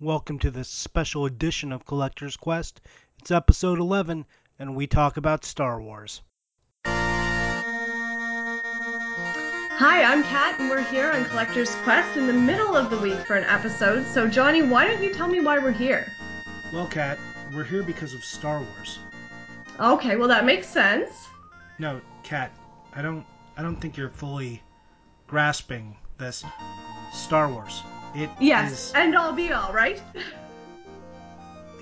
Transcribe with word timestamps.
Welcome 0.00 0.40
to 0.40 0.50
this 0.50 0.68
special 0.68 1.24
edition 1.24 1.70
of 1.70 1.86
Collector's 1.86 2.36
Quest. 2.36 2.80
It's 3.20 3.30
episode 3.30 3.78
11, 3.78 4.26
and 4.58 4.74
we 4.74 4.88
talk 4.88 5.16
about 5.16 5.44
Star 5.44 5.80
Wars. 5.80 6.20
Hi, 9.76 10.02
I'm 10.02 10.24
Kat, 10.24 10.58
and 10.58 10.68
we're 10.68 10.82
here 10.82 11.12
on 11.12 11.24
Collector's 11.26 11.72
Quest 11.84 12.16
in 12.16 12.26
the 12.26 12.32
middle 12.32 12.76
of 12.76 12.90
the 12.90 12.98
week 12.98 13.20
for 13.24 13.36
an 13.36 13.44
episode. 13.44 14.04
So, 14.04 14.26
Johnny, 14.26 14.62
why 14.62 14.84
don't 14.84 15.00
you 15.00 15.14
tell 15.14 15.28
me 15.28 15.38
why 15.40 15.60
we're 15.60 15.70
here? 15.70 16.10
Well, 16.72 16.88
Kat, 16.88 17.16
we're 17.54 17.62
here 17.62 17.84
because 17.84 18.14
of 18.14 18.24
Star 18.24 18.58
Wars. 18.58 18.98
Okay, 19.78 20.16
well 20.16 20.26
that 20.28 20.44
makes 20.44 20.66
sense. 20.66 21.28
No, 21.78 22.00
Kat, 22.24 22.50
I 22.96 23.02
don't 23.02 23.24
I 23.56 23.62
don't 23.62 23.76
think 23.80 23.96
you're 23.96 24.10
fully 24.10 24.60
grasping 25.28 25.96
this. 26.18 26.44
Star 27.12 27.48
Wars. 27.48 27.80
It 28.14 28.30
Yes, 28.40 28.72
is- 28.72 28.92
and 28.94 29.16
all 29.16 29.32
be 29.32 29.52
all, 29.52 29.72
right? 29.72 30.00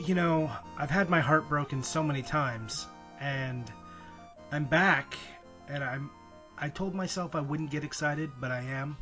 you 0.01 0.15
know, 0.15 0.51
I've 0.79 0.91
had 0.91 1.11
my 1.11 1.21
heart 1.21 1.49
broken 1.49 1.83
so 1.83 2.03
many 2.03 2.23
times, 2.23 2.87
and 3.21 3.71
I'm 4.51 4.65
back, 4.65 5.15
and 5.69 5.85
I'm. 5.85 6.11
I 6.59 6.69
told 6.69 6.95
myself 6.95 7.35
I 7.35 7.41
wouldn't 7.41 7.71
get 7.71 7.85
excited, 7.85 8.31
but 8.41 8.51
I 8.53 8.61
am, 8.61 8.97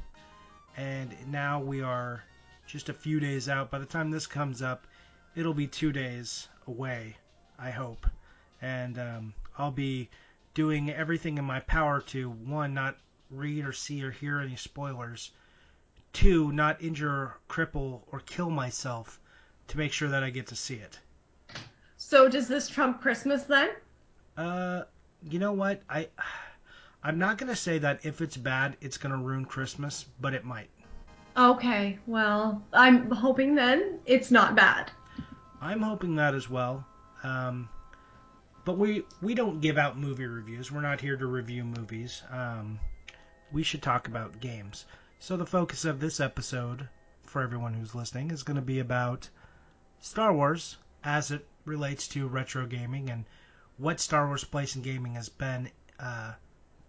and 0.77 1.15
now 1.31 1.61
we 1.61 1.83
are 1.83 2.23
just 2.67 2.89
a 2.89 2.95
few 2.95 3.21
days 3.21 3.49
out. 3.49 3.71
By 3.71 3.79
the 3.79 3.87
time 3.87 4.11
this 4.11 4.27
comes 4.27 4.63
up, 4.63 4.87
it'll 5.37 5.55
be 5.55 5.67
two 5.67 5.93
days 5.93 6.49
away. 6.67 7.17
I 7.59 7.71
hope, 7.71 8.07
and 8.63 8.99
um, 8.99 9.35
I'll 9.59 9.71
be 9.71 10.09
doing 10.55 10.91
everything 10.91 11.39
in 11.39 11.45
my 11.45 11.61
power 11.61 12.01
to 12.01 12.31
one, 12.31 12.75
not 12.75 12.97
read 13.31 13.65
or 13.65 13.73
see 13.73 14.03
or 14.03 14.11
hear 14.11 14.41
any 14.41 14.57
spoilers. 14.57 15.31
Two, 16.13 16.53
not 16.53 16.83
injure, 16.83 17.37
cripple, 17.49 18.03
or 18.11 18.21
kill 18.21 18.51
myself 18.51 19.21
to 19.69 19.79
make 19.79 19.93
sure 19.93 20.09
that 20.09 20.23
I 20.23 20.31
get 20.31 20.49
to 20.49 20.57
see 20.57 20.75
it. 20.75 20.99
So, 21.97 22.29
does 22.29 22.49
this 22.49 22.69
trump 22.69 23.01
Christmas 23.01 23.45
then? 23.45 23.71
Uh, 24.37 24.83
you 25.23 25.39
know 25.39 25.53
what? 25.53 25.83
I 25.89 26.09
I'm 27.03 27.19
not 27.19 27.39
gonna 27.39 27.57
say 27.57 27.79
that 27.79 28.05
if 28.05 28.21
it's 28.21 28.37
bad, 28.37 28.77
it's 28.81 28.99
gonna 28.99 29.17
ruin 29.17 29.45
Christmas, 29.45 30.07
but 30.21 30.35
it 30.35 30.45
might. 30.45 30.69
Okay, 31.37 31.99
well, 32.07 32.63
I'm 32.73 33.11
hoping 33.11 33.55
then 33.55 34.01
it's 34.05 34.31
not 34.31 34.55
bad. 34.55 34.91
I'm 35.61 35.81
hoping 35.81 36.17
that 36.17 36.35
as 36.35 36.51
well. 36.51 36.85
Um, 37.23 37.69
but 38.65 38.77
we 38.79 39.05
we 39.23 39.35
don't 39.35 39.61
give 39.61 39.79
out 39.79 39.99
movie 39.99 40.27
reviews. 40.27 40.73
We're 40.73 40.81
not 40.81 41.01
here 41.01 41.17
to 41.17 41.27
review 41.27 41.65
movies. 41.65 42.23
Um, 42.31 42.79
we 43.53 43.63
should 43.63 43.83
talk 43.83 44.09
about 44.09 44.41
games. 44.41 44.87
So 45.23 45.37
the 45.37 45.45
focus 45.45 45.85
of 45.85 46.01
this 46.01 46.19
episode, 46.19 46.89
for 47.25 47.43
everyone 47.43 47.75
who's 47.75 47.95
listening, 47.95 48.31
is 48.31 48.43
going 48.43 48.57
to 48.57 48.63
be 48.63 48.79
about 48.79 49.29
Star 50.01 50.33
Wars 50.33 50.79
as 51.05 51.31
it 51.31 51.47
relates 51.67 52.09
to 52.09 52.27
retro 52.27 52.65
gaming 52.65 53.11
and 53.11 53.27
what 53.77 54.01
Star 54.01 54.27
Wars 54.27 54.45
place 54.45 54.77
in 54.77 54.81
gaming 54.81 55.17
has 55.17 55.29
been 55.29 55.71
uh, 55.99 56.33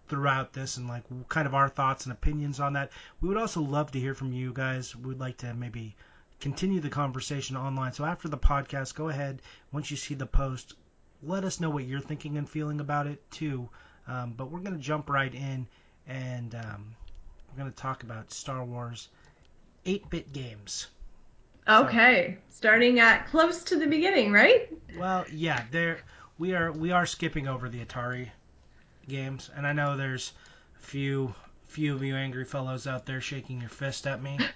throughout 0.08 0.54
this, 0.54 0.78
and 0.78 0.88
like 0.88 1.04
kind 1.28 1.46
of 1.46 1.54
our 1.54 1.68
thoughts 1.68 2.06
and 2.06 2.12
opinions 2.14 2.58
on 2.58 2.72
that. 2.72 2.90
We 3.20 3.28
would 3.28 3.36
also 3.36 3.60
love 3.60 3.90
to 3.90 4.00
hear 4.00 4.14
from 4.14 4.32
you 4.32 4.54
guys. 4.54 4.96
We'd 4.96 5.20
like 5.20 5.36
to 5.38 5.52
maybe 5.52 5.94
continue 6.40 6.80
the 6.80 6.88
conversation 6.88 7.58
online. 7.58 7.92
So 7.92 8.06
after 8.06 8.30
the 8.30 8.38
podcast, 8.38 8.94
go 8.94 9.10
ahead 9.10 9.42
once 9.72 9.90
you 9.90 9.98
see 9.98 10.14
the 10.14 10.24
post, 10.24 10.72
let 11.22 11.44
us 11.44 11.60
know 11.60 11.68
what 11.68 11.84
you're 11.84 12.00
thinking 12.00 12.38
and 12.38 12.48
feeling 12.48 12.80
about 12.80 13.06
it 13.06 13.30
too. 13.30 13.68
Um, 14.08 14.32
but 14.32 14.50
we're 14.50 14.60
going 14.60 14.76
to 14.76 14.82
jump 14.82 15.10
right 15.10 15.34
in 15.34 15.68
and 16.06 16.54
um, 16.54 16.96
we're 17.52 17.62
going 17.62 17.72
to 17.72 17.76
talk 17.76 18.02
about 18.02 18.32
Star 18.32 18.64
Wars 18.64 19.08
8-bit 19.84 20.32
games. 20.32 20.88
Okay, 21.68 22.38
starting 22.48 22.98
at 22.98 23.26
close 23.28 23.62
to 23.64 23.76
the 23.78 23.86
beginning, 23.86 24.32
right? 24.32 24.68
Well, 24.98 25.24
yeah, 25.30 25.64
there 25.70 26.00
we 26.38 26.54
are. 26.54 26.72
We 26.72 26.90
are 26.90 27.06
skipping 27.06 27.46
over 27.46 27.68
the 27.68 27.84
Atari 27.84 28.30
games, 29.08 29.50
and 29.54 29.66
I 29.66 29.72
know 29.72 29.96
there's 29.96 30.32
a 30.76 30.82
few 30.82 31.34
few 31.68 31.94
of 31.94 32.02
you 32.02 32.16
angry 32.16 32.44
fellows 32.44 32.86
out 32.86 33.06
there 33.06 33.20
shaking 33.20 33.60
your 33.60 33.70
fist 33.70 34.06
at 34.06 34.22
me. 34.22 34.38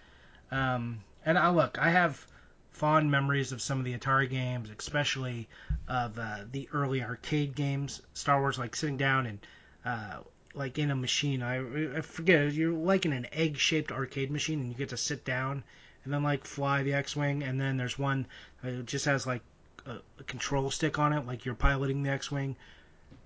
Um, 0.52 1.00
and 1.24 1.36
I 1.36 1.50
look, 1.50 1.76
I 1.76 1.90
have 1.90 2.24
fond 2.70 3.10
memories 3.10 3.50
of 3.50 3.60
some 3.60 3.80
of 3.80 3.84
the 3.84 3.98
Atari 3.98 4.30
games, 4.30 4.70
especially 4.78 5.48
of 5.88 6.16
uh, 6.20 6.44
the 6.52 6.68
early 6.72 7.02
arcade 7.02 7.56
games. 7.56 8.00
Star 8.14 8.38
Wars, 8.40 8.56
like 8.56 8.76
sitting 8.76 8.96
down 8.96 9.26
and 9.26 9.38
uh, 9.84 10.18
like 10.56 10.78
in 10.78 10.90
a 10.90 10.96
machine. 10.96 11.42
I, 11.42 11.98
I 11.98 12.00
forget. 12.00 12.52
You're 12.52 12.72
like 12.72 13.04
in 13.04 13.12
an 13.12 13.26
egg-shaped 13.32 13.92
arcade 13.92 14.30
machine, 14.30 14.60
and 14.60 14.68
you 14.70 14.74
get 14.74 14.88
to 14.88 14.96
sit 14.96 15.24
down 15.24 15.62
and 16.04 16.12
then 16.12 16.22
like 16.22 16.44
fly 16.44 16.82
the 16.82 16.94
X-wing. 16.94 17.42
And 17.42 17.60
then 17.60 17.76
there's 17.76 17.98
one 17.98 18.26
that 18.62 18.86
just 18.86 19.04
has 19.04 19.26
like 19.26 19.42
a, 19.84 19.96
a 20.18 20.24
control 20.24 20.70
stick 20.70 20.98
on 20.98 21.12
it, 21.12 21.26
like 21.26 21.44
you're 21.44 21.54
piloting 21.54 22.02
the 22.02 22.10
X-wing. 22.10 22.56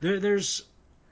There, 0.01 0.19
there's 0.19 0.65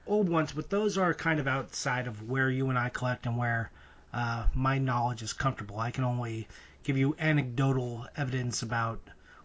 old 0.05 0.27
ones, 0.27 0.51
but 0.51 0.69
those 0.69 0.97
are 0.97 1.13
kind 1.13 1.39
of 1.39 1.47
outside 1.47 2.07
of 2.07 2.29
where 2.29 2.49
you 2.49 2.69
and 2.69 2.77
I 2.77 2.89
collect 2.89 3.25
and 3.25 3.37
where 3.37 3.71
uh, 4.13 4.45
my 4.53 4.77
knowledge 4.77 5.21
is 5.21 5.33
comfortable. 5.33 5.79
I 5.79 5.91
can 5.91 6.03
only 6.03 6.47
give 6.83 6.97
you 6.97 7.15
anecdotal 7.19 8.07
evidence 8.17 8.61
about 8.61 8.99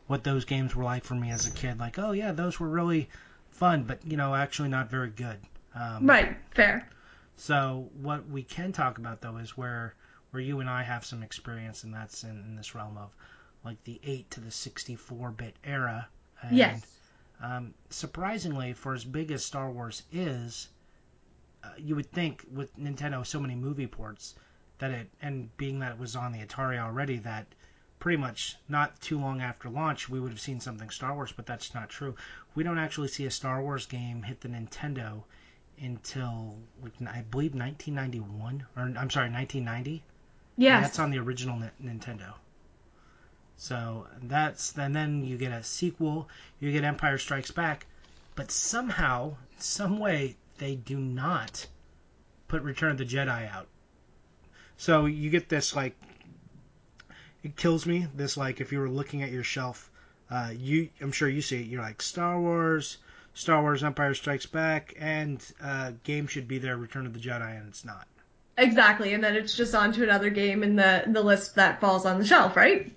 what 0.07 0.25
those 0.25 0.45
games 0.45 0.75
were 0.75 0.85
like 0.85 1.05
for 1.05 1.15
me 1.15 1.31
as 1.31 1.47
a 1.47 1.51
kid. 1.51 1.79
Like, 1.79 1.99
oh 1.99 2.13
yeah, 2.13 2.33
those 2.33 2.59
were 2.59 2.69
really 2.69 3.09
fun, 3.51 3.85
but 3.85 4.01
you 4.07 4.17
know, 4.17 4.35
actually 4.35 4.71
not 4.71 4.91
very 4.91 5.11
good. 5.11 5.39
Um, 5.75 6.07
Right, 6.07 6.37
fair. 6.53 6.89
So 7.37 7.89
what 8.01 8.29
we 8.29 8.43
can 8.43 8.73
talk 8.73 8.99
about 8.99 9.21
though 9.21 9.37
is 9.39 9.57
where 9.57 9.95
where 10.31 10.43
you 10.43 10.61
and 10.61 10.69
I 10.69 10.83
have 10.83 11.05
some 11.05 11.23
experience, 11.23 11.85
and 11.85 11.95
that's 11.95 12.25
in, 12.25 12.31
in 12.31 12.57
this 12.57 12.75
realm 12.75 12.97
of 12.97 13.15
like 13.65 13.83
the 13.85 14.01
8 14.03 14.31
to 14.33 14.41
the 14.41 14.51
64 14.51 15.31
bit 15.31 15.57
era. 15.65 16.09
And, 16.43 16.57
Yes. 16.57 16.87
Um, 17.41 17.75
surprisingly, 17.91 18.73
for 18.73 18.95
as 18.95 19.05
big 19.05 19.31
as 19.31 19.45
Star 19.45 19.71
Wars 19.71 20.03
is, 20.13 20.69
uh, 21.63 21.69
you 21.77 21.97
would 21.97 22.11
think 22.11 22.45
with 22.53 22.77
Nintendo 22.77 23.27
so 23.27 23.41
many 23.41 23.55
movie 23.55 23.87
ports 23.87 24.35
that 24.79 24.91
it 24.91 25.11
and 25.23 25.55
being 25.57 25.79
that 25.81 25.93
it 25.93 25.99
was 25.99 26.15
on 26.17 26.33
the 26.33 26.45
Atari 26.45 26.79
already 26.79 27.19
that 27.19 27.47
pretty 27.99 28.17
much 28.17 28.57
not 28.69 29.01
too 29.01 29.19
long 29.19 29.41
after 29.41 29.69
launch 29.69 30.09
we 30.09 30.21
would 30.21 30.31
have 30.31 30.41
seen 30.41 30.61
something 30.61 30.91
Star 30.91 31.15
Wars, 31.15 31.33
but 31.33 31.47
that's 31.47 31.75
not 31.75 31.89
true. 31.89 32.15
We 32.55 32.63
don't 32.63 32.79
actually 32.79 33.09
see 33.09 33.27
a 33.27 33.31
Star 33.31 33.63
Wars 33.63 33.87
game 33.87 34.23
hit 34.23 34.41
the 34.41 34.49
Nintendo 34.49 35.25
until 35.81 36.57
like, 36.83 36.93
I 37.03 37.23
believe 37.23 37.55
1991 37.55 38.67
or 38.77 38.83
I'm 38.83 39.11
sorry 39.11 39.31
1990. 39.31 40.03
Yeah, 40.57 40.81
That's 40.81 40.99
on 40.99 41.11
the 41.11 41.19
original 41.19 41.59
Ni- 41.59 41.71
Nintendo. 41.83 42.35
So 43.57 44.07
that's 44.23 44.77
and 44.77 44.95
then 44.95 45.25
you 45.25 45.37
get 45.37 45.53
a 45.53 45.63
sequel, 45.63 46.29
you 46.61 46.73
get 46.73 46.85
Empire 46.85 47.19
Strikes 47.19 47.51
Back, 47.51 47.87
but 48.35 48.51
somehow, 48.51 49.37
some 49.59 49.99
way, 49.99 50.37
they 50.59 50.75
do 50.77 50.99
not 50.99 51.67
put 52.49 52.63
Return 52.63 52.93
of 52.93 52.99
the 52.99 53.05
Jedi 53.05 53.51
out. 53.51 53.69
So 54.77 55.07
you 55.07 55.31
get 55.31 55.49
this 55.49 55.75
like, 55.75 55.97
it 57.43 57.57
kills 57.57 57.87
me. 57.87 58.09
This 58.15 58.37
like 58.37 58.61
if 58.61 58.73
you 58.73 58.81
were 58.81 58.89
looking 58.89 59.23
at 59.23 59.31
your 59.31 59.45
shelf, 59.45 59.91
uh, 60.31 60.53
you 60.57 60.91
I'm 61.01 61.13
sure 61.13 61.29
you 61.29 61.43
see 61.43 61.61
it. 61.61 61.67
You're 61.67 61.83
like 61.83 62.03
Star 62.03 62.41
Wars, 62.41 62.99
Star 63.35 63.61
Wars 63.63 63.83
Empire 63.85 64.15
Strikes 64.15 64.47
Back, 64.47 64.95
and 64.99 65.45
uh, 65.63 65.93
game 66.05 66.27
should 66.27 66.49
be 66.49 66.59
there, 66.59 66.77
Return 66.77 67.07
of 67.07 67.13
the 67.15 67.21
Jedi, 67.21 67.59
and 67.59 67.69
it's 67.69 67.85
not. 67.85 68.07
Exactly, 68.57 69.13
and 69.15 69.23
then 69.23 69.35
it's 69.35 69.57
just 69.57 69.75
on 69.75 69.93
to 69.93 70.05
another 70.05 70.31
game 70.31 70.63
in 70.63 70.77
the 70.77 71.03
the 71.09 71.23
list 71.23 71.57
that 71.57 71.81
falls 71.81 72.07
on 72.07 72.19
the 72.21 72.25
shelf, 72.25 72.57
right? 72.57 72.93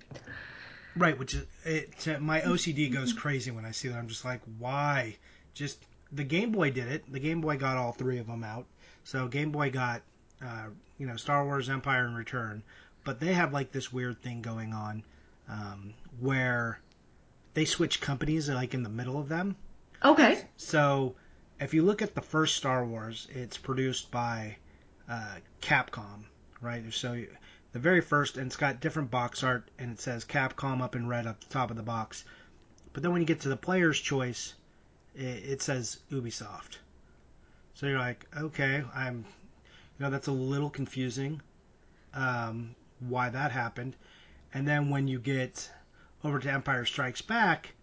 Right, 0.96 1.18
which 1.18 1.34
is 1.34 1.44
it. 1.64 2.06
uh, 2.08 2.18
My 2.20 2.40
OCD 2.40 2.92
goes 2.92 3.12
crazy 3.12 3.50
when 3.50 3.64
I 3.64 3.72
see 3.72 3.88
that. 3.88 3.96
I'm 3.98 4.06
just 4.08 4.24
like, 4.24 4.40
why? 4.58 5.16
Just 5.54 5.84
the 6.12 6.24
Game 6.24 6.52
Boy 6.52 6.70
did 6.70 6.86
it. 6.88 7.12
The 7.12 7.18
Game 7.20 7.40
Boy 7.40 7.56
got 7.56 7.76
all 7.76 7.92
three 7.92 8.18
of 8.18 8.26
them 8.28 8.44
out. 8.44 8.66
So 9.04 9.26
Game 9.26 9.50
Boy 9.50 9.70
got, 9.70 10.02
uh, 10.40 10.66
you 10.98 11.06
know, 11.06 11.16
Star 11.16 11.44
Wars, 11.44 11.68
Empire, 11.68 12.04
and 12.06 12.16
Return. 12.16 12.62
But 13.04 13.18
they 13.20 13.32
have 13.32 13.52
like 13.52 13.72
this 13.72 13.92
weird 13.92 14.22
thing 14.22 14.42
going 14.42 14.72
on, 14.72 15.02
um, 15.48 15.94
where 16.20 16.80
they 17.54 17.64
switch 17.64 18.00
companies 18.00 18.48
like 18.48 18.74
in 18.74 18.82
the 18.84 18.88
middle 18.88 19.18
of 19.18 19.28
them. 19.28 19.56
Okay. 20.04 20.44
So 20.56 21.14
if 21.60 21.74
you 21.74 21.82
look 21.82 22.02
at 22.02 22.14
the 22.14 22.22
first 22.22 22.56
Star 22.56 22.84
Wars, 22.84 23.28
it's 23.30 23.56
produced 23.56 24.10
by 24.10 24.56
uh, 25.08 25.36
Capcom, 25.60 26.24
right? 26.60 26.82
So 26.92 27.24
the 27.72 27.78
very 27.78 28.00
first, 28.00 28.36
and 28.36 28.46
it's 28.46 28.56
got 28.56 28.80
different 28.80 29.10
box 29.10 29.42
art, 29.42 29.70
and 29.78 29.92
it 29.92 30.00
says 30.00 30.24
Capcom 30.24 30.80
up 30.80 30.94
in 30.94 31.08
red 31.08 31.26
up 31.26 31.40
the 31.40 31.52
top 31.52 31.70
of 31.70 31.76
the 31.76 31.82
box. 31.82 32.24
But 32.92 33.02
then 33.02 33.12
when 33.12 33.20
you 33.20 33.26
get 33.26 33.40
to 33.40 33.48
the 33.48 33.56
player's 33.56 33.98
choice, 34.00 34.54
it, 35.14 35.44
it 35.44 35.62
says 35.62 35.98
Ubisoft. 36.10 36.78
So 37.74 37.86
you're 37.86 37.98
like, 37.98 38.26
okay, 38.36 38.84
I'm, 38.94 39.24
you 39.98 40.04
know, 40.04 40.10
that's 40.10 40.28
a 40.28 40.32
little 40.32 40.70
confusing. 40.70 41.40
Um, 42.14 42.74
why 43.00 43.28
that 43.28 43.52
happened, 43.52 43.94
and 44.52 44.66
then 44.66 44.90
when 44.90 45.06
you 45.06 45.18
get 45.18 45.70
over 46.24 46.38
to 46.38 46.50
Empire 46.50 46.84
Strikes 46.84 47.22
Back, 47.22 47.74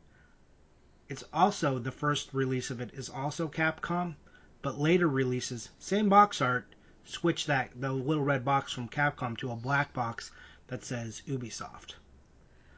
it's 1.08 1.24
also 1.34 1.78
the 1.80 1.92
first 1.92 2.34
release 2.34 2.72
of 2.72 2.82
it 2.82 2.92
is 2.94 3.10
also 3.10 3.48
Capcom, 3.48 4.16
but 4.62 4.80
later 4.80 5.08
releases 5.08 5.70
same 5.80 6.10
box 6.10 6.42
art 6.42 6.66
switch 7.04 7.46
that 7.46 7.70
the 7.76 7.92
little 7.92 8.24
red 8.24 8.44
box 8.44 8.72
from 8.72 8.90
Capcom 8.90 9.38
to 9.38 9.52
a 9.52 9.56
black 9.56 9.94
box 9.94 10.32
that 10.68 10.84
says 10.84 11.22
Ubisoft. 11.28 11.96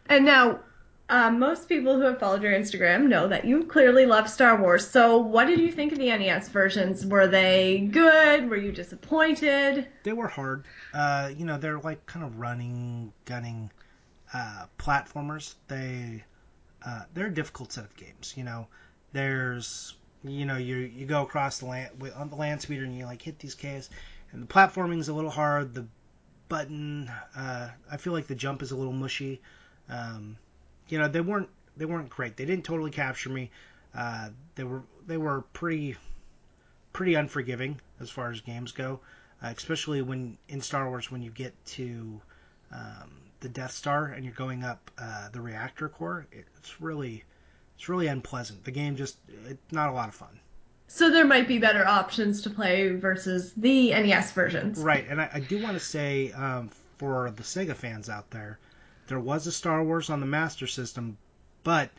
And 0.10 0.26
now, 0.26 0.60
um, 1.10 1.40
most 1.40 1.70
people 1.70 1.96
who 1.96 2.02
have 2.02 2.20
followed 2.20 2.44
your 2.44 2.52
Instagram 2.52 3.08
know 3.08 3.30
that 3.30 3.46
you 3.46 3.64
clearly 3.64 4.06
love 4.06 4.30
Star 4.30 4.62
Wars. 4.62 4.86
So, 4.86 5.18
what 5.18 5.48
did 5.48 5.60
you 5.60 5.72
think 5.72 5.94
of 5.94 5.98
the 5.98 6.10
NES 6.10 6.50
versions? 6.50 7.06
Were 7.06 7.28
they 7.28 7.88
good? 7.92 8.50
Were 8.50 8.58
you 8.58 8.74
disappointed? 8.74 9.88
They 10.04 10.12
were 10.12 10.28
hard. 10.28 10.66
Uh, 10.94 11.32
you 11.36 11.46
know, 11.46 11.58
they're 11.58 11.80
like 11.80 12.06
kind 12.06 12.26
of 12.26 12.40
running, 12.40 13.14
gunning 13.24 13.72
uh, 14.34 14.66
platformers. 14.78 15.56
They 15.70 16.26
uh, 16.88 17.04
they're 17.13 17.28
a 17.28 17.34
difficult 17.34 17.74
set 17.74 17.84
of 17.84 17.95
games. 17.98 18.34
You 18.38 18.45
know, 18.45 18.68
there's 19.12 19.95
you 20.24 20.45
know 20.45 20.56
you 20.56 20.78
you 20.78 21.06
go 21.06 21.22
across 21.22 21.60
the 21.60 21.66
land 21.66 21.89
on 22.16 22.30
the 22.30 22.36
land 22.36 22.62
speeder 22.62 22.86
and 22.86 22.98
you 22.98 23.06
like 23.06 23.22
hit 23.22 23.39
these 23.39 23.56
caves, 23.56 23.89
and 24.31 24.42
the 24.42 24.48
platforming's 24.48 25.10
a 25.10 25.13
little 25.13 25.30
hard. 25.30 25.74
The 25.74 25.86
button, 26.48 27.12
uh, 27.36 27.69
I 27.92 27.98
feel 27.98 28.13
like 28.13 28.28
the 28.28 28.36
jump 28.36 28.62
is 28.62 28.72
a 28.72 28.78
little 28.78 28.94
mushy. 28.94 29.42
Um, 29.89 30.38
you 30.88 30.98
know, 30.98 31.10
they 31.10 31.19
weren't 31.19 31.50
they 31.75 31.84
weren't 31.84 32.10
great. 32.10 32.38
They 32.38 32.45
didn't 32.45 32.63
totally 32.63 32.92
capture 32.92 33.30
me. 33.30 33.51
Uh, 33.94 34.30
they 34.56 34.63
were 34.63 34.83
they 35.06 35.18
were 35.18 35.42
pretty 35.51 35.98
pretty 36.94 37.16
unforgiving 37.16 37.81
as 38.00 38.10
far 38.10 38.31
as 38.31 38.40
games 38.40 38.72
go, 38.72 39.01
uh, 39.44 39.54
especially 39.56 40.01
when 40.01 40.38
in 40.48 40.62
Star 40.62 40.88
Wars 40.88 41.12
when 41.12 41.22
you 41.22 41.31
get 41.31 41.54
to 41.66 42.22
um, 42.72 43.12
the 43.39 43.50
Death 43.50 43.72
Star 43.72 44.07
and 44.07 44.25
you're 44.25 44.34
going 44.34 44.63
up 44.63 44.92
uh, 44.98 45.30
the 45.30 45.42
reactor 45.42 45.89
core. 45.89 46.28
It's 46.31 46.81
really 46.81 47.24
it's 47.75 47.88
really 47.89 48.07
unpleasant. 48.07 48.63
The 48.63 48.72
game 48.72 48.95
just 48.95 49.18
it's 49.45 49.72
not 49.72 49.89
a 49.89 49.94
lot 49.94 50.10
of 50.10 50.16
fun. 50.16 50.39
So 50.88 51.10
there 51.10 51.25
might 51.25 51.48
be 51.48 51.60
better 51.60 51.86
options 51.86 52.42
to 52.44 52.50
play 52.50 52.95
versus 52.95 53.54
the 53.57 53.92
NES 53.92 54.31
versions. 54.31 54.80
Right, 54.80 55.06
and 55.10 55.22
I, 55.22 55.30
I 55.34 55.39
do 55.42 55.62
want 55.62 55.78
to 55.78 55.84
say 55.84 56.31
um, 56.31 56.69
for 56.98 57.30
the 57.31 57.44
Sega 57.44 57.75
fans 57.75 58.10
out 58.10 58.31
there, 58.31 58.57
there 59.07 59.19
was 59.19 59.45
a 59.48 59.51
Star 59.51 59.83
Wars 59.83 60.10
on 60.10 60.22
the 60.22 60.25
Master 60.25 60.66
System, 60.66 61.18
but 61.63 61.92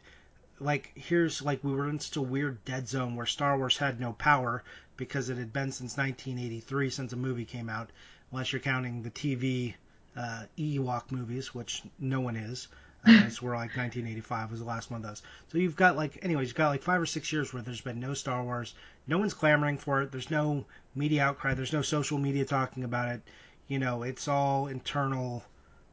like 0.58 0.91
here's 0.94 1.43
like 1.43 1.62
we 1.62 1.73
were 1.73 1.88
in 1.88 2.00
such 2.00 2.17
a 2.17 2.23
weird 2.23 2.64
dead 2.64 2.88
zone 2.88 3.14
where 3.14 3.26
Star 3.26 3.56
Wars 3.56 3.76
had 3.76 4.00
no 4.00 4.14
power 4.14 4.64
because 4.96 5.29
it 5.29 5.37
had 5.37 5.52
been 5.52 5.70
since 5.70 5.96
1983 5.96 6.91
since 6.91 7.12
a 7.12 7.17
movie 7.17 7.44
came 7.44 7.69
out, 7.69 7.91
unless 8.32 8.52
you're 8.52 8.61
counting 8.61 9.02
the 9.02 9.11
TV 9.11 9.75
uh, 10.16 10.44
Ewok 10.56 11.10
movies, 11.10 11.55
which 11.55 11.82
no 11.99 12.20
one 12.20 12.37
is. 12.37 12.69
Uh, 13.06 13.22
it's 13.26 13.40
where 13.40 13.52
like 13.52 13.76
1985 13.76 14.50
was 14.50 14.60
the 14.60 14.66
last 14.66 14.90
one 14.90 15.00
of 15.02 15.06
those. 15.06 15.22
So 15.49 15.58
you've 15.58 15.76
got 15.76 15.96
like, 15.96 16.19
anyways, 16.22 16.49
you've 16.49 16.56
got 16.56 16.69
like 16.69 16.82
five 16.82 17.00
or 17.00 17.06
six 17.06 17.32
years 17.32 17.52
where 17.52 17.62
there's 17.62 17.81
been 17.81 18.00
no 18.00 18.14
Star 18.14 18.43
Wars. 18.43 18.75
No 19.06 19.19
one's 19.19 19.34
clamoring 19.34 19.78
for 19.78 20.02
it. 20.02 20.10
There's 20.10 20.31
no 20.31 20.64
media 20.94 21.22
outcry. 21.22 21.55
There's 21.55 21.72
no 21.72 21.82
social 21.82 22.19
media 22.19 22.44
talking 22.44 22.84
about 22.84 23.08
it. 23.08 23.22
You 23.69 23.78
know, 23.78 24.02
it's 24.02 24.28
all 24.28 24.66
internal 24.66 25.44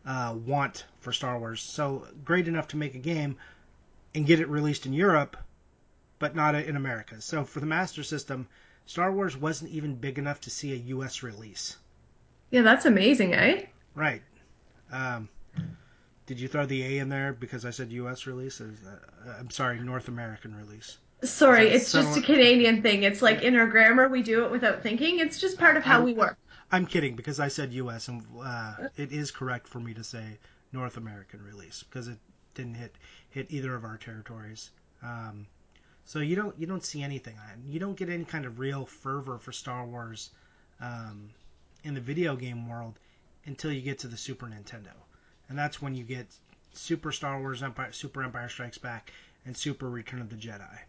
uh, 0.05 0.35
want 0.45 0.85
for 0.99 1.11
Star 1.11 1.39
Wars. 1.39 1.61
So 1.61 2.07
great 2.23 2.47
enough 2.47 2.67
to 2.69 2.77
make 2.77 2.95
a 2.95 2.99
game 2.99 3.37
and 4.13 4.25
get 4.25 4.39
it 4.39 4.47
released 4.47 4.85
in 4.85 4.93
Europe, 4.93 5.37
but 6.19 6.35
not 6.35 6.55
in 6.55 6.75
America. 6.75 7.21
So 7.21 7.43
for 7.43 7.59
the 7.59 7.65
Master 7.65 8.03
System, 8.03 8.47
Star 8.85 9.11
Wars 9.11 9.35
wasn't 9.35 9.71
even 9.71 9.95
big 9.95 10.17
enough 10.17 10.41
to 10.41 10.49
see 10.49 10.71
a 10.71 10.87
U.S. 10.93 11.23
release. 11.23 11.77
Yeah, 12.51 12.61
that's 12.61 12.85
amazing, 12.85 13.33
eh? 13.33 13.65
Right. 13.95 14.21
Um, 14.91 15.29
did 16.25 16.39
you 16.39 16.47
throw 16.47 16.65
the 16.65 16.83
A 16.83 16.97
in 16.99 17.09
there 17.09 17.33
because 17.33 17.65
I 17.65 17.69
said 17.69 17.91
U.S. 17.91 18.27
release? 18.27 18.59
Uh, 18.59 18.65
I'm 19.39 19.49
sorry, 19.49 19.79
North 19.79 20.07
American 20.07 20.55
release. 20.55 20.97
Sorry, 21.23 21.69
it's 21.69 21.91
just 21.91 22.17
a 22.17 22.21
Canadian 22.21 22.81
thing. 22.81 23.03
It's 23.03 23.21
like 23.21 23.41
in 23.41 23.55
our 23.55 23.67
grammar, 23.67 24.09
we 24.09 24.21
do 24.21 24.43
it 24.43 24.51
without 24.51 24.83
thinking. 24.83 25.19
It's 25.19 25.39
just 25.39 25.57
part 25.57 25.77
of 25.77 25.83
how 25.83 25.99
I'm, 25.99 26.03
we 26.03 26.13
work. 26.13 26.37
I'm 26.71 26.85
kidding 26.85 27.15
because 27.15 27.39
I 27.39 27.47
said 27.47 27.73
U.S. 27.73 28.09
and 28.09 28.23
uh, 28.43 28.75
it 28.97 29.11
is 29.11 29.31
correct 29.31 29.67
for 29.67 29.79
me 29.79 29.93
to 29.93 30.03
say 30.03 30.37
North 30.73 30.97
American 30.97 31.41
release 31.41 31.83
because 31.83 32.07
it 32.07 32.17
didn't 32.53 32.75
hit 32.75 32.95
hit 33.29 33.47
either 33.49 33.75
of 33.75 33.85
our 33.85 33.97
territories. 33.97 34.71
Um, 35.01 35.47
so 36.03 36.19
you 36.19 36.35
don't 36.35 36.57
you 36.59 36.67
don't 36.67 36.83
see 36.83 37.01
anything. 37.01 37.35
You 37.67 37.79
don't 37.79 37.95
get 37.95 38.09
any 38.09 38.25
kind 38.25 38.45
of 38.45 38.59
real 38.59 38.85
fervor 38.85 39.37
for 39.37 39.51
Star 39.51 39.85
Wars 39.85 40.31
um, 40.81 41.29
in 41.83 41.93
the 41.93 42.01
video 42.01 42.35
game 42.35 42.67
world 42.67 42.99
until 43.45 43.71
you 43.71 43.81
get 43.81 43.99
to 43.99 44.07
the 44.07 44.17
Super 44.17 44.47
Nintendo, 44.47 44.93
and 45.49 45.57
that's 45.57 45.81
when 45.81 45.95
you 45.95 46.03
get 46.03 46.27
Super 46.73 47.11
Star 47.11 47.39
Wars 47.39 47.63
Empire, 47.63 47.91
Super 47.91 48.23
Empire 48.23 48.49
Strikes 48.49 48.77
Back, 48.77 49.11
and 49.45 49.55
Super 49.55 49.89
Return 49.89 50.21
of 50.21 50.29
the 50.29 50.35
Jedi. 50.35 50.79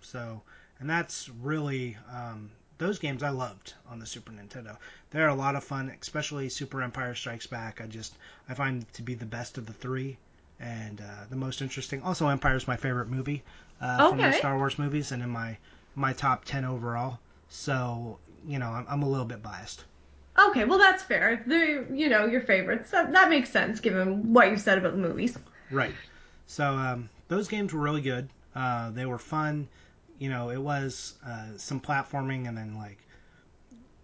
So, 0.00 0.42
and 0.78 0.88
that's 0.88 1.28
really 1.28 1.96
um, 2.12 2.50
those 2.78 2.98
games 2.98 3.22
I 3.22 3.28
loved 3.28 3.74
on 3.88 3.98
the 3.98 4.06
Super 4.06 4.32
Nintendo. 4.32 4.76
They're 5.10 5.28
a 5.28 5.34
lot 5.34 5.54
of 5.54 5.62
fun, 5.62 5.94
especially 6.00 6.48
Super 6.48 6.82
Empire 6.82 7.14
Strikes 7.14 7.46
Back. 7.46 7.80
I 7.80 7.86
just 7.86 8.14
I 8.48 8.54
find 8.54 8.90
to 8.94 9.02
be 9.02 9.14
the 9.14 9.26
best 9.26 9.58
of 9.58 9.66
the 9.66 9.72
three 9.72 10.16
and 10.58 11.00
uh, 11.00 11.24
the 11.28 11.36
most 11.36 11.62
interesting. 11.62 12.02
Also, 12.02 12.28
Empire 12.28 12.56
is 12.56 12.68
my 12.68 12.76
favorite 12.76 13.08
movie 13.08 13.42
uh, 13.80 13.98
okay. 14.00 14.08
from 14.08 14.18
the 14.18 14.32
Star 14.32 14.56
Wars 14.56 14.78
movies, 14.78 15.12
and 15.12 15.22
in 15.22 15.30
my 15.30 15.56
my 15.94 16.12
top 16.12 16.44
ten 16.44 16.64
overall. 16.64 17.18
So 17.48 18.18
you 18.46 18.58
know, 18.58 18.68
I'm, 18.68 18.86
I'm 18.88 19.02
a 19.02 19.08
little 19.08 19.26
bit 19.26 19.42
biased. 19.42 19.84
Okay, 20.48 20.64
well 20.64 20.78
that's 20.78 21.02
fair. 21.02 21.42
They're 21.46 21.84
you 21.92 22.08
know 22.08 22.26
your 22.26 22.40
favorites. 22.40 22.90
That, 22.90 23.12
that 23.12 23.28
makes 23.28 23.50
sense 23.50 23.80
given 23.80 24.32
what 24.32 24.50
you 24.50 24.56
said 24.56 24.78
about 24.78 24.92
the 24.92 24.98
movies. 24.98 25.38
Right. 25.70 25.94
So 26.46 26.64
um, 26.64 27.08
those 27.28 27.48
games 27.48 27.72
were 27.72 27.80
really 27.80 28.00
good. 28.00 28.28
Uh, 28.54 28.90
they 28.90 29.06
were 29.06 29.18
fun 29.18 29.68
you 30.20 30.28
know, 30.28 30.50
it 30.50 30.58
was 30.58 31.14
uh, 31.26 31.56
some 31.56 31.80
platforming, 31.80 32.46
and 32.46 32.56
then 32.56 32.76
like 32.76 32.98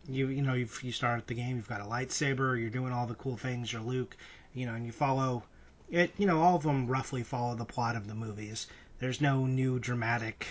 you 0.09 0.29
you 0.29 0.43
know 0.43 0.55
you 0.55 0.67
you 0.83 0.91
start 0.91 1.27
the 1.27 1.35
game, 1.35 1.57
you've 1.57 1.69
got 1.69 1.83
a 1.83 1.85
lightsaber, 1.85 2.59
you're 2.59 2.71
doing 2.71 2.93
all 2.93 3.07
the 3.07 3.15
cool 3.15 3.37
things, 3.37 3.73
you're 3.73 3.83
Luke, 3.83 4.17
you 4.55 4.67
know, 4.67 4.75
and 4.75 4.87
you 4.87 4.93
follow 4.93 5.45
it. 5.91 6.11
You 6.17 6.27
know, 6.27 6.41
all 6.41 6.57
of 6.57 6.63
them 6.63 6.87
roughly 6.89 7.23
follow 7.23 7.55
the 7.55 7.67
plot 7.67 7.97
of 7.97 8.09
the 8.09 8.15
movies. 8.15 8.67
There's 8.99 9.21
no 9.21 9.47
new 9.47 9.79
dramatic 9.79 10.47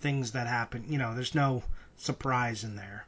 things 0.00 0.32
that 0.32 0.46
happen. 0.46 0.86
You 0.88 0.96
know, 0.96 1.14
there's 1.14 1.34
no 1.34 1.62
surprise 1.98 2.64
in 2.64 2.74
there. 2.74 3.04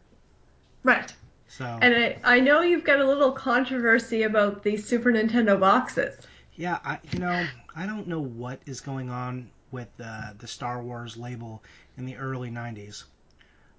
Right. 0.82 1.14
So. 1.58 1.66
And 1.82 1.94
I, 1.94 2.16
I 2.24 2.40
know 2.40 2.62
you've 2.62 2.82
got 2.82 2.98
a 2.98 3.04
little 3.04 3.30
controversy 3.30 4.22
about 4.22 4.62
the 4.62 4.78
Super 4.78 5.12
Nintendo 5.12 5.60
boxes. 5.60 6.16
Yeah, 6.56 6.78
I 6.82 6.98
you 7.10 7.18
know 7.18 7.46
I 7.76 7.84
don't 7.84 8.08
know 8.08 8.22
what 8.22 8.62
is 8.64 8.80
going 8.80 9.10
on 9.10 9.50
with 9.70 9.88
uh, 10.02 10.32
the 10.38 10.46
Star 10.46 10.82
Wars 10.82 11.18
label 11.18 11.62
in 11.98 12.06
the 12.06 12.16
early 12.16 12.50
90s. 12.50 13.04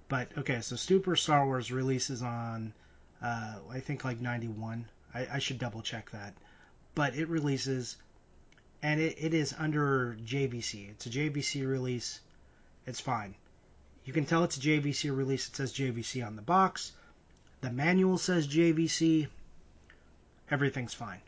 But 0.08 0.28
okay, 0.38 0.60
so 0.60 0.76
Super 0.76 1.16
Star 1.16 1.46
Wars 1.46 1.72
releases 1.72 2.22
on, 2.22 2.72
uh, 3.20 3.56
I 3.68 3.80
think 3.80 4.04
like 4.04 4.20
91. 4.20 4.86
I, 5.12 5.26
I, 5.32 5.38
should 5.40 5.58
double 5.58 5.82
check 5.82 6.10
that. 6.12 6.34
But 6.94 7.16
it 7.16 7.28
releases, 7.28 7.96
and 8.82 9.00
it, 9.00 9.16
it 9.18 9.34
is 9.34 9.52
under 9.58 10.16
JVC. 10.24 10.90
It's 10.90 11.06
a 11.06 11.10
JVC 11.10 11.66
release. 11.66 12.20
It's 12.86 13.00
fine. 13.00 13.34
You 14.04 14.12
can 14.12 14.26
tell 14.26 14.44
it's 14.44 14.58
a 14.58 14.60
JVC 14.60 15.16
release. 15.16 15.48
It 15.48 15.56
says 15.56 15.72
JVC 15.72 16.24
on 16.24 16.36
the 16.36 16.42
box. 16.42 16.92
The 17.64 17.72
manual 17.72 18.18
says 18.18 18.46
JVC. 18.46 19.26
Everything's 20.50 20.92
fine. 20.92 21.22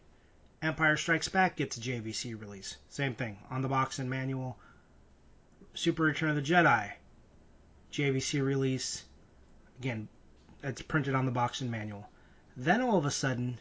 Empire 0.61 0.99
Strikes 0.99 1.29
Back 1.29 1.57
gets 1.57 1.79
a 1.79 1.81
JVC 1.81 2.39
release. 2.39 2.77
Same 2.91 3.15
thing 3.15 3.39
on 3.49 3.63
the 3.63 3.69
box 3.69 3.99
and 3.99 4.11
manual. 4.11 4.59
Super 5.73 6.03
Return 6.03 6.29
of 6.29 6.37
the 6.37 6.43
Jedi 6.43 6.93
JVC 7.91 8.45
release. 8.45 9.05
Again, 9.79 10.09
it's 10.63 10.83
printed 10.83 11.15
on 11.15 11.25
the 11.25 11.33
box 11.33 11.63
and 11.63 11.71
manual. 11.71 12.07
Then 12.55 12.83
all 12.83 12.99
of 12.99 13.07
a 13.07 13.11
sudden, 13.11 13.57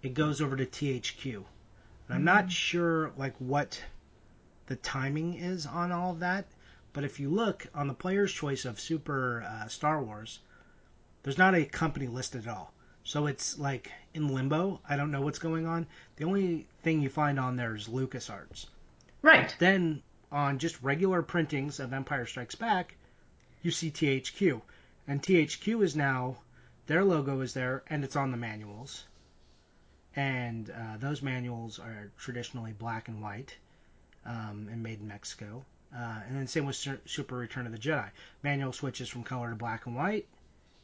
it 0.00 0.14
goes 0.14 0.40
over 0.40 0.56
to 0.56 0.64
THQ. 0.64 1.34
And 1.34 1.44
I'm 2.08 2.16
mm-hmm. 2.16 2.24
not 2.24 2.50
sure 2.50 3.12
like 3.18 3.36
what 3.36 3.84
the 4.68 4.76
timing 4.76 5.34
is 5.34 5.66
on 5.66 5.92
all 5.92 6.12
of 6.12 6.20
that, 6.20 6.46
but 6.94 7.04
if 7.04 7.20
you 7.20 7.28
look 7.28 7.66
on 7.74 7.88
the 7.88 7.92
player's 7.92 8.32
choice 8.32 8.64
of 8.64 8.80
Super 8.80 9.42
uh, 9.42 9.68
Star 9.68 10.02
Wars, 10.02 10.40
there's 11.28 11.36
not 11.36 11.54
a 11.54 11.66
company 11.66 12.06
listed 12.06 12.46
at 12.46 12.56
all. 12.56 12.72
So 13.04 13.26
it's 13.26 13.58
like 13.58 13.92
in 14.14 14.28
limbo. 14.28 14.80
I 14.88 14.96
don't 14.96 15.10
know 15.10 15.20
what's 15.20 15.38
going 15.38 15.66
on. 15.66 15.86
The 16.16 16.24
only 16.24 16.66
thing 16.82 17.02
you 17.02 17.10
find 17.10 17.38
on 17.38 17.54
there 17.54 17.76
is 17.76 17.86
LucasArts. 17.86 18.64
Right. 19.20 19.54
Then 19.58 20.02
on 20.32 20.58
just 20.58 20.82
regular 20.82 21.20
printings 21.20 21.80
of 21.80 21.92
Empire 21.92 22.24
Strikes 22.24 22.54
Back, 22.54 22.96
you 23.60 23.70
see 23.70 23.90
THQ. 23.90 24.62
And 25.06 25.22
THQ 25.22 25.84
is 25.84 25.94
now, 25.94 26.38
their 26.86 27.04
logo 27.04 27.42
is 27.42 27.52
there 27.52 27.82
and 27.88 28.04
it's 28.04 28.16
on 28.16 28.30
the 28.30 28.38
manuals. 28.38 29.04
And 30.16 30.70
uh, 30.70 30.96
those 30.96 31.20
manuals 31.20 31.78
are 31.78 32.10
traditionally 32.16 32.72
black 32.72 33.08
and 33.08 33.20
white 33.20 33.54
um, 34.24 34.66
and 34.72 34.82
made 34.82 35.00
in 35.00 35.08
Mexico. 35.08 35.66
Uh, 35.94 36.20
and 36.26 36.38
then 36.38 36.46
same 36.46 36.64
with 36.64 36.88
Super 37.04 37.36
Return 37.36 37.66
of 37.66 37.72
the 37.72 37.78
Jedi. 37.78 38.08
Manual 38.42 38.72
switches 38.72 39.10
from 39.10 39.24
color 39.24 39.50
to 39.50 39.56
black 39.56 39.84
and 39.84 39.94
white, 39.94 40.26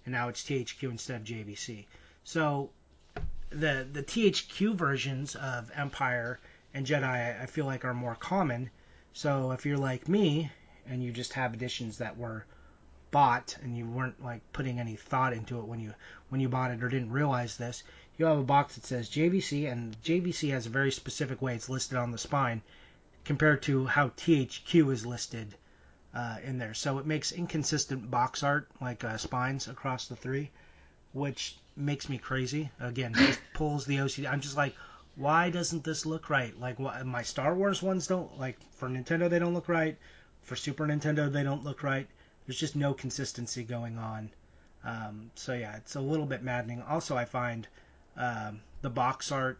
and 0.04 0.12
now 0.12 0.28
it's 0.28 0.42
THQ 0.42 0.90
instead 0.90 1.20
of 1.20 1.26
JVC. 1.26 1.86
So 2.24 2.70
the 3.50 3.86
the 3.90 4.02
THQ 4.02 4.74
versions 4.74 5.34
of 5.36 5.70
Empire 5.74 6.40
and 6.72 6.86
Jedi, 6.86 7.40
I 7.40 7.46
feel 7.46 7.66
like, 7.66 7.84
are 7.84 7.94
more 7.94 8.16
common. 8.16 8.70
So 9.12 9.52
if 9.52 9.64
you're 9.64 9.78
like 9.78 10.08
me 10.08 10.50
and 10.86 11.02
you 11.02 11.12
just 11.12 11.32
have 11.34 11.54
editions 11.54 11.98
that 11.98 12.16
were 12.16 12.44
bought 13.10 13.56
and 13.62 13.76
you 13.76 13.86
weren't 13.86 14.22
like 14.22 14.42
putting 14.52 14.80
any 14.80 14.96
thought 14.96 15.32
into 15.32 15.60
it 15.60 15.66
when 15.66 15.78
you 15.78 15.94
when 16.28 16.40
you 16.40 16.48
bought 16.48 16.72
it 16.72 16.82
or 16.82 16.88
didn't 16.88 17.12
realize 17.12 17.56
this, 17.56 17.84
you 18.16 18.26
have 18.26 18.38
a 18.38 18.42
box 18.42 18.74
that 18.74 18.84
says 18.84 19.08
JVC, 19.08 19.70
and 19.70 19.96
JVC 20.02 20.50
has 20.50 20.66
a 20.66 20.70
very 20.70 20.90
specific 20.90 21.40
way 21.40 21.54
it's 21.54 21.68
listed 21.68 21.96
on 21.96 22.10
the 22.10 22.18
spine 22.18 22.60
compared 23.24 23.62
to 23.62 23.86
how 23.86 24.08
THQ 24.08 24.92
is 24.92 25.06
listed 25.06 25.54
uh, 26.14 26.36
in 26.44 26.58
there. 26.58 26.74
So 26.74 26.98
it 26.98 27.06
makes 27.06 27.32
inconsistent 27.32 28.10
box 28.10 28.42
art, 28.42 28.68
like 28.80 29.04
uh, 29.04 29.16
spines 29.16 29.68
across 29.68 30.06
the 30.06 30.16
three, 30.16 30.50
which 31.12 31.58
makes 31.76 32.08
me 32.08 32.18
crazy. 32.18 32.70
Again, 32.80 33.14
just 33.14 33.40
pulls 33.54 33.84
the 33.84 33.96
OCD. 33.96 34.30
I'm 34.30 34.40
just 34.40 34.56
like, 34.56 34.74
why 35.16 35.50
doesn't 35.50 35.84
this 35.84 36.06
look 36.06 36.30
right? 36.30 36.58
Like, 36.58 36.78
what, 36.78 37.04
my 37.06 37.22
Star 37.22 37.54
Wars 37.54 37.82
ones 37.82 38.06
don't, 38.06 38.38
like, 38.38 38.58
for 38.72 38.88
Nintendo, 38.88 39.28
they 39.28 39.38
don't 39.38 39.54
look 39.54 39.68
right. 39.68 39.96
For 40.42 40.56
Super 40.56 40.86
Nintendo, 40.86 41.32
they 41.32 41.42
don't 41.42 41.64
look 41.64 41.82
right. 41.82 42.06
There's 42.46 42.58
just 42.58 42.76
no 42.76 42.94
consistency 42.94 43.64
going 43.64 43.98
on. 43.98 44.30
Um, 44.84 45.30
so 45.34 45.54
yeah, 45.54 45.76
it's 45.76 45.94
a 45.94 46.00
little 46.00 46.26
bit 46.26 46.42
maddening. 46.42 46.82
Also, 46.82 47.16
I 47.16 47.24
find 47.24 47.66
um, 48.16 48.60
the 48.82 48.90
box 48.90 49.32
art 49.32 49.58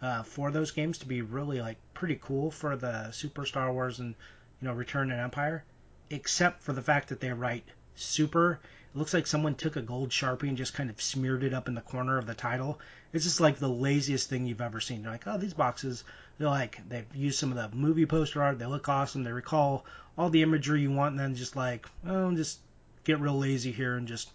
uh, 0.00 0.22
for 0.22 0.50
those 0.50 0.70
games 0.70 0.98
to 0.98 1.06
be 1.06 1.22
really 1.22 1.60
like 1.60 1.76
pretty 1.92 2.18
cool 2.22 2.50
for 2.50 2.76
the 2.76 3.10
Super 3.10 3.44
Star 3.44 3.72
Wars 3.72 3.98
and 3.98 4.14
you 4.60 4.68
know 4.68 4.74
Return 4.74 5.10
and 5.10 5.20
Empire, 5.20 5.64
except 6.10 6.62
for 6.62 6.72
the 6.72 6.82
fact 6.82 7.08
that 7.08 7.20
they 7.20 7.32
write 7.32 7.64
Super. 7.94 8.60
It 8.94 8.98
looks 8.98 9.14
like 9.14 9.26
someone 9.26 9.54
took 9.54 9.76
a 9.76 9.82
gold 9.82 10.10
sharpie 10.10 10.48
and 10.48 10.56
just 10.56 10.74
kind 10.74 10.90
of 10.90 11.00
smeared 11.00 11.42
it 11.42 11.54
up 11.54 11.68
in 11.68 11.74
the 11.74 11.80
corner 11.80 12.18
of 12.18 12.26
the 12.26 12.34
title. 12.34 12.80
It's 13.12 13.24
just 13.24 13.40
like 13.40 13.58
the 13.58 13.68
laziest 13.68 14.28
thing 14.28 14.46
you've 14.46 14.60
ever 14.60 14.80
seen. 14.80 15.02
You're 15.02 15.12
like, 15.12 15.26
oh, 15.26 15.38
these 15.38 15.54
boxes, 15.54 16.04
they're 16.38 16.48
like 16.48 16.80
they've 16.88 17.14
used 17.14 17.38
some 17.38 17.50
of 17.50 17.56
the 17.56 17.76
movie 17.76 18.06
poster 18.06 18.42
art. 18.42 18.58
They 18.58 18.66
look 18.66 18.88
awesome. 18.88 19.24
They 19.24 19.32
recall 19.32 19.84
all 20.16 20.30
the 20.30 20.42
imagery 20.42 20.82
you 20.82 20.92
want, 20.92 21.12
and 21.12 21.20
then 21.20 21.34
just 21.34 21.56
like, 21.56 21.86
oh, 22.06 22.34
just 22.34 22.58
get 23.04 23.20
real 23.20 23.38
lazy 23.38 23.72
here 23.72 23.96
and 23.96 24.08
just 24.08 24.30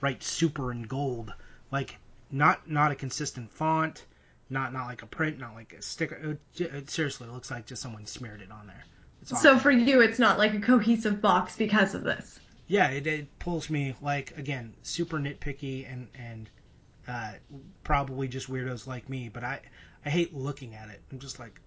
write 0.00 0.22
Super 0.22 0.72
in 0.72 0.82
gold. 0.82 1.32
Like 1.70 1.98
not 2.30 2.68
not 2.68 2.92
a 2.92 2.96
consistent 2.96 3.50
font 3.50 4.04
not 4.50 4.72
not 4.72 4.86
like 4.86 5.02
a 5.02 5.06
print, 5.06 5.38
not 5.38 5.54
like 5.54 5.72
a 5.72 5.82
sticker. 5.82 6.38
It, 6.56 6.60
it 6.60 6.90
seriously 6.90 7.28
looks 7.28 7.50
like 7.50 7.66
just 7.66 7.82
someone 7.82 8.06
smeared 8.06 8.42
it 8.42 8.50
on 8.50 8.66
there. 8.66 8.84
So 9.24 9.58
for 9.58 9.70
you, 9.70 10.00
it's 10.00 10.18
not 10.18 10.38
like 10.38 10.54
a 10.54 10.60
cohesive 10.60 11.20
box 11.20 11.56
because 11.56 11.94
of 11.94 12.02
this. 12.02 12.40
Yeah, 12.66 12.88
it, 12.88 13.06
it 13.06 13.38
pulls 13.38 13.68
me 13.68 13.94
like 14.00 14.36
again 14.38 14.74
super 14.82 15.18
nitpicky 15.18 15.90
and 15.90 16.08
and 16.14 16.50
uh, 17.06 17.32
probably 17.82 18.28
just 18.28 18.50
weirdos 18.50 18.86
like 18.86 19.08
me. 19.08 19.28
But 19.28 19.44
I 19.44 19.60
I 20.04 20.10
hate 20.10 20.34
looking 20.34 20.74
at 20.74 20.88
it. 20.90 21.02
I'm 21.10 21.18
just 21.18 21.38
like, 21.38 21.60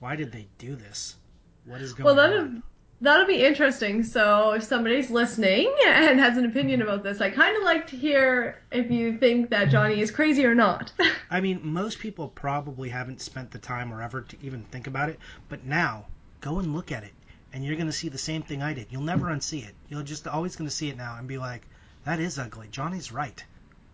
why 0.00 0.16
did 0.16 0.32
they 0.32 0.46
do 0.58 0.76
this? 0.76 1.16
What 1.64 1.80
is 1.80 1.92
going 1.92 2.16
well, 2.16 2.20
on? 2.20 2.62
That'll 3.00 3.26
be 3.26 3.44
interesting. 3.44 4.02
So, 4.02 4.52
if 4.52 4.64
somebody's 4.64 5.10
listening 5.10 5.72
and 5.86 6.18
has 6.18 6.36
an 6.36 6.44
opinion 6.46 6.82
about 6.82 7.02
this, 7.04 7.20
I 7.20 7.30
kind 7.30 7.56
of 7.56 7.62
like 7.62 7.86
to 7.88 7.96
hear 7.96 8.62
if 8.72 8.90
you 8.90 9.18
think 9.18 9.50
that 9.50 9.68
Johnny 9.70 10.00
is 10.00 10.10
crazy 10.10 10.44
or 10.44 10.54
not. 10.54 10.92
I 11.30 11.40
mean, 11.40 11.60
most 11.62 12.00
people 12.00 12.28
probably 12.28 12.88
haven't 12.88 13.20
spent 13.20 13.50
the 13.50 13.58
time 13.58 13.92
or 13.92 14.02
effort 14.02 14.28
to 14.30 14.36
even 14.42 14.64
think 14.64 14.86
about 14.86 15.08
it, 15.10 15.18
but 15.48 15.64
now 15.64 16.06
go 16.40 16.58
and 16.58 16.74
look 16.74 16.92
at 16.92 17.04
it, 17.04 17.12
and 17.52 17.64
you're 17.64 17.76
going 17.76 17.86
to 17.86 17.92
see 17.92 18.08
the 18.08 18.18
same 18.18 18.42
thing 18.42 18.62
I 18.62 18.74
did. 18.74 18.86
You'll 18.90 19.02
never 19.02 19.26
unsee 19.26 19.66
it. 19.66 19.74
You're 19.88 20.02
just 20.02 20.26
always 20.26 20.56
going 20.56 20.68
to 20.68 20.74
see 20.74 20.88
it 20.88 20.96
now 20.96 21.16
and 21.18 21.26
be 21.26 21.38
like, 21.38 21.62
that 22.04 22.20
is 22.20 22.38
ugly. 22.38 22.68
Johnny's 22.70 23.12
right. 23.12 23.44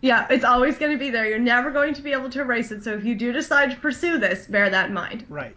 Yeah, 0.01 0.27
it's 0.29 0.45
always 0.45 0.77
going 0.77 0.93
to 0.93 0.99
be 0.99 1.11
there. 1.11 1.27
You're 1.27 1.39
never 1.39 1.71
going 1.71 1.95
to 1.95 2.03
be 2.03 2.13
able 2.13 2.31
to 2.31 2.41
erase 2.41 2.71
it. 2.71 2.85
So, 2.85 2.93
if 2.95 3.05
you 3.05 3.15
do 3.15 3.33
decide 3.33 3.71
to 3.71 3.77
pursue 3.77 4.19
this, 4.19 4.47
bear 4.47 4.69
that 4.69 4.89
in 4.89 4.95
mind. 4.95 5.25
Right. 5.29 5.57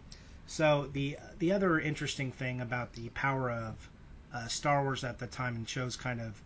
So 0.50 0.90
the 0.94 1.18
the 1.40 1.52
other 1.52 1.78
interesting 1.78 2.32
thing 2.32 2.62
about 2.62 2.94
the 2.94 3.10
power 3.10 3.52
of 3.52 3.90
uh, 4.34 4.48
Star 4.48 4.82
Wars 4.82 5.04
at 5.04 5.20
the 5.20 5.28
time 5.28 5.58
and 5.58 5.68
shows 5.68 5.98
kind 5.98 6.22
of 6.22 6.42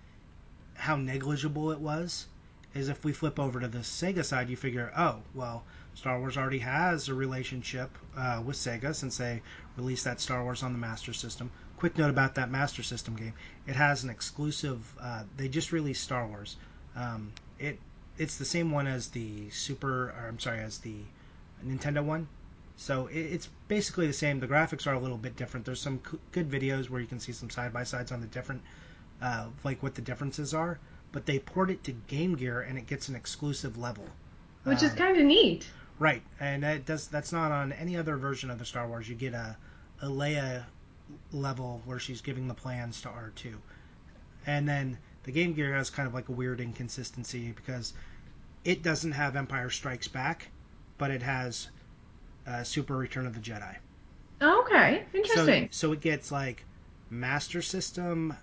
how 0.73 0.95
negligible 0.95 1.71
it 1.71 1.79
was 1.79 2.25
is 2.73 2.89
if 2.89 3.03
we 3.03 3.13
flip 3.13 3.39
over 3.39 3.59
to 3.59 3.67
the 3.67 3.79
Sega 3.79 4.25
side, 4.25 4.49
you 4.49 4.57
figure, 4.57 4.91
oh, 4.97 5.21
well, 5.35 5.63
Star 5.93 6.19
Wars 6.19 6.37
already 6.37 6.59
has 6.59 7.09
a 7.09 7.13
relationship 7.13 7.97
uh, 8.17 8.41
with 8.45 8.55
Sega 8.55 8.95
since 8.95 9.17
they 9.17 9.41
released 9.77 10.05
that 10.05 10.21
Star 10.21 10.43
Wars 10.43 10.63
on 10.63 10.73
the 10.73 10.79
Master 10.79 11.13
System. 11.13 11.51
Quick 11.77 11.97
note 11.97 12.09
about 12.09 12.35
that 12.35 12.49
Master 12.49 12.83
System 12.83 13.15
game: 13.15 13.33
it 13.67 13.75
has 13.75 14.03
an 14.03 14.09
exclusive. 14.09 14.79
Uh, 14.99 15.23
they 15.37 15.47
just 15.47 15.71
released 15.71 16.03
Star 16.03 16.27
Wars. 16.27 16.57
Um, 16.95 17.33
it 17.59 17.79
it's 18.17 18.37
the 18.37 18.45
same 18.45 18.71
one 18.71 18.87
as 18.87 19.09
the 19.09 19.49
Super. 19.49 20.09
Or, 20.09 20.25
I'm 20.27 20.39
sorry, 20.39 20.59
as 20.59 20.79
the 20.79 20.95
Nintendo 21.65 22.03
one. 22.03 22.27
So 22.77 23.07
it's 23.11 23.47
basically 23.67 24.07
the 24.07 24.13
same. 24.13 24.39
The 24.39 24.47
graphics 24.47 24.87
are 24.87 24.93
a 24.93 24.99
little 24.99 25.17
bit 25.17 25.35
different. 25.35 25.65
There's 25.65 25.81
some 25.81 26.01
good 26.31 26.49
videos 26.49 26.89
where 26.89 26.99
you 26.99 27.07
can 27.07 27.19
see 27.19 27.31
some 27.31 27.49
side 27.49 27.71
by 27.73 27.83
sides 27.83 28.11
on 28.11 28.21
the 28.21 28.27
different, 28.27 28.63
uh, 29.21 29.47
like 29.63 29.83
what 29.83 29.93
the 29.93 30.01
differences 30.01 30.53
are. 30.53 30.79
But 31.11 31.25
they 31.25 31.37
port 31.37 31.69
it 31.69 31.83
to 31.83 31.91
Game 31.91 32.35
Gear 32.35 32.61
and 32.61 32.77
it 32.77 32.87
gets 32.87 33.07
an 33.09 33.15
exclusive 33.15 33.77
level, 33.77 34.05
which 34.63 34.81
is 34.81 34.91
um, 34.91 34.97
kind 34.97 35.17
of 35.17 35.25
neat. 35.25 35.67
Right, 36.01 36.23
and 36.39 36.63
that 36.63 36.87
does 36.87 37.07
that's 37.09 37.31
not 37.31 37.51
on 37.51 37.73
any 37.73 37.95
other 37.95 38.17
version 38.17 38.49
of 38.49 38.57
the 38.57 38.65
Star 38.65 38.87
Wars. 38.87 39.07
You 39.07 39.13
get 39.13 39.35
a 39.35 39.55
a 40.01 40.07
Leia 40.07 40.63
level 41.31 41.79
where 41.85 41.99
she's 41.99 42.21
giving 42.21 42.47
the 42.47 42.55
plans 42.55 43.01
to 43.01 43.09
R2, 43.09 43.53
and 44.47 44.67
then 44.67 44.97
the 45.25 45.31
Game 45.31 45.53
Gear 45.53 45.75
has 45.75 45.91
kind 45.91 46.07
of 46.07 46.15
like 46.15 46.27
a 46.29 46.31
weird 46.31 46.59
inconsistency 46.59 47.51
because 47.51 47.93
it 48.65 48.81
doesn't 48.81 49.11
have 49.11 49.35
Empire 49.35 49.69
Strikes 49.69 50.07
Back, 50.07 50.47
but 50.97 51.11
it 51.11 51.21
has 51.21 51.69
uh, 52.47 52.63
Super 52.63 52.97
Return 52.97 53.27
of 53.27 53.35
the 53.35 53.39
Jedi. 53.39 53.75
Okay, 54.41 55.03
interesting. 55.13 55.67
So, 55.69 55.89
so 55.89 55.93
it 55.93 56.01
gets 56.01 56.31
like 56.31 56.65
Master 57.11 57.61
System, 57.61 58.35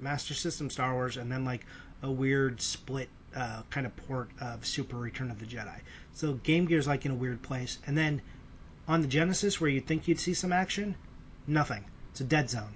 Master 0.00 0.34
System 0.34 0.68
Star 0.68 0.92
Wars, 0.92 1.16
and 1.16 1.32
then 1.32 1.46
like 1.46 1.64
a 2.02 2.10
weird 2.10 2.60
split 2.60 3.08
uh, 3.34 3.62
kind 3.70 3.86
of 3.86 3.96
port 4.08 4.30
of 4.40 4.64
Super 4.64 4.96
Return 4.96 5.30
of 5.30 5.38
the 5.38 5.46
Jedi. 5.46 5.80
So 6.14 6.34
Game 6.34 6.66
Gear's 6.66 6.86
like 6.86 7.04
in 7.06 7.12
a 7.12 7.14
weird 7.14 7.42
place, 7.42 7.78
and 7.86 7.96
then 7.96 8.22
on 8.88 9.02
the 9.02 9.08
Genesis, 9.08 9.60
where 9.60 9.70
you'd 9.70 9.86
think 9.86 10.08
you'd 10.08 10.20
see 10.20 10.34
some 10.34 10.52
action, 10.52 10.94
nothing. 11.46 11.84
It's 12.10 12.20
a 12.20 12.24
dead 12.24 12.50
zone. 12.50 12.74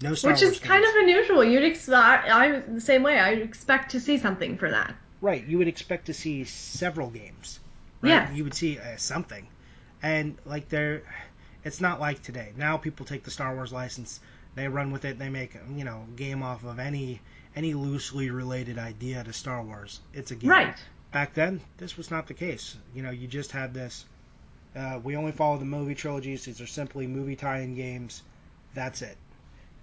No 0.00 0.14
Star 0.14 0.32
Which 0.32 0.42
Wars 0.42 0.52
is 0.52 0.58
games. 0.58 0.68
kind 0.68 0.84
of 0.84 0.94
unusual. 0.96 1.44
You'd 1.44 1.64
expect. 1.64 2.28
I'm 2.30 2.74
the 2.74 2.80
same 2.80 3.02
way. 3.02 3.18
I'd 3.18 3.40
expect 3.40 3.92
to 3.92 4.00
see 4.00 4.18
something 4.18 4.56
for 4.56 4.70
that. 4.70 4.94
Right. 5.20 5.44
You 5.44 5.58
would 5.58 5.68
expect 5.68 6.06
to 6.06 6.14
see 6.14 6.44
several 6.44 7.10
games. 7.10 7.58
Right? 8.00 8.10
Yeah. 8.10 8.32
You 8.32 8.44
would 8.44 8.54
see 8.54 8.78
uh, 8.78 8.96
something 8.96 9.46
and 10.02 10.36
like 10.44 10.68
they're 10.68 11.02
it's 11.64 11.80
not 11.80 12.00
like 12.00 12.22
today. 12.22 12.52
Now 12.56 12.76
people 12.76 13.04
take 13.04 13.24
the 13.24 13.30
Star 13.30 13.54
Wars 13.54 13.72
license, 13.72 14.20
they 14.54 14.68
run 14.68 14.90
with 14.92 15.04
it, 15.04 15.18
they 15.18 15.28
make 15.28 15.54
you 15.74 15.84
know 15.84 16.04
game 16.16 16.42
off 16.42 16.64
of 16.64 16.78
any 16.78 17.20
any 17.58 17.74
loosely 17.74 18.30
related 18.30 18.78
idea 18.78 19.24
to 19.24 19.32
Star 19.32 19.60
Wars. 19.64 19.98
It's 20.14 20.30
a 20.30 20.36
game. 20.36 20.48
Right. 20.48 20.76
Back 21.12 21.34
then, 21.34 21.60
this 21.78 21.96
was 21.96 22.08
not 22.08 22.28
the 22.28 22.34
case. 22.34 22.76
You 22.94 23.02
know, 23.02 23.10
you 23.10 23.26
just 23.26 23.50
had 23.50 23.74
this. 23.74 24.04
Uh, 24.76 25.00
we 25.02 25.16
only 25.16 25.32
follow 25.32 25.58
the 25.58 25.64
movie 25.64 25.96
trilogies. 25.96 26.44
These 26.44 26.60
are 26.60 26.68
simply 26.68 27.08
movie 27.08 27.34
tie-in 27.34 27.74
games. 27.74 28.22
That's 28.74 29.02
it. 29.02 29.16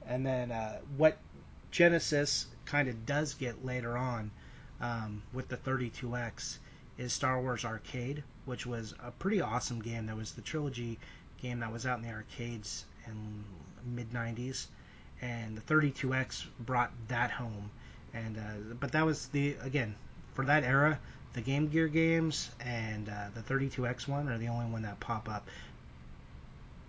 And 0.07 0.25
then 0.25 0.51
uh, 0.53 0.77
what 0.95 1.17
Genesis 1.69 2.45
kind 2.63 2.87
of 2.87 3.05
does 3.05 3.33
get 3.33 3.65
later 3.65 3.97
on 3.97 4.31
um, 4.79 5.21
with 5.33 5.49
the 5.49 5.57
32X 5.57 6.59
is 6.97 7.11
Star 7.11 7.41
Wars 7.41 7.65
Arcade, 7.65 8.23
which 8.45 8.65
was 8.65 8.93
a 9.03 9.11
pretty 9.11 9.41
awesome 9.41 9.81
game. 9.81 10.05
That 10.05 10.15
was 10.15 10.31
the 10.31 10.41
trilogy 10.41 10.97
game 11.41 11.59
that 11.59 11.73
was 11.73 11.85
out 11.85 11.97
in 11.99 12.05
the 12.05 12.13
arcades 12.13 12.85
in 13.05 13.43
mid 13.85 14.11
90s, 14.11 14.67
and 15.21 15.57
the 15.57 15.61
32X 15.61 16.45
brought 16.59 16.91
that 17.07 17.31
home. 17.31 17.69
And 18.13 18.37
uh, 18.37 18.75
but 18.79 18.91
that 18.93 19.05
was 19.05 19.27
the 19.27 19.55
again 19.61 19.95
for 20.33 20.45
that 20.45 20.63
era, 20.63 20.99
the 21.33 21.41
Game 21.41 21.67
Gear 21.67 21.87
games 21.87 22.49
and 22.59 23.09
uh, 23.09 23.27
the 23.33 23.41
32X 23.41 24.07
one 24.07 24.29
are 24.29 24.37
the 24.37 24.47
only 24.47 24.65
one 24.65 24.83
that 24.83 24.99
pop 24.99 25.29
up. 25.29 25.47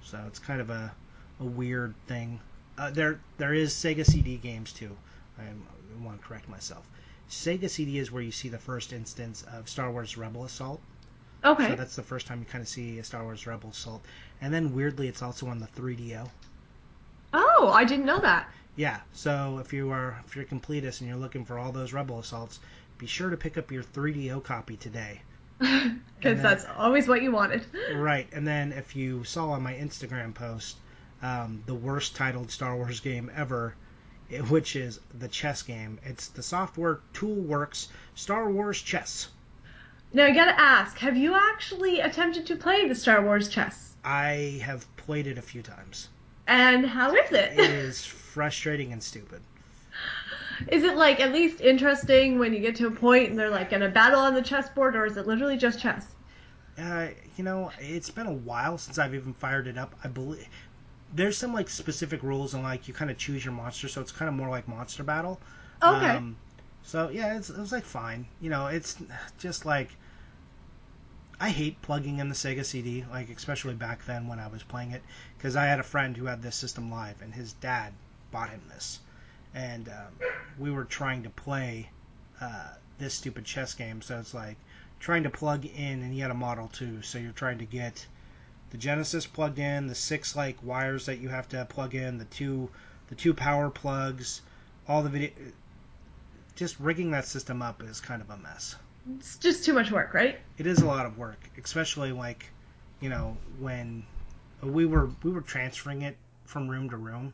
So 0.04 0.22
it's 0.28 0.38
kind 0.38 0.60
of 0.60 0.70
a, 0.70 0.92
a 1.40 1.44
weird 1.44 1.94
thing. 2.06 2.40
Uh, 2.78 2.90
there 2.90 3.18
there 3.38 3.54
is 3.54 3.72
Sega 3.72 4.06
CD 4.06 4.36
games 4.36 4.72
too. 4.72 4.96
I, 5.38 5.42
I 5.42 6.04
want 6.04 6.20
to 6.20 6.26
correct 6.26 6.48
myself. 6.48 6.86
Sega 7.28 7.68
CD 7.68 7.98
is 7.98 8.12
where 8.12 8.22
you 8.22 8.30
see 8.30 8.48
the 8.48 8.58
first 8.58 8.92
instance 8.92 9.44
of 9.52 9.68
Star 9.68 9.90
Wars 9.90 10.16
Rebel 10.16 10.44
Assault. 10.44 10.80
Okay. 11.44 11.68
So 11.68 11.74
that's 11.74 11.96
the 11.96 12.02
first 12.02 12.26
time 12.26 12.38
you 12.40 12.46
kind 12.46 12.62
of 12.62 12.68
see 12.68 12.98
a 12.98 13.04
Star 13.04 13.24
Wars 13.24 13.46
Rebel 13.46 13.70
Assault, 13.70 14.04
and 14.40 14.52
then 14.54 14.74
weirdly, 14.74 15.08
it's 15.08 15.22
also 15.22 15.46
on 15.48 15.58
the 15.58 15.66
3DO. 15.66 16.28
Oh, 17.38 17.70
I 17.72 17.84
didn't 17.84 18.06
know 18.06 18.18
that. 18.18 18.50
Yeah. 18.76 19.00
So 19.12 19.58
if 19.60 19.72
you 19.72 19.90
are 19.90 20.18
if 20.26 20.34
you're 20.34 20.44
a 20.44 20.48
completist 20.48 21.00
and 21.00 21.08
you're 21.08 21.18
looking 21.18 21.44
for 21.44 21.58
all 21.58 21.70
those 21.70 21.92
Rebel 21.92 22.18
Assaults, 22.18 22.60
be 22.98 23.06
sure 23.06 23.30
to 23.30 23.36
pick 23.36 23.58
up 23.58 23.70
your 23.70 23.82
3DO 23.82 24.42
copy 24.42 24.76
today. 24.76 25.20
Because 26.16 26.40
that's 26.40 26.64
always 26.78 27.06
what 27.06 27.22
you 27.22 27.30
wanted. 27.30 27.64
Right. 27.94 28.26
And 28.32 28.46
then 28.46 28.72
if 28.72 28.96
you 28.96 29.22
saw 29.24 29.50
on 29.50 29.62
my 29.62 29.74
Instagram 29.74 30.34
post, 30.34 30.76
um, 31.22 31.62
the 31.66 31.74
worst 31.74 32.16
titled 32.16 32.50
Star 32.50 32.74
Wars 32.74 33.00
game 33.00 33.30
ever 33.36 33.74
which 34.48 34.74
is 34.74 34.98
the 35.18 35.28
chess 35.28 35.62
game. 35.62 36.00
It's 36.04 36.28
the 36.28 36.42
software 36.42 37.00
Toolworks 37.14 37.88
Star 38.14 38.50
Wars 38.50 38.80
Chess. 38.82 39.28
Now 40.12 40.24
I 40.24 40.32
gotta 40.32 40.58
ask, 40.58 40.98
have 40.98 41.16
you 41.16 41.34
actually 41.34 42.00
attempted 42.00 42.46
to 42.46 42.56
play 42.56 42.88
the 42.88 42.94
Star 42.94 43.22
Wars 43.22 43.48
chess? 43.48 43.94
I 44.04 44.60
have 44.62 44.84
played 44.96 45.26
it 45.26 45.38
a 45.38 45.42
few 45.42 45.62
times. 45.62 46.08
And 46.46 46.86
how 46.86 47.14
is 47.14 47.32
it? 47.32 47.52
It 47.52 47.70
is 47.70 48.04
frustrating 48.04 48.92
and 48.92 49.02
stupid. 49.02 49.42
Is 50.68 50.84
it 50.84 50.96
like 50.96 51.20
at 51.20 51.32
least 51.32 51.60
interesting 51.60 52.38
when 52.38 52.54
you 52.54 52.60
get 52.60 52.76
to 52.76 52.86
a 52.86 52.90
point 52.90 53.30
and 53.30 53.38
they're 53.38 53.50
like 53.50 53.72
in 53.72 53.82
a 53.82 53.88
battle 53.88 54.20
on 54.20 54.34
the 54.34 54.42
chessboard, 54.42 54.96
or 54.96 55.04
is 55.04 55.16
it 55.16 55.26
literally 55.26 55.56
just 55.56 55.78
chess? 55.78 56.06
Uh, 56.78 57.08
you 57.36 57.44
know, 57.44 57.70
it's 57.78 58.10
been 58.10 58.26
a 58.26 58.32
while 58.32 58.78
since 58.78 58.98
I've 58.98 59.14
even 59.14 59.34
fired 59.34 59.66
it 59.66 59.78
up. 59.78 59.94
I 60.04 60.08
believe 60.08 60.46
there's 61.14 61.38
some 61.38 61.52
like 61.54 61.68
specific 61.68 62.22
rules 62.22 62.54
and 62.54 62.62
like 62.62 62.88
you 62.88 62.94
kind 62.94 63.10
of 63.10 63.18
choose 63.18 63.44
your 63.44 63.54
monster, 63.54 63.88
so 63.88 64.00
it's 64.00 64.12
kind 64.12 64.28
of 64.28 64.34
more 64.34 64.48
like 64.48 64.68
monster 64.68 65.02
battle. 65.02 65.40
Okay. 65.82 66.06
Um, 66.10 66.36
so 66.82 67.08
yeah, 67.08 67.36
it's, 67.36 67.50
it 67.50 67.58
was 67.58 67.72
like 67.72 67.84
fine. 67.84 68.26
You 68.40 68.50
know, 68.50 68.66
it's 68.66 68.96
just 69.38 69.64
like 69.66 69.96
I 71.38 71.50
hate 71.50 71.82
plugging 71.82 72.18
in 72.18 72.30
the 72.30 72.34
Sega 72.34 72.64
CD, 72.64 73.04
like 73.10 73.28
especially 73.28 73.74
back 73.74 74.06
then 74.06 74.26
when 74.26 74.38
I 74.38 74.46
was 74.46 74.62
playing 74.62 74.92
it, 74.92 75.02
because 75.36 75.54
I 75.54 75.66
had 75.66 75.78
a 75.78 75.82
friend 75.82 76.16
who 76.16 76.24
had 76.24 76.40
this 76.40 76.56
system 76.56 76.90
live, 76.90 77.20
and 77.20 77.34
his 77.34 77.52
dad 77.52 77.92
bought 78.30 78.48
him 78.48 78.62
this, 78.70 79.00
and 79.52 79.86
um, 79.90 80.28
we 80.58 80.70
were 80.70 80.86
trying 80.86 81.24
to 81.24 81.30
play 81.30 81.90
uh, 82.40 82.70
this 82.96 83.12
stupid 83.12 83.44
chess 83.44 83.74
game. 83.74 84.00
So 84.00 84.18
it's 84.18 84.32
like 84.32 84.56
trying 84.98 85.24
to 85.24 85.30
plug 85.30 85.66
in, 85.66 86.02
and 86.02 86.10
he 86.10 86.20
had 86.20 86.30
a 86.30 86.34
Model 86.34 86.68
two, 86.68 87.02
so 87.02 87.18
you're 87.18 87.32
trying 87.32 87.58
to 87.58 87.66
get 87.66 88.06
the 88.70 88.78
Genesis 88.78 89.26
plugged 89.26 89.58
in, 89.58 89.88
the 89.88 89.94
six 89.94 90.36
like 90.36 90.56
wires 90.62 91.04
that 91.04 91.18
you 91.18 91.28
have 91.28 91.48
to 91.50 91.66
plug 91.66 91.94
in, 91.94 92.16
the 92.16 92.24
two 92.24 92.70
the 93.08 93.14
two 93.14 93.34
power 93.34 93.68
plugs, 93.68 94.40
all 94.88 95.02
the 95.02 95.10
video. 95.10 95.30
Just 96.54 96.80
rigging 96.80 97.10
that 97.10 97.26
system 97.26 97.60
up 97.60 97.82
is 97.82 98.00
kind 98.00 98.22
of 98.22 98.30
a 98.30 98.38
mess. 98.38 98.76
It's 99.14 99.36
just 99.36 99.64
too 99.64 99.72
much 99.72 99.90
work, 99.90 100.14
right? 100.14 100.38
It 100.58 100.66
is 100.66 100.80
a 100.80 100.86
lot 100.86 101.06
of 101.06 101.18
work, 101.18 101.50
especially 101.62 102.12
like, 102.12 102.50
you 103.00 103.08
know, 103.08 103.36
when 103.58 104.04
we 104.62 104.86
were 104.86 105.10
we 105.22 105.30
were 105.30 105.42
transferring 105.42 106.02
it 106.02 106.16
from 106.44 106.68
room 106.68 106.90
to 106.90 106.96
room 106.96 107.32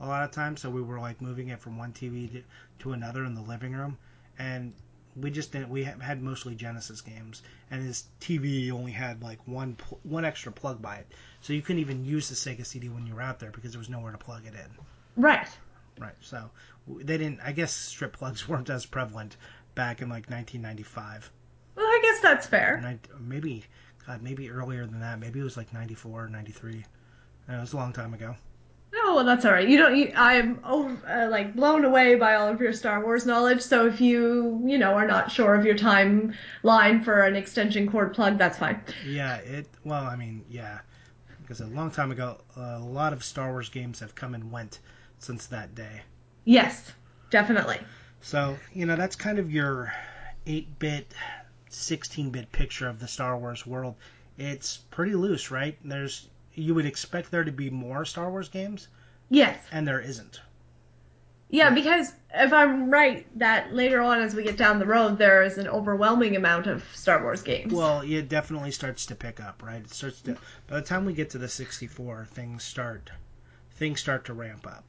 a 0.00 0.06
lot 0.06 0.24
of 0.24 0.30
times, 0.30 0.60
so 0.60 0.70
we 0.70 0.82
were 0.82 0.98
like 0.98 1.20
moving 1.20 1.48
it 1.48 1.60
from 1.60 1.78
one 1.78 1.92
TV 1.92 2.30
to, 2.32 2.42
to 2.80 2.92
another 2.92 3.24
in 3.24 3.34
the 3.34 3.40
living 3.40 3.72
room, 3.72 3.96
and 4.38 4.74
we 5.16 5.30
just 5.30 5.52
didn't. 5.52 5.70
We 5.70 5.84
had 5.84 6.22
mostly 6.22 6.54
Genesis 6.54 7.00
games, 7.00 7.42
and 7.70 7.82
his 7.82 8.04
TV 8.20 8.70
only 8.72 8.92
had 8.92 9.22
like 9.22 9.38
one 9.46 9.76
pl- 9.76 10.00
one 10.02 10.24
extra 10.24 10.52
plug 10.52 10.82
by 10.82 10.96
it, 10.96 11.06
so 11.40 11.52
you 11.52 11.62
couldn't 11.62 11.80
even 11.80 12.04
use 12.04 12.28
the 12.28 12.34
Sega 12.34 12.66
CD 12.66 12.88
when 12.88 13.06
you 13.06 13.14
were 13.14 13.22
out 13.22 13.38
there 13.38 13.50
because 13.50 13.72
there 13.72 13.78
was 13.78 13.88
nowhere 13.88 14.12
to 14.12 14.18
plug 14.18 14.44
it 14.46 14.54
in. 14.54 15.22
Right. 15.22 15.48
Right. 15.98 16.16
So 16.20 16.50
they 16.88 17.16
didn't. 17.16 17.40
I 17.42 17.52
guess 17.52 17.72
strip 17.72 18.14
plugs 18.14 18.48
weren't 18.48 18.70
as 18.70 18.84
prevalent 18.84 19.36
back 19.74 20.02
in 20.02 20.08
like 20.08 20.28
1995. 20.30 21.30
Well, 21.76 21.84
I 21.84 22.00
guess 22.02 22.20
that's 22.20 22.46
fair. 22.46 22.80
Nin- 22.80 23.00
maybe, 23.20 23.64
God, 24.06 24.22
maybe 24.22 24.50
earlier 24.50 24.86
than 24.86 25.00
that. 25.00 25.18
Maybe 25.18 25.40
it 25.40 25.44
was 25.44 25.56
like 25.56 25.72
94 25.72 26.24
or 26.24 26.28
93. 26.28 26.84
Uh, 27.48 27.52
it 27.52 27.60
was 27.60 27.72
a 27.72 27.76
long 27.76 27.92
time 27.92 28.14
ago. 28.14 28.34
Oh, 28.96 29.16
well, 29.16 29.24
that's 29.24 29.44
all 29.44 29.52
right. 29.52 29.68
You 29.68 29.76
don't. 29.76 29.96
You, 29.96 30.12
I'm 30.14 30.60
over, 30.64 30.96
uh, 31.08 31.28
like 31.28 31.56
blown 31.56 31.84
away 31.84 32.14
by 32.14 32.36
all 32.36 32.48
of 32.48 32.60
your 32.60 32.72
Star 32.72 33.02
Wars 33.02 33.26
knowledge. 33.26 33.60
So 33.60 33.86
if 33.86 34.00
you, 34.00 34.62
you 34.64 34.78
know, 34.78 34.92
are 34.94 35.06
not 35.06 35.32
sure 35.32 35.54
of 35.54 35.64
your 35.64 35.74
timeline 35.74 37.04
for 37.04 37.22
an 37.22 37.34
extension 37.34 37.90
cord 37.90 38.14
plug, 38.14 38.38
that's 38.38 38.58
fine. 38.58 38.80
Yeah. 39.04 39.36
It. 39.38 39.66
Well, 39.84 40.04
I 40.04 40.14
mean, 40.14 40.44
yeah, 40.48 40.78
because 41.42 41.60
a 41.60 41.66
long 41.66 41.90
time 41.90 42.12
ago, 42.12 42.38
a 42.56 42.78
lot 42.78 43.12
of 43.12 43.24
Star 43.24 43.50
Wars 43.50 43.68
games 43.68 43.98
have 43.98 44.14
come 44.14 44.34
and 44.34 44.50
went 44.50 44.78
since 45.18 45.46
that 45.46 45.74
day. 45.74 46.02
Yes, 46.44 46.92
definitely. 47.30 47.80
So 48.24 48.56
you 48.72 48.86
know 48.86 48.96
that's 48.96 49.16
kind 49.16 49.38
of 49.38 49.52
your 49.52 49.92
8-bit, 50.46 51.12
16-bit 51.70 52.50
picture 52.52 52.88
of 52.88 52.98
the 52.98 53.06
Star 53.06 53.36
Wars 53.36 53.66
world. 53.66 53.96
It's 54.38 54.78
pretty 54.90 55.14
loose, 55.14 55.50
right? 55.50 55.76
There's 55.84 56.26
you 56.54 56.74
would 56.74 56.86
expect 56.86 57.30
there 57.30 57.44
to 57.44 57.52
be 57.52 57.68
more 57.68 58.06
Star 58.06 58.30
Wars 58.30 58.48
games, 58.48 58.88
Yes. 59.28 59.58
and 59.70 59.86
there 59.86 60.00
isn't. 60.00 60.40
Yeah, 61.50 61.70
because 61.70 62.12
if 62.32 62.52
I'm 62.52 62.90
right, 62.90 63.26
that 63.38 63.74
later 63.74 64.00
on 64.00 64.22
as 64.22 64.34
we 64.34 64.42
get 64.42 64.56
down 64.56 64.78
the 64.78 64.86
road, 64.86 65.18
there 65.18 65.42
is 65.42 65.58
an 65.58 65.68
overwhelming 65.68 66.34
amount 66.34 66.66
of 66.66 66.82
Star 66.94 67.22
Wars 67.22 67.42
games. 67.42 67.74
Well, 67.74 68.00
it 68.00 68.30
definitely 68.30 68.70
starts 68.70 69.04
to 69.06 69.14
pick 69.14 69.38
up, 69.38 69.62
right? 69.62 69.82
It 69.82 69.90
starts 69.90 70.22
to. 70.22 70.36
By 70.66 70.80
the 70.80 70.86
time 70.86 71.04
we 71.04 71.12
get 71.12 71.30
to 71.30 71.38
the 71.38 71.48
64, 71.48 72.28
things 72.30 72.64
start, 72.64 73.10
things 73.72 74.00
start 74.00 74.24
to 74.24 74.32
ramp 74.32 74.66
up. 74.66 74.84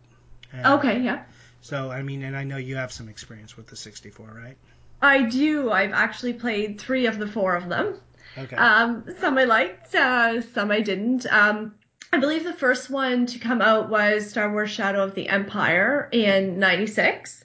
And 0.54 0.66
okay, 0.80 1.02
yeah. 1.02 1.24
So 1.66 1.90
I 1.90 2.04
mean, 2.04 2.22
and 2.22 2.38
I 2.38 2.44
know 2.44 2.58
you 2.58 2.76
have 2.76 2.92
some 2.92 3.10
experience 3.10 3.58
with 3.58 3.66
the 3.66 3.76
64, 3.76 4.28
right? 4.28 4.56
I 5.02 5.24
do. 5.24 5.72
I've 5.72 5.94
actually 5.94 6.34
played 6.34 6.80
three 6.80 7.08
of 7.08 7.18
the 7.18 7.26
four 7.26 7.56
of 7.56 7.70
them. 7.70 7.96
Okay. 8.38 8.56
Um, 8.56 9.04
some 9.20 9.36
I 9.40 9.46
liked, 9.46 9.96
uh, 9.96 10.42
some 10.42 10.70
I 10.70 10.82
didn't. 10.82 11.26
Um, 11.34 11.74
I 12.14 12.20
believe 12.20 12.44
the 12.44 12.54
first 12.54 12.92
one 12.92 13.26
to 13.26 13.40
come 13.40 13.64
out 13.64 13.90
was 13.90 14.30
Star 14.30 14.52
Wars 14.52 14.70
Shadow 14.70 15.04
of 15.04 15.16
the 15.16 15.28
Empire 15.28 16.08
in 16.12 16.60
96. 16.60 17.45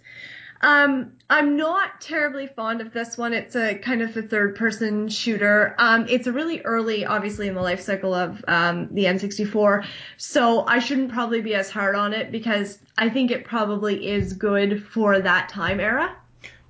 Um, 0.63 1.13
I'm 1.31 1.57
not 1.57 2.01
terribly 2.01 2.47
fond 2.47 2.81
of 2.81 2.93
this 2.93 3.17
one. 3.17 3.33
It's 3.33 3.57
a 3.57 3.77
kind 3.77 4.03
of 4.03 4.15
a 4.17 4.23
third 4.23 4.57
person 4.57 5.09
shooter. 5.09 5.75
Um, 5.79 6.07
it's 6.09 6.27
a 6.27 6.33
really 6.33 6.61
early, 6.63 7.07
obviously, 7.07 7.49
in 7.49 7.55
the 7.55 7.63
life 7.63 7.81
cycle 7.81 8.13
of 8.13 8.45
um, 8.47 8.89
the 8.93 9.05
N64. 9.05 9.87
So 10.19 10.67
I 10.67 10.79
shouldn't 10.81 11.13
probably 11.13 11.41
be 11.41 11.55
as 11.55 11.71
hard 11.71 11.95
on 11.95 12.13
it 12.13 12.31
because 12.31 12.79
I 12.99 13.09
think 13.09 13.31
it 13.31 13.45
probably 13.45 14.07
is 14.07 14.35
good 14.35 14.83
for 14.85 15.21
that 15.21 15.49
time 15.49 15.81
era. 15.81 16.15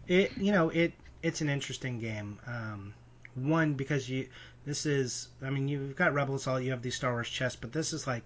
it 0.06 0.32
you 0.36 0.52
know 0.52 0.68
it 0.70 0.92
it's 1.22 1.40
an 1.40 1.48
interesting 1.48 1.98
game. 1.98 2.38
Um, 2.46 2.94
one 3.34 3.74
because 3.74 4.08
you 4.08 4.28
this 4.64 4.86
is 4.86 5.28
I 5.42 5.50
mean 5.50 5.68
you've 5.68 5.96
got 5.96 6.14
Rebel 6.14 6.36
Assault, 6.36 6.62
you 6.62 6.70
have 6.70 6.82
these 6.82 6.94
Star 6.94 7.12
Wars 7.12 7.28
chess, 7.28 7.56
but 7.56 7.72
this 7.72 7.92
is 7.92 8.06
like 8.06 8.22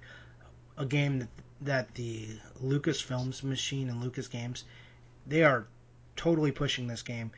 a 0.77 0.85
game 0.85 1.21
that 1.21 1.29
that 1.61 1.95
the 1.95 2.29
Lucasfilms 2.63 3.43
machine 3.43 3.89
and 3.89 4.03
Lucas 4.03 4.29
Games 4.29 4.65
they 5.27 5.43
are 5.43 5.67
totally 6.17 6.53
pushing 6.53 6.87
this 6.87 7.03
game. 7.03 7.31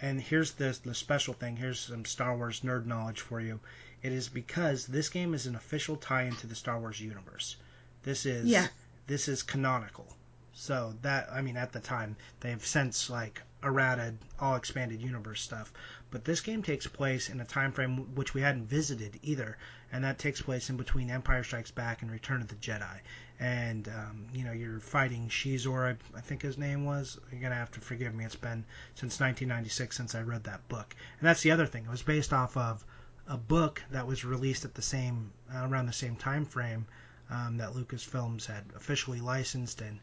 And 0.00 0.20
here's 0.20 0.52
the 0.52 0.78
the 0.84 0.94
special 0.94 1.34
thing. 1.34 1.56
Here's 1.56 1.80
some 1.80 2.04
Star 2.04 2.36
Wars 2.36 2.60
nerd 2.60 2.86
knowledge 2.86 3.20
for 3.20 3.40
you. 3.40 3.60
It 4.02 4.12
is 4.12 4.28
because 4.28 4.86
this 4.86 5.08
game 5.08 5.34
is 5.34 5.46
an 5.46 5.56
official 5.56 5.96
tie-in 5.96 6.36
to 6.36 6.46
the 6.46 6.54
Star 6.54 6.78
Wars 6.78 7.00
universe. 7.00 7.56
This 8.04 8.24
is 8.26 8.46
Yes. 8.46 8.70
this 9.08 9.28
is 9.28 9.42
canonical. 9.42 10.06
So 10.52 10.94
that 11.02 11.28
I 11.32 11.42
mean 11.42 11.56
at 11.56 11.72
the 11.72 11.80
time 11.80 12.16
they've 12.40 12.64
since 12.64 13.10
like 13.10 13.42
errated 13.62 14.18
all 14.38 14.54
expanded 14.54 15.00
universe 15.02 15.40
stuff. 15.42 15.72
But 16.10 16.24
this 16.24 16.40
game 16.40 16.62
takes 16.62 16.86
place 16.86 17.28
in 17.28 17.40
a 17.40 17.44
time 17.44 17.72
frame 17.72 18.14
which 18.14 18.34
we 18.34 18.40
hadn't 18.40 18.66
visited 18.66 19.18
either, 19.22 19.58
and 19.92 20.04
that 20.04 20.18
takes 20.18 20.40
place 20.40 20.70
in 20.70 20.76
between 20.76 21.10
Empire 21.10 21.42
Strikes 21.42 21.72
Back 21.72 22.02
and 22.02 22.10
Return 22.10 22.40
of 22.40 22.48
the 22.48 22.54
Jedi. 22.54 23.00
And 23.40 23.88
um, 23.88 24.26
you 24.32 24.44
know 24.44 24.52
you're 24.52 24.80
fighting 24.80 25.28
Xizor, 25.28 25.94
I, 25.94 26.18
I 26.18 26.20
think 26.20 26.42
his 26.42 26.58
name 26.58 26.84
was. 26.84 27.18
You're 27.30 27.40
gonna 27.40 27.54
have 27.54 27.70
to 27.72 27.80
forgive 27.80 28.14
me. 28.14 28.24
It's 28.24 28.34
been 28.36 28.64
since 28.94 29.20
1996 29.20 29.96
since 29.96 30.14
I 30.14 30.22
read 30.22 30.44
that 30.44 30.66
book. 30.68 30.94
And 31.20 31.28
that's 31.28 31.42
the 31.42 31.50
other 31.52 31.66
thing. 31.66 31.84
It 31.84 31.90
was 31.90 32.02
based 32.02 32.32
off 32.32 32.56
of 32.56 32.84
a 33.28 33.36
book 33.36 33.82
that 33.90 34.06
was 34.06 34.24
released 34.24 34.64
at 34.64 34.74
the 34.74 34.82
same 34.82 35.30
uh, 35.54 35.66
around 35.68 35.86
the 35.86 35.92
same 35.92 36.16
time 36.16 36.44
frame 36.46 36.86
um, 37.30 37.58
that 37.58 37.70
Lucasfilms 37.74 38.46
had 38.46 38.64
officially 38.76 39.20
licensed, 39.20 39.80
and 39.82 39.98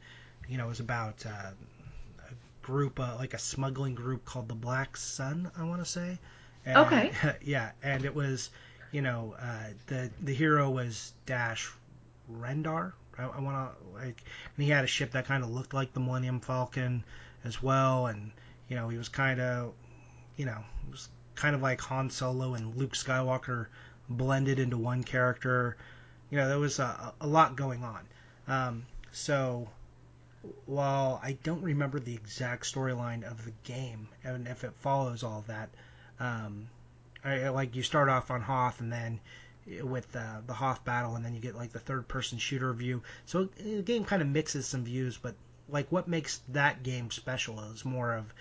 you 0.47 0.57
know 0.57 0.65
it 0.65 0.69
was 0.69 0.79
about 0.79 1.25
uh, 1.25 1.51
a 2.29 2.65
group, 2.65 2.99
uh, 2.99 3.15
like 3.17 3.33
a 3.33 3.39
smuggling 3.39 3.95
group 3.95 4.25
called 4.25 4.47
the 4.47 4.55
Black 4.55 4.95
Sun, 4.97 5.51
I 5.57 5.63
want 5.63 5.83
to 5.83 5.89
say. 5.89 6.19
And, 6.65 6.77
Okay. 6.77 7.11
yeah, 7.41 7.71
and 7.83 8.05
it 8.05 8.13
was, 8.13 8.49
you 8.91 9.01
know, 9.01 9.35
uh, 9.39 9.69
the 9.87 10.09
the 10.21 10.33
hero 10.33 10.69
was 10.69 11.13
Dash 11.25 11.71
Rendar. 12.31 12.93
I, 13.17 13.23
I 13.23 13.39
want 13.39 13.55
to 13.55 13.97
like, 13.97 14.23
and 14.55 14.65
he 14.65 14.69
had 14.69 14.83
a 14.83 14.87
ship 14.87 15.11
that 15.11 15.25
kind 15.25 15.43
of 15.43 15.49
looked 15.49 15.73
like 15.73 15.93
the 15.93 15.99
Millennium 15.99 16.39
Falcon 16.39 17.03
as 17.43 17.61
well, 17.61 18.07
and 18.07 18.31
you 18.69 18.75
know 18.75 18.89
he 18.89 18.97
was 18.97 19.09
kind 19.09 19.39
of, 19.39 19.73
you 20.37 20.45
know, 20.45 20.63
it 20.87 20.91
was 20.91 21.09
kind 21.35 21.55
of 21.55 21.61
like 21.61 21.81
Han 21.81 22.09
Solo 22.09 22.53
and 22.53 22.75
Luke 22.75 22.93
Skywalker 22.93 23.67
blended 24.09 24.59
into 24.59 24.77
one 24.77 25.03
character. 25.03 25.77
You 26.29 26.37
know, 26.37 26.47
there 26.47 26.59
was 26.59 26.79
a, 26.79 27.13
a 27.21 27.27
lot 27.27 27.55
going 27.55 27.83
on. 27.83 28.07
Um, 28.47 28.85
so 29.11 29.69
while 30.65 31.19
I 31.23 31.37
don't 31.43 31.61
remember 31.61 31.99
the 31.99 32.13
exact 32.13 32.71
storyline 32.71 33.29
of 33.29 33.45
the 33.45 33.53
game 33.63 34.07
and 34.23 34.47
if 34.47 34.63
it 34.63 34.73
follows 34.79 35.23
all 35.23 35.43
that, 35.47 35.69
um, 36.19 36.67
I, 37.23 37.49
like 37.49 37.75
you 37.75 37.83
start 37.83 38.09
off 38.09 38.29
on 38.29 38.41
Hoth 38.41 38.79
and 38.79 38.91
then 38.91 39.19
with 39.83 40.15
uh, 40.15 40.41
the 40.45 40.53
Hoth 40.53 40.85
battle, 40.85 41.15
and 41.15 41.25
then 41.25 41.33
you 41.33 41.39
get 41.39 41.55
like 41.55 41.71
the 41.71 41.79
third 41.79 42.07
person 42.07 42.37
shooter 42.37 42.71
view. 42.73 43.01
So 43.25 43.45
the 43.45 43.81
game 43.81 44.05
kind 44.05 44.21
of 44.21 44.27
mixes 44.27 44.67
some 44.67 44.83
views, 44.83 45.17
but 45.17 45.35
like 45.69 45.91
what 45.91 46.07
makes 46.07 46.41
that 46.49 46.83
game 46.83 47.09
special 47.11 47.59
is 47.71 47.83
more 47.83 48.13
of 48.13 48.33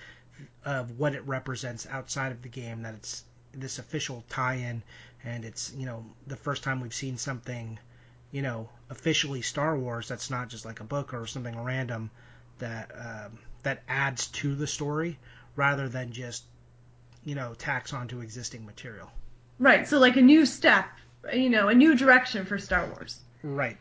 of 0.64 0.98
what 0.98 1.14
it 1.14 1.26
represents 1.26 1.86
outside 1.86 2.32
of 2.32 2.42
the 2.42 2.48
game. 2.48 2.82
That 2.82 2.94
it's 2.94 3.24
this 3.52 3.78
official 3.78 4.24
tie-in, 4.28 4.82
and 5.24 5.44
it's 5.44 5.72
you 5.76 5.86
know 5.86 6.04
the 6.26 6.36
first 6.36 6.62
time 6.62 6.80
we've 6.80 6.94
seen 6.94 7.16
something, 7.16 7.78
you 8.30 8.42
know, 8.42 8.68
officially 8.90 9.42
Star 9.42 9.78
Wars 9.78 10.08
that's 10.08 10.30
not 10.30 10.48
just 10.48 10.64
like 10.64 10.80
a 10.80 10.84
book 10.84 11.14
or 11.14 11.26
something 11.26 11.58
random 11.62 12.10
that 12.58 12.90
um, 12.94 13.38
that 13.62 13.82
adds 13.88 14.26
to 14.28 14.54
the 14.54 14.66
story 14.66 15.18
rather 15.56 15.88
than 15.88 16.12
just 16.12 16.44
you 17.24 17.34
know 17.34 17.54
tacks 17.54 17.92
onto 17.92 18.20
existing 18.20 18.66
material. 18.66 19.10
Right. 19.58 19.86
So 19.86 19.98
like 19.98 20.16
a 20.16 20.22
new 20.22 20.46
step, 20.46 20.86
you 21.32 21.50
know, 21.50 21.68
a 21.68 21.74
new 21.74 21.94
direction 21.94 22.44
for 22.44 22.58
Star 22.58 22.86
Wars. 22.86 23.20
Right. 23.42 23.76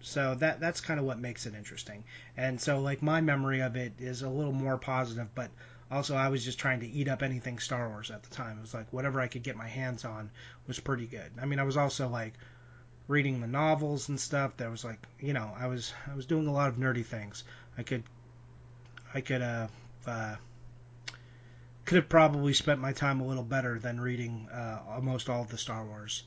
So 0.00 0.34
that 0.36 0.60
that's 0.60 0.80
kind 0.80 1.00
of 1.00 1.06
what 1.06 1.18
makes 1.18 1.46
it 1.46 1.54
interesting. 1.54 2.04
And 2.36 2.60
so 2.60 2.80
like 2.80 3.02
my 3.02 3.20
memory 3.20 3.60
of 3.60 3.76
it 3.76 3.94
is 3.98 4.22
a 4.22 4.28
little 4.28 4.52
more 4.52 4.78
positive, 4.78 5.28
but 5.34 5.50
also 5.90 6.14
I 6.14 6.28
was 6.28 6.44
just 6.44 6.58
trying 6.58 6.80
to 6.80 6.86
eat 6.86 7.08
up 7.08 7.22
anything 7.22 7.58
Star 7.58 7.88
Wars 7.88 8.10
at 8.10 8.22
the 8.22 8.30
time. 8.30 8.58
It 8.58 8.62
was 8.62 8.74
like 8.74 8.92
whatever 8.92 9.20
I 9.20 9.28
could 9.28 9.42
get 9.42 9.56
my 9.56 9.66
hands 9.66 10.04
on 10.04 10.30
was 10.66 10.78
pretty 10.78 11.06
good. 11.06 11.30
I 11.40 11.46
mean, 11.46 11.58
I 11.58 11.64
was 11.64 11.76
also 11.76 12.08
like 12.08 12.34
reading 13.08 13.40
the 13.40 13.46
novels 13.46 14.08
and 14.08 14.20
stuff. 14.20 14.56
There 14.56 14.70
was 14.70 14.84
like, 14.84 14.98
you 15.18 15.32
know, 15.32 15.52
I 15.58 15.66
was 15.66 15.92
I 16.10 16.14
was 16.14 16.26
doing 16.26 16.46
a 16.46 16.52
lot 16.52 16.68
of 16.68 16.76
nerdy 16.76 17.04
things. 17.04 17.42
I 17.76 17.82
could 17.82 18.04
I 19.14 19.20
could 19.20 19.42
uh, 19.42 19.66
uh 20.06 20.36
could 21.84 21.96
have 21.96 22.08
probably 22.08 22.52
spent 22.52 22.80
my 22.80 22.92
time 22.92 23.20
a 23.20 23.26
little 23.26 23.42
better 23.42 23.78
than 23.78 24.00
reading 24.00 24.46
uh, 24.52 24.80
almost 24.88 25.28
all 25.28 25.42
of 25.42 25.48
the 25.48 25.58
Star 25.58 25.84
Wars 25.84 26.22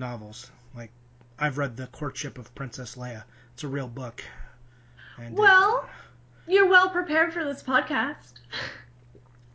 novels. 0.00 0.50
Like 0.74 0.90
I've 1.38 1.58
read 1.58 1.76
The 1.76 1.86
Courtship 1.86 2.38
of 2.38 2.52
Princess 2.56 2.96
Leia. 2.96 3.22
It's 3.54 3.62
a 3.62 3.68
real 3.68 3.86
book. 3.86 4.24
And 5.18 5.36
well, 5.36 5.88
it, 6.48 6.54
you're 6.54 6.68
well 6.68 6.90
prepared 6.90 7.32
for 7.32 7.44
this 7.44 7.62
podcast. 7.62 8.40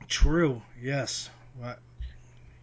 True. 0.07 0.61
Yes. 0.81 1.29
What? 1.57 1.79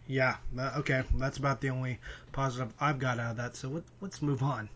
Yeah. 0.07 0.37
Okay. 0.77 1.03
That's 1.17 1.37
about 1.37 1.61
the 1.61 1.69
only 1.69 1.99
positive 2.31 2.73
I've 2.79 2.97
got 2.97 3.19
out 3.19 3.31
of 3.31 3.37
that. 3.37 3.55
So 3.55 3.69
let, 3.69 3.83
let's 4.01 4.21
move 4.21 4.41
on. 4.41 4.69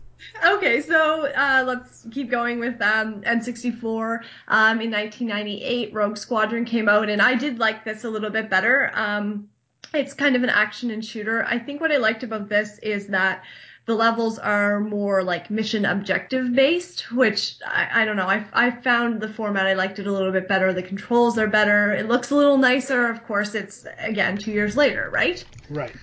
Okay, 0.44 0.80
so 0.80 1.26
uh, 1.26 1.62
let's 1.64 2.04
keep 2.10 2.28
going 2.28 2.58
with 2.58 2.80
um, 2.82 3.22
N64. 3.22 4.20
Um, 4.48 4.80
in 4.80 4.90
1998, 4.90 5.94
Rogue 5.94 6.16
Squadron 6.16 6.64
came 6.64 6.88
out, 6.88 7.08
and 7.08 7.22
I 7.22 7.36
did 7.36 7.60
like 7.60 7.84
this 7.84 8.02
a 8.02 8.10
little 8.10 8.30
bit 8.30 8.50
better. 8.50 8.90
Um, 8.94 9.48
it's 9.94 10.14
kind 10.14 10.36
of 10.36 10.42
an 10.42 10.50
action 10.50 10.90
and 10.90 11.04
shooter. 11.04 11.44
I 11.44 11.58
think 11.58 11.80
what 11.80 11.92
I 11.92 11.96
liked 11.96 12.22
about 12.22 12.48
this 12.48 12.78
is 12.78 13.08
that 13.08 13.44
the 13.86 13.94
levels 13.94 14.38
are 14.38 14.80
more 14.80 15.22
like 15.22 15.50
mission 15.50 15.86
objective 15.86 16.54
based, 16.54 17.10
which 17.10 17.56
I, 17.66 18.02
I 18.02 18.04
don't 18.04 18.16
know. 18.16 18.26
I, 18.26 18.44
I 18.52 18.70
found 18.70 19.20
the 19.20 19.30
format, 19.30 19.66
I 19.66 19.72
liked 19.72 19.98
it 19.98 20.06
a 20.06 20.12
little 20.12 20.30
bit 20.30 20.46
better. 20.46 20.74
The 20.74 20.82
controls 20.82 21.38
are 21.38 21.48
better. 21.48 21.92
It 21.92 22.06
looks 22.06 22.30
a 22.30 22.36
little 22.36 22.58
nicer. 22.58 23.08
Of 23.08 23.24
course, 23.24 23.54
it's 23.54 23.86
again 23.98 24.36
two 24.36 24.52
years 24.52 24.76
later, 24.76 25.08
right? 25.10 25.42
Right. 25.70 25.94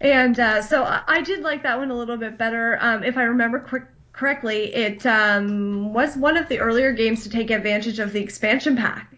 And 0.00 0.38
uh, 0.38 0.62
so 0.62 0.84
I 0.84 1.20
did 1.22 1.40
like 1.40 1.64
that 1.64 1.78
one 1.78 1.90
a 1.90 1.96
little 1.96 2.16
bit 2.16 2.38
better. 2.38 2.78
Um, 2.80 3.02
if 3.02 3.16
I 3.16 3.22
remember 3.22 3.58
quick, 3.58 3.82
correctly, 4.12 4.72
it 4.72 5.04
um, 5.04 5.92
was 5.92 6.16
one 6.16 6.36
of 6.36 6.48
the 6.48 6.60
earlier 6.60 6.92
games 6.92 7.24
to 7.24 7.28
take 7.28 7.50
advantage 7.50 7.98
of 7.98 8.12
the 8.12 8.20
expansion 8.20 8.76
pack. 8.76 9.12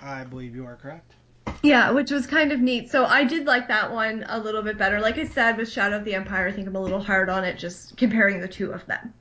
I 0.00 0.24
believe 0.24 0.54
you 0.54 0.64
are 0.64 0.76
correct. 0.76 1.16
Yeah, 1.62 1.90
which 1.90 2.10
was 2.10 2.26
kind 2.26 2.52
of 2.52 2.60
neat. 2.60 2.90
So 2.90 3.04
I 3.04 3.24
did 3.24 3.46
like 3.46 3.68
that 3.68 3.92
one 3.92 4.24
a 4.28 4.38
little 4.38 4.62
bit 4.62 4.78
better. 4.78 5.00
Like 5.00 5.18
I 5.18 5.24
said, 5.24 5.56
with 5.56 5.70
Shadow 5.70 5.96
of 5.96 6.04
the 6.04 6.14
Empire, 6.14 6.48
I 6.48 6.52
think 6.52 6.68
I'm 6.68 6.76
a 6.76 6.80
little 6.80 7.02
hard 7.02 7.28
on 7.28 7.44
it 7.44 7.58
just 7.58 7.96
comparing 7.96 8.40
the 8.40 8.48
two 8.48 8.70
of 8.70 8.86
them. 8.86 9.12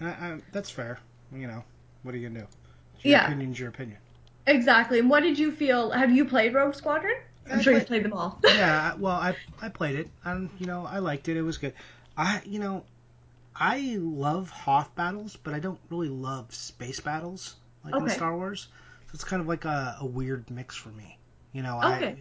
Uh, 0.00 0.06
uh, 0.06 0.36
that's 0.52 0.70
fair. 0.70 0.98
You 1.32 1.46
know, 1.46 1.64
what 2.02 2.14
are 2.14 2.18
you 2.18 2.28
gonna 2.28 2.40
do? 2.40 2.46
Your 3.02 3.12
yeah. 3.12 3.26
opinion's 3.26 3.58
your 3.58 3.68
opinion. 3.70 3.98
Exactly. 4.46 4.98
And 4.98 5.08
what 5.08 5.22
did 5.22 5.38
you 5.38 5.52
feel? 5.52 5.90
Have 5.90 6.10
you 6.10 6.24
played 6.24 6.54
Rogue 6.54 6.74
Squadron? 6.74 7.16
I'm 7.50 7.58
I 7.58 7.62
sure 7.62 7.72
you've 7.72 7.86
played 7.86 8.04
them 8.04 8.12
all. 8.12 8.38
yeah, 8.44 8.94
well, 8.98 9.16
I 9.16 9.34
I 9.60 9.68
played 9.68 9.96
it, 9.96 10.08
and 10.24 10.50
you 10.58 10.66
know, 10.66 10.86
I 10.86 10.98
liked 10.98 11.28
it. 11.28 11.36
It 11.36 11.42
was 11.42 11.58
good. 11.58 11.74
I, 12.16 12.42
you 12.44 12.58
know, 12.58 12.84
I 13.54 13.96
love 13.98 14.50
Hoth 14.50 14.94
battles, 14.94 15.36
but 15.36 15.54
I 15.54 15.58
don't 15.58 15.78
really 15.90 16.08
love 16.08 16.54
space 16.54 17.00
battles 17.00 17.56
like 17.84 17.94
okay. 17.94 18.04
in 18.04 18.10
Star 18.10 18.36
Wars. 18.36 18.68
So 19.06 19.10
it's 19.14 19.24
kind 19.24 19.40
of 19.40 19.48
like 19.48 19.64
a, 19.64 19.96
a 20.00 20.06
weird 20.06 20.50
mix 20.50 20.76
for 20.76 20.90
me. 20.90 21.18
You 21.52 21.62
know, 21.62 21.80
okay. 21.82 22.16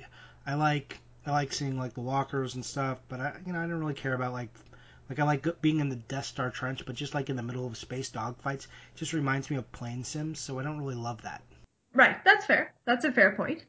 I 0.45 0.51
I 0.51 0.55
like 0.55 0.99
I 1.25 1.31
like 1.31 1.53
seeing 1.53 1.77
like 1.77 1.93
the 1.93 2.01
walkers 2.01 2.55
and 2.55 2.65
stuff, 2.65 2.99
but 3.09 3.19
I 3.19 3.35
you 3.45 3.53
know 3.53 3.59
I 3.59 3.67
don't 3.67 3.79
really 3.79 3.93
care 3.93 4.13
about 4.13 4.33
like 4.33 4.49
like 5.09 5.19
I 5.19 5.23
like 5.23 5.61
being 5.61 5.79
in 5.79 5.89
the 5.89 5.97
Death 5.97 6.25
Star 6.25 6.49
trench, 6.49 6.85
but 6.85 6.95
just 6.95 7.13
like 7.13 7.29
in 7.29 7.35
the 7.35 7.43
middle 7.43 7.67
of 7.67 7.77
space 7.77 8.09
dogfights, 8.09 8.67
just 8.95 9.13
reminds 9.13 9.49
me 9.49 9.57
of 9.57 9.71
plane 9.71 10.03
sims, 10.03 10.39
so 10.39 10.59
I 10.59 10.63
don't 10.63 10.79
really 10.79 10.95
love 10.95 11.21
that. 11.23 11.41
Right, 11.93 12.23
that's 12.23 12.45
fair. 12.45 12.73
That's 12.85 13.03
a 13.03 13.11
fair 13.11 13.35
point. 13.35 13.65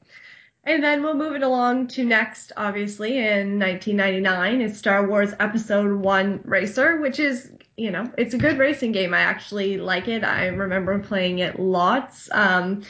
And 0.65 0.85
then 0.85 1.03
we'll 1.03 1.15
move 1.15 1.35
it 1.35 1.43
along 1.43 1.89
to 1.89 2.05
next, 2.05 2.53
obviously, 2.57 3.19
in 3.19 3.59
1999 3.59 4.61
is 4.61 4.79
Star 4.79 5.09
Wars 5.09 5.35
Episode 5.41 5.93
1 5.93 6.43
Racer, 6.45 7.01
which 7.01 7.19
is, 7.19 7.51
you 7.77 7.91
know, 7.91 8.09
it's 8.17 8.35
a 8.35 8.39
good 8.39 8.59
racing 8.59 8.93
game. 8.93 9.13
I 9.13 9.23
actually 9.23 9.79
like 9.79 10.07
it. 10.07 10.23
I 10.23 10.47
remember 10.47 11.01
playing 11.01 11.41
it 11.41 11.59
lots. 11.59 12.29
Um, 12.31 12.83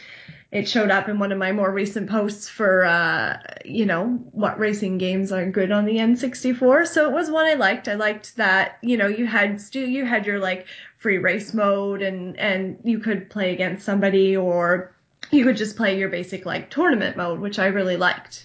it 0.52 0.68
showed 0.68 0.90
up 0.90 1.08
in 1.08 1.18
one 1.18 1.32
of 1.32 1.38
my 1.38 1.50
more 1.50 1.72
recent 1.72 2.10
posts 2.10 2.46
for, 2.46 2.84
uh, 2.84 3.38
you 3.64 3.86
know, 3.86 4.08
what 4.32 4.58
racing 4.58 4.98
games 4.98 5.32
are 5.32 5.50
good 5.50 5.72
on 5.72 5.86
the 5.86 5.96
N64. 5.96 6.86
So 6.86 7.08
it 7.08 7.12
was 7.12 7.30
one 7.30 7.46
I 7.46 7.54
liked. 7.54 7.88
I 7.88 7.94
liked 7.94 8.36
that, 8.36 8.76
you 8.82 8.98
know, 8.98 9.06
you 9.06 9.26
had, 9.26 9.62
you 9.72 10.04
had 10.04 10.26
your 10.26 10.38
like 10.38 10.66
free 10.98 11.16
race 11.16 11.54
mode 11.54 12.02
and, 12.02 12.38
and 12.38 12.78
you 12.84 12.98
could 12.98 13.30
play 13.30 13.54
against 13.54 13.86
somebody 13.86 14.36
or 14.36 14.94
you 15.30 15.44
could 15.44 15.56
just 15.56 15.76
play 15.76 15.98
your 15.98 16.10
basic 16.10 16.44
like 16.44 16.68
tournament 16.68 17.16
mode, 17.16 17.40
which 17.40 17.58
I 17.58 17.66
really 17.66 17.96
liked. 17.96 18.44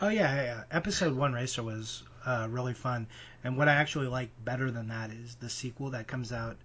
Oh 0.00 0.08
yeah, 0.08 0.34
yeah. 0.42 0.62
Episode 0.70 1.14
one 1.14 1.32
racer 1.32 1.62
was 1.62 2.02
uh, 2.24 2.48
really 2.50 2.74
fun, 2.74 3.06
and 3.44 3.56
what 3.56 3.68
I 3.68 3.74
actually 3.74 4.08
like 4.08 4.30
better 4.44 4.70
than 4.70 4.88
that 4.88 5.10
is 5.10 5.36
the 5.36 5.48
sequel 5.48 5.90
that 5.90 6.06
comes 6.06 6.32
out. 6.32 6.56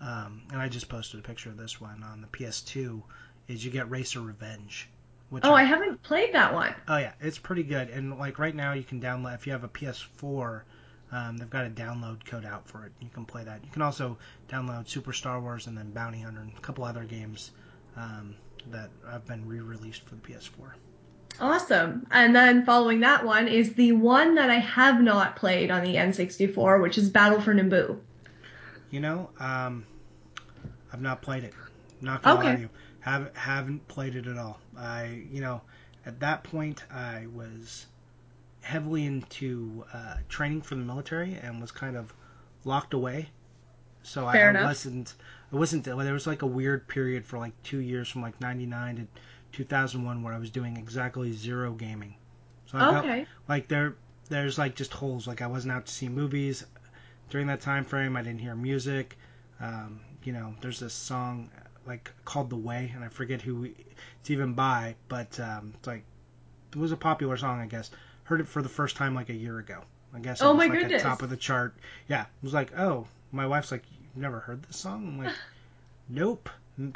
Um, 0.00 0.42
and 0.52 0.60
I 0.60 0.68
just 0.68 0.88
posted 0.88 1.20
a 1.20 1.22
picture 1.22 1.48
of 1.48 1.56
this 1.56 1.80
one 1.80 2.02
on 2.02 2.20
the 2.20 2.26
PS2. 2.26 3.02
Is 3.48 3.64
you 3.64 3.70
get 3.70 3.90
Racer 3.90 4.20
Revenge. 4.20 4.88
Which 5.30 5.44
oh, 5.44 5.54
I, 5.54 5.62
I 5.62 5.64
haven't 5.64 6.02
played 6.02 6.34
that 6.34 6.54
one. 6.54 6.74
Oh 6.88 6.98
yeah, 6.98 7.12
it's 7.20 7.38
pretty 7.38 7.64
good. 7.64 7.90
And 7.90 8.16
like 8.18 8.38
right 8.38 8.54
now, 8.54 8.72
you 8.72 8.84
can 8.84 9.00
download 9.00 9.34
if 9.34 9.46
you 9.46 9.52
have 9.52 9.64
a 9.64 9.68
PS4. 9.68 10.62
Um, 11.12 11.36
they've 11.36 11.50
got 11.50 11.66
a 11.66 11.70
download 11.70 12.24
code 12.24 12.44
out 12.44 12.68
for 12.68 12.84
it. 12.84 12.92
You 13.00 13.08
can 13.12 13.24
play 13.24 13.44
that. 13.44 13.64
You 13.64 13.70
can 13.70 13.82
also 13.82 14.18
download 14.48 14.88
Super 14.88 15.12
Star 15.12 15.40
Wars 15.40 15.66
and 15.66 15.76
then 15.76 15.90
Bounty 15.90 16.20
Hunter 16.20 16.40
and 16.40 16.52
a 16.56 16.60
couple 16.60 16.84
other 16.84 17.04
games. 17.04 17.52
Um, 17.96 18.36
that 18.70 18.90
have 19.10 19.26
been 19.26 19.46
re-released 19.46 20.02
for 20.06 20.14
the 20.14 20.20
PS4. 20.20 20.72
Awesome. 21.38 22.06
And 22.10 22.34
then 22.34 22.64
following 22.64 23.00
that 23.00 23.24
one 23.24 23.46
is 23.48 23.74
the 23.74 23.92
one 23.92 24.34
that 24.36 24.50
I 24.50 24.58
have 24.58 25.00
not 25.00 25.36
played 25.36 25.70
on 25.70 25.84
the 25.84 25.94
N64, 25.94 26.80
which 26.80 26.96
is 26.96 27.10
Battle 27.10 27.40
for 27.40 27.54
Naboo. 27.54 27.98
You 28.90 29.00
know, 29.00 29.30
um, 29.38 29.84
I've 30.92 31.02
not 31.02 31.20
played 31.20 31.44
it. 31.44 31.52
Not 32.00 32.22
gonna 32.22 32.38
okay. 32.38 32.48
lie 32.48 32.54
to 32.56 32.60
you, 32.62 32.70
haven't 33.00 33.36
haven't 33.36 33.88
played 33.88 34.16
it 34.16 34.26
at 34.26 34.38
all. 34.38 34.60
I, 34.76 35.24
you 35.30 35.40
know, 35.40 35.62
at 36.04 36.20
that 36.20 36.44
point 36.44 36.84
I 36.92 37.26
was 37.32 37.86
heavily 38.60 39.06
into 39.06 39.84
uh, 39.92 40.16
training 40.28 40.60
for 40.62 40.74
the 40.74 40.82
military 40.82 41.34
and 41.34 41.60
was 41.60 41.70
kind 41.70 41.96
of 41.96 42.12
locked 42.64 42.94
away. 42.94 43.28
So 44.02 44.30
Fair 44.30 44.48
I, 44.48 44.50
enough. 44.50 44.62
I 44.62 44.66
wasn't 44.66 45.14
wasn't 45.52 45.84
there 45.84 45.96
was 45.96 46.26
like 46.26 46.42
a 46.42 46.46
weird 46.46 46.86
period 46.88 47.24
for 47.24 47.38
like 47.38 47.60
two 47.62 47.78
years 47.78 48.08
from 48.08 48.22
like 48.22 48.40
99 48.40 48.96
to 48.96 49.06
2001 49.56 50.22
where 50.22 50.34
I 50.34 50.38
was 50.38 50.50
doing 50.50 50.76
exactly 50.76 51.32
zero 51.32 51.72
gaming. 51.72 52.14
So 52.66 52.78
I 52.78 52.98
okay. 52.98 53.18
Got, 53.20 53.28
like 53.48 53.68
there 53.68 53.96
there's 54.28 54.58
like 54.58 54.74
just 54.74 54.92
holes. 54.92 55.26
Like 55.26 55.42
I 55.42 55.46
wasn't 55.46 55.72
out 55.72 55.86
to 55.86 55.92
see 55.92 56.08
movies 56.08 56.64
during 57.30 57.46
that 57.46 57.60
time 57.60 57.84
frame. 57.84 58.16
I 58.16 58.22
didn't 58.22 58.40
hear 58.40 58.54
music. 58.54 59.16
Um, 59.60 60.00
you 60.24 60.32
know, 60.32 60.54
there's 60.60 60.80
this 60.80 60.94
song 60.94 61.50
like 61.86 62.10
called 62.24 62.50
"The 62.50 62.56
Way," 62.56 62.92
and 62.94 63.04
I 63.04 63.08
forget 63.08 63.42
who 63.42 63.64
it's 63.64 64.30
even 64.30 64.54
by, 64.54 64.96
but 65.08 65.38
um, 65.40 65.72
it's 65.76 65.86
like 65.86 66.04
it 66.72 66.78
was 66.78 66.92
a 66.92 66.96
popular 66.96 67.36
song, 67.36 67.60
I 67.60 67.66
guess. 67.66 67.90
Heard 68.24 68.40
it 68.40 68.48
for 68.48 68.62
the 68.62 68.68
first 68.68 68.96
time 68.96 69.14
like 69.14 69.28
a 69.28 69.34
year 69.34 69.58
ago. 69.58 69.82
I 70.12 70.20
guess. 70.20 70.42
Oh 70.42 70.50
it 70.50 70.54
was 70.54 70.58
my 70.58 70.64
like 70.72 70.80
goodness. 70.80 71.02
At 71.02 71.08
top 71.08 71.22
of 71.22 71.30
the 71.30 71.36
chart. 71.36 71.74
Yeah, 72.08 72.22
it 72.22 72.42
was 72.42 72.54
like, 72.54 72.76
oh, 72.78 73.06
my 73.32 73.46
wife's 73.46 73.70
like, 73.70 73.84
you've 73.90 74.22
never 74.22 74.40
heard 74.40 74.62
this 74.62 74.76
song? 74.76 75.06
I'm 75.06 75.24
like, 75.24 75.34
nope. 76.08 76.48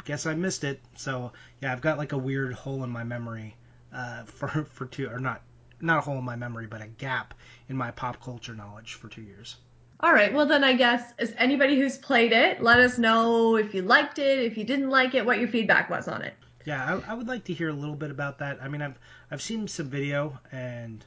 Guess 0.05 0.25
I 0.25 0.35
missed 0.35 0.63
it. 0.63 0.79
So 0.95 1.31
yeah, 1.61 1.71
I've 1.71 1.81
got 1.81 1.97
like 1.97 2.11
a 2.11 2.17
weird 2.17 2.53
hole 2.53 2.83
in 2.83 2.89
my 2.89 3.03
memory 3.03 3.55
uh, 3.93 4.23
for 4.25 4.47
for 4.71 4.85
two 4.85 5.09
or 5.09 5.19
not 5.19 5.41
not 5.79 5.99
a 5.99 6.01
hole 6.01 6.17
in 6.17 6.23
my 6.23 6.35
memory, 6.35 6.67
but 6.67 6.81
a 6.81 6.87
gap 6.87 7.33
in 7.69 7.75
my 7.75 7.91
pop 7.91 8.21
culture 8.21 8.53
knowledge 8.53 8.93
for 8.95 9.07
two 9.07 9.21
years. 9.21 9.57
All 10.03 10.13
right. 10.13 10.33
Well, 10.33 10.47
then 10.47 10.63
I 10.63 10.73
guess 10.73 11.13
as 11.19 11.33
anybody 11.37 11.79
who's 11.79 11.97
played 11.97 12.31
it, 12.31 12.61
let 12.61 12.79
us 12.79 12.97
know 12.97 13.55
if 13.55 13.73
you 13.73 13.83
liked 13.83 14.17
it, 14.17 14.39
if 14.39 14.57
you 14.57 14.63
didn't 14.63 14.89
like 14.89 15.13
it, 15.13 15.25
what 15.25 15.39
your 15.39 15.47
feedback 15.47 15.89
was 15.89 16.07
on 16.07 16.23
it. 16.23 16.33
Yeah, 16.65 17.01
I, 17.07 17.11
I 17.11 17.13
would 17.13 17.27
like 17.27 17.43
to 17.45 17.53
hear 17.53 17.69
a 17.69 17.73
little 17.73 17.95
bit 17.95 18.11
about 18.11 18.39
that. 18.39 18.59
I 18.61 18.67
mean, 18.67 18.81
I've 18.81 18.97
I've 19.29 19.41
seen 19.41 19.67
some 19.67 19.89
video 19.89 20.39
and 20.51 21.05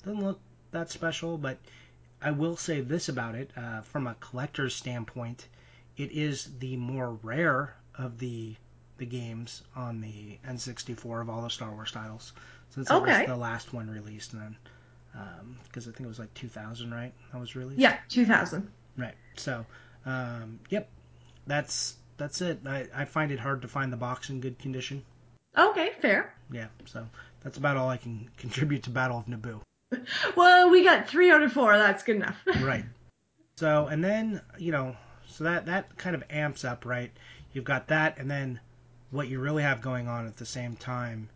it 0.00 0.04
doesn't 0.04 0.22
look 0.22 0.40
that 0.70 0.90
special, 0.90 1.38
but 1.38 1.58
I 2.22 2.30
will 2.30 2.56
say 2.56 2.80
this 2.80 3.08
about 3.08 3.34
it 3.34 3.50
uh, 3.56 3.82
from 3.82 4.06
a 4.06 4.14
collector's 4.14 4.74
standpoint, 4.74 5.48
it 5.96 6.12
is 6.12 6.50
the 6.58 6.76
more 6.76 7.18
rare 7.22 7.76
of 7.96 8.18
the 8.18 8.56
the 8.98 9.06
games 9.06 9.62
on 9.74 10.00
the 10.02 10.38
N64 10.46 11.22
of 11.22 11.30
all 11.30 11.42
the 11.42 11.48
Star 11.48 11.72
Wars 11.72 11.90
titles, 11.90 12.34
since 12.68 12.90
it 12.90 12.92
was 12.92 13.26
the 13.26 13.36
last 13.36 13.72
one 13.72 13.88
released, 13.88 14.34
and 14.34 14.42
then 14.42 14.56
because 15.12 15.86
um, 15.86 15.92
I 15.92 15.96
think 15.96 16.00
it 16.00 16.08
was 16.08 16.18
like 16.18 16.32
2000, 16.34 16.92
right? 16.92 17.12
That 17.32 17.40
was 17.40 17.56
released. 17.56 17.80
Yeah, 17.80 17.98
2000. 18.08 18.68
Right. 18.96 19.14
So, 19.36 19.64
um, 20.06 20.60
yep, 20.70 20.88
that's 21.46 21.96
that's 22.16 22.40
it. 22.40 22.60
I, 22.66 22.86
I 22.94 23.04
find 23.04 23.32
it 23.32 23.40
hard 23.40 23.62
to 23.62 23.68
find 23.68 23.92
the 23.92 23.96
box 23.96 24.30
in 24.30 24.40
good 24.40 24.58
condition. 24.58 25.02
Okay, 25.56 25.92
fair. 26.00 26.34
Yeah, 26.52 26.66
so 26.84 27.06
that's 27.42 27.56
about 27.56 27.76
all 27.76 27.88
I 27.88 27.96
can 27.96 28.28
contribute 28.36 28.82
to 28.84 28.90
Battle 28.90 29.18
of 29.18 29.26
Naboo. 29.26 29.60
well, 30.36 30.70
we 30.70 30.84
got 30.84 31.08
three 31.08 31.30
out 31.30 31.42
of 31.42 31.52
four. 31.52 31.76
That's 31.76 32.02
good 32.02 32.16
enough. 32.16 32.36
right. 32.60 32.84
So, 33.56 33.88
and 33.88 34.02
then, 34.02 34.40
you 34.58 34.72
know, 34.72 34.96
So 35.26 35.44
that 35.44 35.66
that 35.66 35.96
kind 35.96 36.14
of 36.14 36.22
amps 36.30 36.64
up, 36.64 36.84
right? 36.84 37.10
You've 37.52 37.64
got 37.64 37.88
that, 37.88 38.18
and 38.18 38.30
then 38.30 38.60
what 39.10 39.28
you 39.28 39.40
really 39.40 39.62
have 39.62 39.80
going 39.80 40.06
on 40.06 40.26
at 40.26 40.36
the 40.36 40.46
same 40.46 40.76
time 40.76 41.28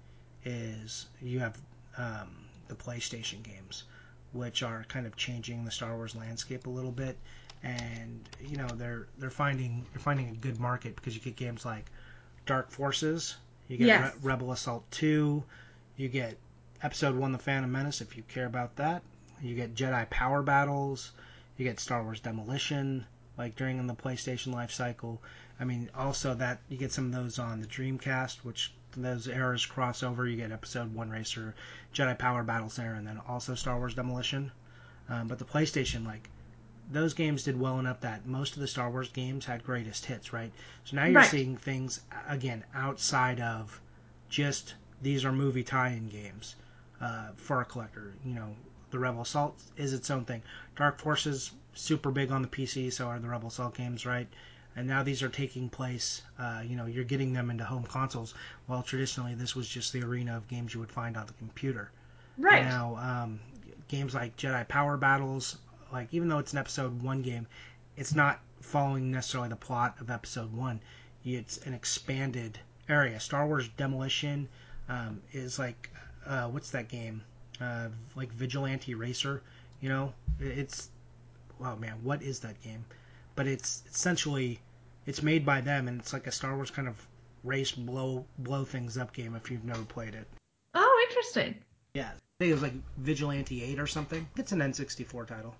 is 0.45 1.07
you 1.21 1.41
have 1.41 1.59
um, 1.97 2.44
the 2.69 2.75
PlayStation 2.75 3.43
games, 3.43 3.85
which 4.33 4.63
are 4.63 4.85
kind 4.89 5.07
of 5.07 5.17
changing 5.17 5.65
the 5.65 5.71
Star 5.71 5.95
Wars 5.97 6.15
landscape 6.15 6.67
a 6.67 6.71
little 6.71 6.93
bit. 6.93 7.19
And 7.63 8.29
you 8.47 8.57
know 8.57 8.69
they're 8.69 9.07
they're 9.19 9.31
finding 9.31 9.87
they're 9.93 10.01
finding 10.03 10.29
a 10.29 10.35
good 10.35 10.61
market 10.61 10.97
because 10.97 11.15
you 11.15 11.21
get 11.21 11.37
games 11.37 11.65
like 11.65 11.87
Dark 12.47 12.71
Forces, 12.71 13.37
you 13.69 13.79
get 13.79 13.87
Yes. 13.87 14.15
Re- 14.17 14.33
Rebel 14.33 14.53
Assault 14.53 14.85
2, 14.91 15.43
you 15.97 16.09
get 16.09 16.37
Episode 16.83 17.15
1 17.17 17.33
The 17.33 17.39
Phantom 17.39 17.73
Menace 17.73 18.03
if 18.03 18.17
you 18.17 18.23
care 18.25 18.45
about 18.47 18.77
that. 18.77 19.03
You 19.41 19.55
get 19.55 19.75
Jedi 19.75 20.09
Power 20.11 20.43
Battles, 20.43 21.13
you 21.57 21.65
get 21.65 21.81
Star 21.81 22.03
Wars 22.03 22.21
Demolition 22.21 23.07
like 23.39 23.57
during 23.57 23.87
the 23.87 23.95
PlayStation 23.95 24.53
life 24.53 24.71
cycle. 24.71 25.23
I 25.59 25.65
mean 25.65 25.89
also 25.95 26.35
that 26.35 26.61
you 26.69 26.77
get 26.77 26.93
some 26.93 27.07
of 27.07 27.13
those 27.13 27.39
on 27.39 27.61
the 27.61 27.67
Dreamcast 27.67 28.39
which 28.45 28.73
those 29.03 29.27
eras 29.29 29.67
cross 29.67 30.03
over. 30.03 30.27
You 30.27 30.37
get 30.37 30.53
Episode 30.53 30.95
1 30.95 31.11
Racer, 31.11 31.55
Jedi 31.95 32.19
Power 32.19 32.43
Battle 32.43 32.69
there 32.69 32.95
and 32.95 33.07
then 33.07 33.21
also 33.29 33.55
Star 33.55 33.77
Wars 33.79 33.95
Demolition. 33.95 34.53
Um, 35.09 35.29
but 35.29 35.39
the 35.39 35.45
PlayStation 35.45 36.07
like 36.07 36.29
those 36.91 37.15
games 37.15 37.43
did 37.45 37.59
well 37.59 37.79
enough 37.79 38.01
that 38.01 38.27
most 38.27 38.55
of 38.55 38.61
the 38.61 38.67
Star 38.69 38.91
Wars 38.91 39.09
games 39.09 39.47
had 39.47 39.65
greatest 39.65 40.05
hits, 40.07 40.33
right? 40.33 40.53
So 40.85 40.97
now 40.97 41.05
you're 41.07 41.21
Right. 41.21 41.31
seeing 41.31 41.57
things 41.57 42.01
again 42.29 42.65
outside 42.75 43.41
of 43.41 43.81
just 44.29 44.75
these 45.03 45.25
are 45.25 45.33
movie 45.33 45.63
tie-in 45.65 46.09
games 46.09 46.57
uh, 47.01 47.29
for 47.37 47.61
a 47.61 47.65
collector. 47.65 48.13
You 48.25 48.35
know, 48.35 48.55
the 48.91 48.99
Rebel 48.99 49.23
Assault 49.23 49.61
is 49.77 49.93
its 49.93 50.11
own 50.11 50.25
thing. 50.25 50.43
Dark 50.77 50.99
Forces 51.01 51.53
super 51.75 52.11
big 52.11 52.31
on 52.31 52.43
the 52.43 52.49
PC, 52.49 52.93
so 52.93 53.07
are 53.09 53.19
the 53.19 53.29
Rebel 53.29 53.49
Assault 53.49 53.75
games, 53.77 54.07
right? 54.07 54.29
And 54.77 54.89
now 54.89 55.03
these 55.03 55.23
are 55.23 55.29
taking 55.29 55.69
place. 55.69 56.23
Uh, 56.39 56.63
you 56.67 56.77
know, 56.77 56.87
you're 56.87 57.05
getting 57.05 57.33
them 57.33 57.51
into 57.51 57.65
home 57.65 57.85
consoles. 57.85 58.35
While 58.67 58.83
traditionally 58.83 59.35
this 59.35 59.55
was 59.55 59.69
just 59.69 59.93
the 59.93 60.03
arena 60.03 60.37
of 60.37 60.49
games 60.49 60.75
you 60.75 60.81
would 60.81 60.91
find 60.91 61.17
on 61.17 61.27
the 61.27 61.33
computer. 61.35 61.91
Right. 62.39 62.65
Now, 62.65 62.97
um, 62.97 63.41
games 63.89 64.15
like 64.15 64.37
Jedi 64.37 64.67
Power 64.67 64.97
Battles, 64.97 65.59
like 65.93 66.09
even 66.13 66.29
though 66.29 66.39
it's 66.39 66.53
an 66.53 66.59
Episode 66.59 67.03
One 67.03 67.23
game, 67.23 67.47
it's 67.97 68.15
not 68.15 68.41
following 68.61 69.11
necessarily 69.11 69.49
the 69.49 69.57
plot 69.57 69.97
of 70.01 70.11
Episode 70.11 70.53
One. 70.53 70.81
It's 71.25 71.59
an 71.59 71.75
expanded 71.75 72.59
area. 72.89 73.21
Star 73.21 73.47
Wars 73.47 73.69
Demolition 73.77 74.49
um, 74.89 75.23
is 75.33 75.59
like, 75.59 75.91
uh, 76.27 76.49
what's 76.49 76.71
that 76.71 76.89
game? 76.89 77.23
Uh, 77.61 77.89
like 78.17 78.33
Vigilante 78.33 78.95
Racer. 78.95 79.43
You 79.81 79.89
know, 79.89 80.13
it's, 80.41 80.89
oh 81.61 81.77
man, 81.77 81.95
what 82.03 82.23
is 82.23 82.41
that 82.41 82.61
game? 82.63 82.85
But 83.37 83.47
it's 83.47 83.83
essentially, 83.91 84.61
it's 85.07 85.23
made 85.23 85.45
by 85.45 85.61
them, 85.61 85.89
and 85.89 86.01
it's 86.01 86.13
like 86.13 86.27
a 86.27 86.33
Star 86.33 86.55
Wars 86.55 86.71
kind 86.71 86.89
of 86.89 86.95
race 87.43 87.73
blow 87.73 88.25
blow 88.39 88.65
things 88.65 88.97
up 88.97 89.13
game 89.13 89.35
if 89.35 89.51
you've 89.51 89.65
never 89.65 89.83
played 89.83 90.15
it. 90.15 90.27
Oh, 90.75 91.07
interesting. 91.09 91.55
Yeah, 91.95 92.09
I 92.09 92.21
think 92.39 92.51
it 92.51 92.55
was 92.55 92.63
like 92.63 92.75
Vigilante 92.99 93.63
8 93.63 93.79
or 93.79 93.87
something. 93.87 94.27
It's 94.37 94.53
an 94.53 94.61
N64 94.61 95.27
title. 95.27 95.55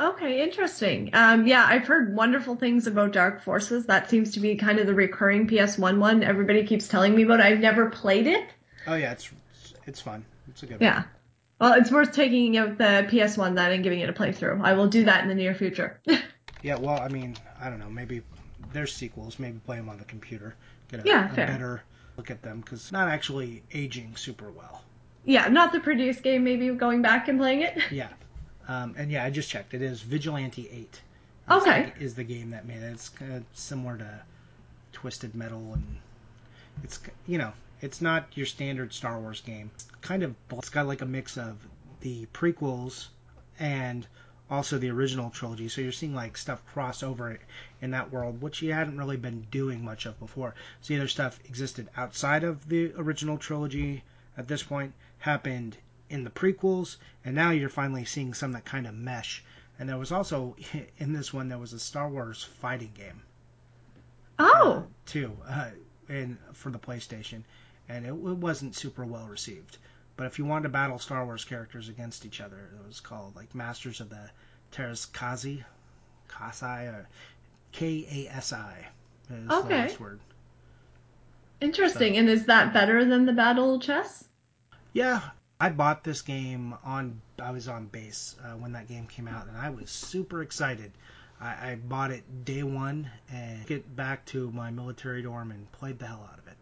Okay, 0.00 0.42
interesting. 0.42 1.10
Um, 1.12 1.46
yeah, 1.46 1.66
I've 1.68 1.86
heard 1.86 2.16
wonderful 2.16 2.56
things 2.56 2.86
about 2.86 3.12
Dark 3.12 3.42
Forces. 3.44 3.86
That 3.86 4.08
seems 4.08 4.32
to 4.32 4.40
be 4.40 4.56
kind 4.56 4.78
of 4.78 4.86
the 4.86 4.94
recurring 4.94 5.46
PS1 5.46 5.98
one. 5.98 6.22
Everybody 6.22 6.64
keeps 6.64 6.88
telling 6.88 7.14
me 7.14 7.22
about. 7.24 7.40
it. 7.40 7.46
I've 7.46 7.60
never 7.60 7.90
played 7.90 8.26
it. 8.26 8.48
Oh 8.86 8.94
yeah, 8.94 9.12
it's 9.12 9.30
it's 9.86 10.00
fun. 10.00 10.24
It's 10.48 10.62
a 10.62 10.66
good 10.66 10.80
Yeah. 10.80 11.04
Well, 11.60 11.74
it's 11.74 11.92
worth 11.92 12.12
taking 12.12 12.56
out 12.56 12.78
the 12.78 13.06
PS1 13.08 13.54
then 13.54 13.70
and 13.70 13.84
giving 13.84 14.00
it 14.00 14.08
a 14.08 14.12
playthrough. 14.12 14.64
I 14.64 14.72
will 14.72 14.88
do 14.88 15.04
that 15.04 15.22
in 15.22 15.28
the 15.28 15.34
near 15.34 15.54
future. 15.54 16.00
Yeah, 16.62 16.76
well, 16.76 17.00
I 17.00 17.08
mean, 17.08 17.36
I 17.60 17.68
don't 17.68 17.78
know. 17.78 17.90
Maybe 17.90 18.22
there's 18.72 18.94
sequels. 18.94 19.38
Maybe 19.38 19.58
play 19.66 19.76
them 19.76 19.88
on 19.88 19.98
the 19.98 20.04
computer. 20.04 20.54
Get 20.90 21.00
a, 21.04 21.08
Yeah, 21.08 21.30
a 21.32 21.34
better 21.34 21.82
look 22.16 22.30
at 22.30 22.42
them 22.42 22.60
because 22.60 22.92
not 22.92 23.08
actually 23.08 23.62
aging 23.72 24.14
super 24.16 24.50
well. 24.50 24.82
yeah, 25.24 25.48
not 25.48 25.72
the 25.72 25.80
produced 25.80 26.22
game, 26.22 26.44
maybe 26.44 26.68
going 26.70 27.02
back 27.02 27.28
and 27.28 27.38
playing 27.38 27.62
it. 27.62 27.78
Yeah, 27.90 28.08
um, 28.68 28.94
and 28.96 29.10
yeah, 29.10 29.24
I 29.24 29.30
just 29.30 29.48
checked. 29.50 29.74
It 29.74 29.82
is 29.82 30.02
Vigilante 30.02 30.68
8. 30.70 30.78
Is 31.50 31.62
Okay. 31.62 31.92
the- 31.96 32.04
Is 32.04 32.14
the 32.14 32.24
game 32.24 32.50
that 32.50 32.66
made 32.66 32.76
it? 32.82 32.92
It's 32.92 33.08
kind 33.08 33.32
of 33.32 33.44
similar 33.52 33.96
to 33.98 34.22
Twisted 34.92 35.34
Metal, 35.34 35.72
and 35.74 35.96
it's 36.84 37.00
you 37.26 37.38
know, 37.38 37.52
it's 37.80 38.00
not 38.00 38.26
your 38.36 38.46
standard 38.46 38.92
Star 38.92 39.18
Wars 39.18 39.40
game. 39.40 39.70
It's 39.74 39.86
kind 40.02 40.22
of 40.22 40.34
it's 40.52 40.68
got 40.68 40.86
like 40.86 41.02
a 41.02 41.06
mix 41.06 41.36
of 41.36 41.56
the 42.00 42.26
prequels 42.32 43.08
and 43.58 44.06
also 44.50 44.78
the 44.78 44.90
original 44.90 45.30
trilogy. 45.30 45.68
So 45.68 45.80
you're 45.80 45.92
seeing 45.92 46.14
like 46.14 46.36
stuff 46.36 46.64
cross 46.66 47.02
over 47.02 47.38
in 47.80 47.90
that 47.90 48.10
world, 48.10 48.40
which 48.40 48.62
you 48.62 48.72
hadn't 48.72 48.98
really 48.98 49.16
been 49.16 49.46
doing 49.50 49.84
much 49.84 50.06
of 50.06 50.18
before. 50.18 50.54
So 50.80 50.94
either 50.94 51.08
stuff 51.08 51.40
existed 51.44 51.88
outside 51.96 52.44
of 52.44 52.68
the 52.68 52.92
original 52.96 53.38
trilogy 53.38 54.04
at 54.36 54.48
this 54.48 54.62
point, 54.62 54.94
happened 55.18 55.76
in 56.08 56.24
the 56.24 56.30
prequels, 56.30 56.96
and 57.24 57.34
now 57.34 57.50
you're 57.50 57.68
finally 57.68 58.04
seeing 58.04 58.34
some 58.34 58.52
that 58.52 58.64
kind 58.64 58.86
of 58.86 58.94
mesh. 58.94 59.44
And 59.78 59.88
there 59.88 59.98
was 59.98 60.12
also 60.12 60.56
in 60.98 61.12
this 61.12 61.32
one 61.32 61.48
there 61.48 61.58
was 61.58 61.72
a 61.72 61.78
Star 61.78 62.08
Wars 62.08 62.42
fighting 62.42 62.92
game 62.94 63.22
Oh, 64.38 64.86
too, 65.06 65.36
uh, 65.46 65.70
in 66.08 66.36
for 66.52 66.70
the 66.70 66.78
PlayStation, 66.78 67.44
and 67.88 68.04
it, 68.04 68.08
it 68.08 68.14
wasn't 68.14 68.74
super 68.74 69.04
well 69.04 69.28
received. 69.28 69.78
But 70.16 70.26
if 70.26 70.38
you 70.38 70.44
wanted 70.44 70.64
to 70.64 70.68
battle 70.68 70.98
Star 70.98 71.24
Wars 71.24 71.44
characters 71.44 71.88
against 71.88 72.24
each 72.26 72.40
other, 72.40 72.70
it 72.78 72.86
was 72.86 73.00
called 73.00 73.34
like 73.36 73.54
Masters 73.54 74.00
of 74.00 74.10
the 74.10 74.30
Teräs 74.72 75.10
Käsi, 75.10 75.64
Kasai, 76.28 76.86
or 76.86 77.08
K 77.72 78.06
A 78.28 78.36
S 78.36 78.52
I. 78.52 78.86
Okay. 79.50 79.88
interesting. 81.60 82.18
And 82.18 82.28
is 82.28 82.46
that 82.46 82.72
better 82.72 83.04
than 83.04 83.24
the 83.24 83.32
Battle 83.32 83.80
Chess? 83.80 84.24
Yeah, 84.92 85.20
I 85.60 85.70
bought 85.70 86.04
this 86.04 86.22
game 86.22 86.74
on. 86.84 87.20
I 87.40 87.50
was 87.50 87.68
on 87.68 87.86
base 87.86 88.36
uh, 88.44 88.52
when 88.56 88.72
that 88.72 88.88
game 88.88 89.06
came 89.06 89.28
out, 89.28 89.46
and 89.46 89.56
I 89.56 89.70
was 89.70 89.90
super 89.90 90.42
excited. 90.42 90.92
I, 91.40 91.70
I 91.70 91.74
bought 91.76 92.10
it 92.10 92.44
day 92.44 92.62
one 92.62 93.10
and 93.32 93.66
get 93.66 93.96
back 93.96 94.24
to 94.26 94.50
my 94.52 94.70
military 94.70 95.22
dorm 95.22 95.50
and 95.50 95.70
played 95.72 95.98
the 95.98 96.06
hell 96.06 96.28
out 96.30 96.38
of 96.38 96.46
it. 96.46 96.56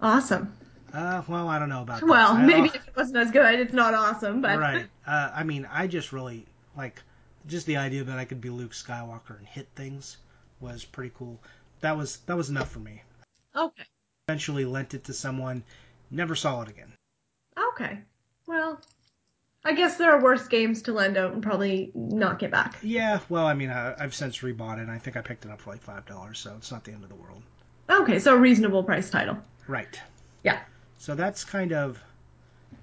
Awesome. 0.00 0.52
Uh, 0.96 1.22
well, 1.28 1.46
I 1.48 1.58
don't 1.58 1.68
know 1.68 1.82
about 1.82 2.00
that. 2.00 2.08
Well, 2.08 2.32
I- 2.32 2.42
maybe 2.46 2.68
if 2.68 2.74
it 2.76 2.96
wasn't 2.96 3.18
as 3.18 3.30
good, 3.30 3.60
it's 3.60 3.72
not 3.74 3.92
awesome, 3.94 4.40
but 4.40 4.58
right. 4.58 4.86
Uh, 5.06 5.30
I 5.34 5.44
mean, 5.44 5.68
I 5.70 5.86
just 5.86 6.12
really 6.12 6.46
like 6.76 7.02
just 7.46 7.66
the 7.66 7.76
idea 7.76 8.02
that 8.04 8.18
I 8.18 8.24
could 8.24 8.40
be 8.40 8.48
Luke 8.50 8.72
Skywalker 8.72 9.38
and 9.38 9.46
hit 9.46 9.68
things 9.76 10.16
was 10.60 10.84
pretty 10.84 11.12
cool. 11.18 11.38
That 11.80 11.96
was 11.96 12.18
that 12.26 12.36
was 12.36 12.48
enough 12.50 12.70
for 12.70 12.78
me. 12.78 13.02
okay. 13.54 13.84
Eventually 14.28 14.64
lent 14.64 14.94
it 14.94 15.04
to 15.04 15.12
someone. 15.12 15.62
Never 16.10 16.34
saw 16.34 16.62
it 16.62 16.68
again. 16.68 16.92
Okay. 17.74 17.98
Well, 18.46 18.80
I 19.64 19.72
guess 19.74 19.98
there 19.98 20.10
are 20.12 20.22
worse 20.22 20.48
games 20.48 20.82
to 20.82 20.92
lend 20.92 21.16
out 21.16 21.32
and 21.32 21.42
probably 21.42 21.92
not 21.94 22.38
get 22.38 22.50
back. 22.50 22.76
Yeah, 22.82 23.20
well, 23.28 23.46
I 23.46 23.54
mean, 23.54 23.70
I, 23.70 23.94
I've 24.02 24.14
since 24.14 24.38
rebought 24.38 24.78
it, 24.78 24.82
and 24.82 24.90
I 24.90 24.98
think 24.98 25.16
I 25.16 25.20
picked 25.20 25.44
it 25.44 25.50
up 25.50 25.60
for 25.60 25.70
like 25.70 25.82
five 25.82 26.06
dollars, 26.06 26.38
so 26.38 26.54
it's 26.56 26.72
not 26.72 26.84
the 26.84 26.92
end 26.92 27.02
of 27.04 27.08
the 27.10 27.14
world. 27.16 27.42
Okay, 27.90 28.18
so 28.18 28.34
a 28.34 28.38
reasonable 28.38 28.82
price 28.82 29.10
title. 29.10 29.36
Right. 29.68 30.00
Yeah. 30.42 30.60
So 30.98 31.14
that's 31.14 31.44
kind 31.44 31.72
of 31.72 31.98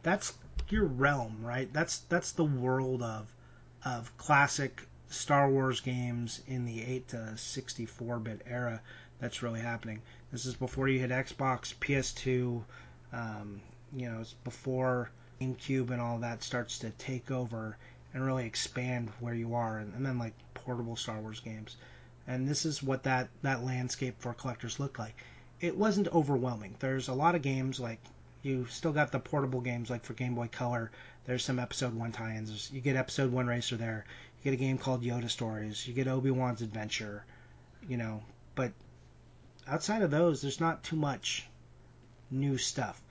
that's 0.03 0.33
your 0.69 0.85
realm, 0.85 1.37
right? 1.41 1.71
That's 1.73 1.99
that's 2.09 2.31
the 2.31 2.43
world 2.43 3.01
of 3.01 3.27
of 3.85 4.15
classic 4.17 4.81
Star 5.09 5.49
Wars 5.49 5.81
games 5.81 6.41
in 6.47 6.65
the 6.65 6.81
8 6.83 7.07
to 7.09 7.17
64-bit 7.35 8.41
era 8.47 8.81
that's 9.19 9.43
really 9.43 9.59
happening. 9.59 10.01
This 10.31 10.45
is 10.45 10.55
before 10.55 10.87
you 10.87 10.99
hit 10.99 11.11
Xbox, 11.11 11.75
PS2, 11.75 12.63
um, 13.11 13.61
you 13.95 14.09
know, 14.09 14.21
it's 14.21 14.33
before 14.43 15.11
GameCube 15.39 15.91
and 15.91 16.01
all 16.01 16.17
that 16.19 16.43
starts 16.43 16.79
to 16.79 16.89
take 16.91 17.29
over 17.29 17.77
and 18.13 18.25
really 18.25 18.45
expand 18.45 19.11
where 19.19 19.33
you 19.33 19.53
are, 19.55 19.77
and, 19.79 19.93
and 19.93 20.05
then 20.05 20.17
like 20.17 20.33
portable 20.53 20.95
Star 20.95 21.19
Wars 21.19 21.39
games. 21.39 21.77
And 22.27 22.47
this 22.47 22.65
is 22.65 22.81
what 22.81 23.03
that 23.03 23.29
that 23.41 23.63
landscape 23.63 24.15
for 24.19 24.33
collectors 24.33 24.79
looked 24.79 24.97
like. 24.97 25.15
It 25.63 25.77
wasn't 25.77 26.09
overwhelming. 26.09 26.75
There's 26.79 27.07
a 27.07 27.13
lot 27.13 27.35
of 27.35 27.41
games 27.41 27.79
like 27.79 28.01
you 28.41 28.65
still 28.65 28.91
got 28.91 29.13
the 29.13 29.19
portable 29.19 29.61
games 29.61 29.89
like 29.89 30.03
for 30.03 30.13
Game 30.13 30.35
Boy 30.35 30.49
Color. 30.49 30.91
There's 31.23 31.45
some 31.45 31.57
Episode 31.57 31.93
One 31.93 32.11
tie-ins. 32.11 32.69
You 32.69 32.81
get 32.81 32.97
Episode 32.97 33.31
One 33.31 33.47
Racer 33.47 33.77
there. 33.77 34.03
You 34.37 34.51
get 34.51 34.59
a 34.59 34.61
game 34.61 34.77
called 34.77 35.03
Yoda 35.03 35.29
Stories. 35.29 35.87
You 35.87 35.93
get 35.93 36.09
Obi 36.09 36.31
Wan's 36.31 36.61
Adventure. 36.61 37.23
You 37.87 37.95
know, 37.95 38.23
but 38.55 38.73
outside 39.65 40.01
of 40.01 40.11
those, 40.11 40.41
there's 40.41 40.59
not 40.59 40.83
too 40.83 40.97
much 40.97 41.47
new 42.29 42.57
stuff. 42.57 43.01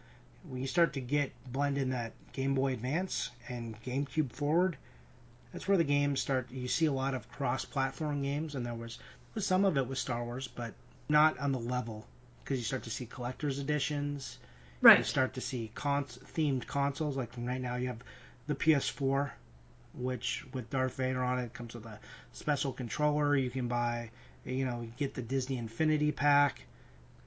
When 0.46 0.60
you 0.60 0.66
start 0.66 0.92
to 0.92 1.00
get 1.00 1.32
blend 1.50 1.78
in 1.78 1.88
that 1.88 2.12
Game 2.34 2.54
Boy 2.54 2.74
Advance 2.74 3.30
and 3.48 3.82
GameCube 3.82 4.30
Forward, 4.30 4.76
that's 5.54 5.66
where 5.66 5.78
the 5.78 5.84
games 5.84 6.20
start. 6.20 6.50
You 6.50 6.68
see 6.68 6.84
a 6.84 6.92
lot 6.92 7.14
of 7.14 7.32
cross-platform 7.32 8.20
games, 8.20 8.54
and 8.54 8.66
there 8.66 8.74
was, 8.74 8.98
was 9.34 9.46
some 9.46 9.64
of 9.64 9.78
it 9.78 9.88
was 9.88 9.98
Star 9.98 10.22
Wars, 10.22 10.48
but 10.48 10.74
not 11.08 11.38
on 11.38 11.52
the 11.52 11.58
level 11.58 12.06
because 12.44 12.58
you 12.58 12.64
start 12.64 12.82
to 12.84 12.90
see 12.90 13.06
collector's 13.06 13.58
editions. 13.58 14.38
Right. 14.80 14.98
You 14.98 15.04
start 15.04 15.34
to 15.34 15.40
see 15.40 15.70
cons- 15.74 16.18
themed 16.34 16.66
consoles. 16.66 17.16
Like 17.16 17.30
right 17.38 17.60
now, 17.60 17.76
you 17.76 17.88
have 17.88 18.02
the 18.46 18.54
PS4, 18.54 19.30
which 19.94 20.44
with 20.52 20.70
Darth 20.70 20.96
Vader 20.96 21.22
on 21.22 21.38
it 21.38 21.52
comes 21.52 21.74
with 21.74 21.86
a 21.86 22.00
special 22.32 22.72
controller 22.72 23.36
you 23.36 23.50
can 23.50 23.68
buy, 23.68 24.10
You 24.44 24.64
know, 24.64 24.80
you 24.80 24.92
get 24.96 25.14
the 25.14 25.22
Disney 25.22 25.58
Infinity 25.58 26.12
pack 26.12 26.62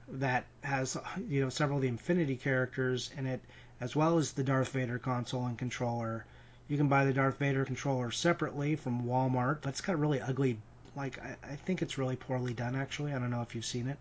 that 0.08 0.44
has 0.62 0.96
you 1.28 1.40
know 1.40 1.48
several 1.48 1.78
of 1.78 1.82
the 1.82 1.88
Infinity 1.88 2.36
characters 2.36 3.10
in 3.16 3.26
it, 3.26 3.40
as 3.80 3.96
well 3.96 4.18
as 4.18 4.32
the 4.32 4.44
Darth 4.44 4.68
Vader 4.68 4.98
console 4.98 5.46
and 5.46 5.58
controller. 5.58 6.24
You 6.68 6.76
can 6.76 6.88
buy 6.88 7.04
the 7.04 7.12
Darth 7.12 7.38
Vader 7.38 7.64
controller 7.64 8.10
separately 8.10 8.76
from 8.76 9.04
Walmart, 9.04 9.58
but 9.62 9.70
it's 9.70 9.80
got 9.80 9.94
a 9.94 9.98
really 9.98 10.20
ugly. 10.20 10.58
Like 10.94 11.18
I, 11.22 11.36
I 11.42 11.56
think 11.56 11.82
it's 11.82 11.98
really 11.98 12.16
poorly 12.16 12.54
done. 12.54 12.74
Actually, 12.74 13.14
I 13.14 13.18
don't 13.18 13.30
know 13.30 13.42
if 13.42 13.54
you've 13.54 13.64
seen 13.64 13.88
it. 13.88 13.98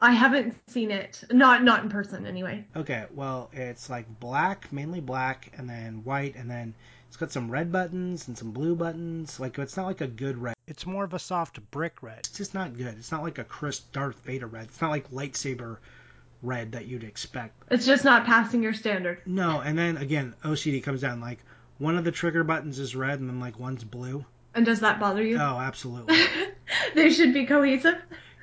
I 0.00 0.12
haven't 0.12 0.54
seen 0.68 0.90
it. 0.90 1.24
Not 1.30 1.64
not 1.64 1.82
in 1.82 1.88
person 1.88 2.26
anyway. 2.26 2.64
Okay, 2.76 3.06
well, 3.14 3.50
it's 3.52 3.90
like 3.90 4.06
black, 4.20 4.72
mainly 4.72 5.00
black, 5.00 5.52
and 5.56 5.68
then 5.68 6.04
white, 6.04 6.36
and 6.36 6.48
then 6.48 6.74
it's 7.08 7.16
got 7.16 7.32
some 7.32 7.50
red 7.50 7.72
buttons 7.72 8.28
and 8.28 8.38
some 8.38 8.52
blue 8.52 8.76
buttons. 8.76 9.40
Like 9.40 9.58
it's 9.58 9.76
not 9.76 9.86
like 9.86 10.00
a 10.00 10.06
good 10.06 10.38
red. 10.38 10.54
It's 10.66 10.86
more 10.86 11.04
of 11.04 11.14
a 11.14 11.18
soft 11.18 11.58
brick 11.70 12.02
red. 12.02 12.18
It's 12.20 12.36
just 12.36 12.54
not 12.54 12.76
good. 12.76 12.94
It's 12.98 13.10
not 13.10 13.22
like 13.22 13.38
a 13.38 13.44
crisp 13.44 13.92
Darth 13.92 14.20
Vader 14.24 14.46
red. 14.46 14.64
It's 14.64 14.80
not 14.80 14.90
like 14.90 15.10
lightsaber 15.10 15.78
red 16.42 16.72
that 16.72 16.86
you'd 16.86 17.04
expect. 17.04 17.54
It's 17.70 17.86
just 17.86 18.04
not 18.04 18.24
passing 18.24 18.62
your 18.62 18.74
standard. 18.74 19.22
No, 19.26 19.60
and 19.60 19.76
then 19.76 19.96
again, 19.96 20.34
OCD 20.44 20.82
comes 20.82 21.00
down 21.00 21.20
like 21.20 21.38
one 21.78 21.96
of 21.96 22.04
the 22.04 22.12
trigger 22.12 22.44
buttons 22.44 22.78
is 22.78 22.94
red 22.94 23.18
and 23.18 23.28
then 23.28 23.40
like 23.40 23.58
one's 23.58 23.84
blue. 23.84 24.24
And 24.54 24.64
does 24.64 24.80
that 24.80 25.00
bother 25.00 25.22
you? 25.22 25.38
Oh, 25.38 25.58
absolutely. 25.58 26.16
they 26.94 27.10
should 27.10 27.32
be 27.32 27.46
cohesive. 27.46 27.96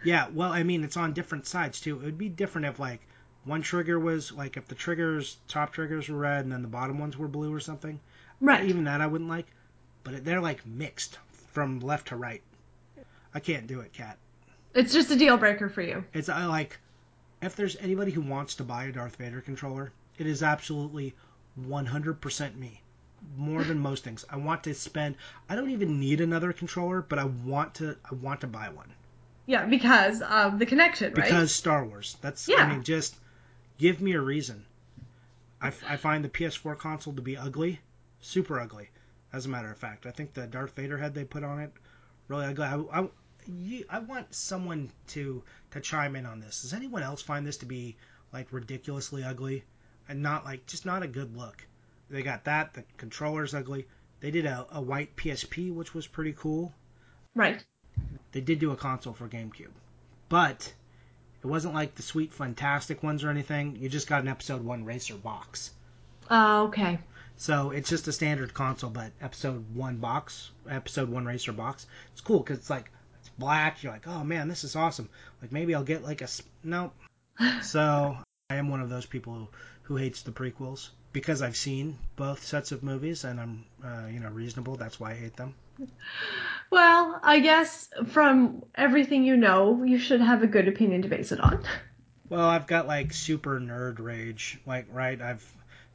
Yeah, 0.06 0.28
well, 0.32 0.52
I 0.52 0.62
mean, 0.64 0.84
it's 0.84 0.98
on 0.98 1.14
different 1.14 1.48
sides 1.48 1.82
too. 1.82 2.00
It 2.00 2.06
would 2.06 2.18
be 2.18 2.30
different 2.30 2.68
if 2.68 2.80
like 2.80 3.02
one 3.44 3.64
trigger 3.64 4.00
was 4.00 4.32
like 4.32 4.56
if 4.56 4.68
the 4.68 4.76
triggers 4.76 5.38
top 5.48 5.74
triggers 5.74 6.10
were 6.10 6.20
red 6.20 6.46
and 6.46 6.52
then 6.52 6.62
the 6.62 6.68
bottom 6.68 7.00
ones 7.00 7.18
were 7.18 7.28
blue 7.28 7.54
or 7.54 7.60
something. 7.60 8.00
Right. 8.40 8.66
Even 8.66 8.84
that 8.84 9.02
I 9.02 9.08
wouldn't 9.08 9.30
like, 9.30 9.48
but 10.04 10.24
they're 10.24 10.42
like 10.42 10.66
mixed 10.66 11.18
from 11.48 11.80
left 11.80 12.10
to 12.10 12.16
right. 12.16 12.44
I 13.34 13.40
can't 13.40 13.66
do 13.66 13.80
it, 13.80 13.94
Kat. 13.94 14.18
It's 14.76 14.94
just 14.94 15.10
a 15.10 15.16
deal 15.16 15.38
breaker 15.38 15.70
for 15.70 15.82
you. 15.82 16.04
It's 16.14 16.30
I 16.30 16.46
like 16.46 16.80
if 17.42 17.56
there's 17.56 17.76
anybody 17.78 18.12
who 18.12 18.22
wants 18.22 18.56
to 18.56 18.64
buy 18.64 18.86
a 18.86 18.92
Darth 18.92 19.16
Vader 19.16 19.42
controller, 19.42 19.92
it 20.18 20.28
is 20.28 20.44
absolutely 20.44 21.16
100% 21.60 22.56
me. 22.58 22.82
More 23.36 23.64
than 23.64 23.80
most 23.80 24.04
things. 24.04 24.24
I 24.30 24.38
want 24.38 24.64
to 24.66 24.74
spend 24.76 25.16
I 25.50 25.56
don't 25.56 25.72
even 25.72 26.00
need 26.00 26.22
another 26.22 26.54
controller, 26.54 27.02
but 27.02 27.18
I 27.18 27.24
want 27.24 27.74
to 27.76 27.98
I 28.10 28.14
want 28.14 28.42
to 28.42 28.48
buy 28.48 28.70
one. 28.70 28.94
Yeah, 29.46 29.66
because 29.66 30.22
of 30.22 30.60
the 30.60 30.66
connection, 30.66 31.14
right? 31.14 31.24
Because 31.24 31.54
Star 31.54 31.86
Wars. 31.86 32.18
That's 32.22 32.48
Yeah. 32.48 32.64
I 32.64 32.72
mean 32.72 32.84
just 32.84 33.16
give 33.78 34.02
me 34.02 34.14
a 34.14 34.22
reason. 34.22 34.66
I, 35.62 35.68
f- 35.68 35.84
I 35.88 35.98
find 35.98 36.24
the 36.24 36.30
PS4 36.30 36.78
console 36.78 37.14
to 37.14 37.22
be 37.22 37.38
ugly, 37.38 37.80
super 38.22 38.60
ugly. 38.60 38.90
As 39.34 39.46
a 39.46 39.50
matter 39.50 39.72
of 39.72 39.78
fact, 39.78 40.06
I 40.06 40.12
think 40.12 40.34
the 40.34 40.48
Darth 40.48 40.76
Vader 40.76 40.98
head 40.98 41.14
they 41.14 41.24
put 41.24 41.44
on 41.44 41.60
it 41.60 41.72
really 42.28 42.46
ugly. 42.46 42.66
I, 42.66 43.02
I, 43.02 43.08
you, 43.48 43.86
I 43.90 44.00
want 44.00 44.34
someone 44.34 44.90
to 45.08 45.44
to 45.72 45.80
chime 45.80 46.16
in 46.16 46.26
on 46.26 46.40
this. 46.40 46.62
Does 46.62 46.74
anyone 46.74 47.04
else 47.04 47.22
find 47.22 47.46
this 47.46 47.58
to 47.58 47.66
be 47.66 47.96
like 48.34 48.52
ridiculously 48.52 49.24
ugly 49.24 49.64
and 50.08 50.22
not 50.22 50.46
like 50.46 50.66
just 50.66 50.86
not 50.86 51.04
a 51.04 51.08
good 51.08 51.36
look? 51.36 51.66
They 52.10 52.22
got 52.22 52.46
that. 52.46 52.74
The 52.74 52.84
controller's 52.98 53.54
ugly. 53.54 53.88
They 54.20 54.32
did 54.32 54.46
a, 54.46 54.66
a 54.72 54.82
white 54.82 55.16
PSP, 55.16 55.74
which 55.74 55.94
was 55.94 56.08
pretty 56.08 56.34
cool. 56.34 56.74
Right. 57.34 57.64
They 58.36 58.42
did 58.42 58.60
do 58.60 58.72
a 58.72 58.76
console 58.76 59.14
for 59.14 59.30
GameCube, 59.30 59.72
but 60.28 60.74
it 61.42 61.48
wasn't 61.48 61.74
like 61.74 61.96
the 61.96 62.02
sweet, 62.02 62.34
fantastic 62.34 63.02
ones 63.02 63.24
or 63.24 63.30
anything. 63.30 63.78
You 63.78 63.88
just 63.88 64.10
got 64.10 64.24
an 64.24 64.28
Episode 64.28 64.62
One 64.62 64.84
Racer 64.84 65.16
box. 65.16 65.72
Uh, 66.30 66.64
okay. 66.64 67.00
So 67.38 67.72
it's 67.72 67.90
just 67.90 68.10
a 68.10 68.12
standard 68.12 68.54
console, 68.54 68.90
but 68.90 69.14
episode 69.22 69.64
one 69.74 70.00
box, 70.00 70.52
episode 70.70 71.08
one 71.08 71.26
racer 71.26 71.54
box. 71.54 71.88
It's 72.12 72.20
cool 72.20 72.40
because 72.40 72.58
it's 72.58 72.70
like 72.70 72.92
it's 73.22 73.30
black. 73.40 73.82
You're 73.82 73.94
like, 73.94 74.06
oh 74.06 74.26
man, 74.26 74.50
this 74.50 74.66
is 74.66 74.76
awesome. 74.76 75.08
Like 75.42 75.54
maybe 75.54 75.74
I'll 75.74 75.86
get 75.86 76.04
like 76.04 76.20
a 76.20 76.26
s- 76.26 76.42
no. 76.62 76.92
So 77.62 78.18
I 78.50 78.56
am 78.56 78.68
one 78.68 78.82
of 78.82 78.90
those 78.90 79.06
people 79.06 79.34
who, 79.34 79.48
who 79.84 79.96
hates 79.96 80.24
the 80.24 80.32
prequels 80.34 80.90
because 81.14 81.42
I've 81.42 81.56
seen 81.56 81.98
both 82.18 82.44
sets 82.44 82.74
of 82.74 82.84
movies 82.84 83.24
and 83.24 83.40
I'm 83.40 83.66
uh, 83.82 84.08
you 84.12 84.20
know 84.20 84.30
reasonable. 84.30 84.76
That's 84.76 85.00
why 85.00 85.12
I 85.12 85.16
hate 85.16 85.38
them. 85.38 85.54
Well, 86.72 87.20
I 87.24 87.40
guess 87.40 87.90
from 88.08 88.64
everything 88.76 89.24
you 89.24 89.38
know, 89.38 89.84
you 89.84 89.98
should 89.98 90.22
have 90.22 90.44
a 90.44 90.48
good 90.48 90.68
opinion 90.68 91.04
to 91.04 91.08
base 91.08 91.32
it 91.32 91.40
on. 91.40 91.64
Well, 92.28 92.48
I've 92.48 92.68
got 92.68 92.88
like 92.88 93.14
super 93.14 93.60
nerd 93.60 94.00
rage. 94.00 94.60
Like 94.66 94.88
right, 94.92 95.22
I've 95.22 95.46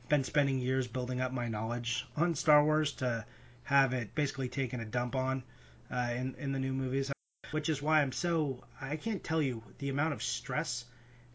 been 0.08 0.24
spending 0.24 0.60
years 0.60 0.86
building 0.86 1.20
up 1.20 1.32
my 1.32 1.48
knowledge 1.48 2.06
on 2.16 2.34
Star 2.34 2.64
Wars 2.64 2.92
to 2.94 3.26
have 3.64 3.92
it 3.92 4.14
basically 4.14 4.48
taken 4.48 4.80
a 4.80 4.84
dump 4.84 5.16
on 5.16 5.42
uh, 5.90 6.10
in 6.14 6.34
in 6.38 6.52
the 6.52 6.60
new 6.60 6.72
movies, 6.72 7.10
which 7.50 7.68
is 7.68 7.82
why 7.82 8.00
I'm 8.00 8.12
so 8.12 8.62
I 8.80 8.96
can't 8.96 9.24
tell 9.24 9.42
you 9.42 9.62
the 9.78 9.88
amount 9.88 10.14
of 10.14 10.22
stress 10.22 10.84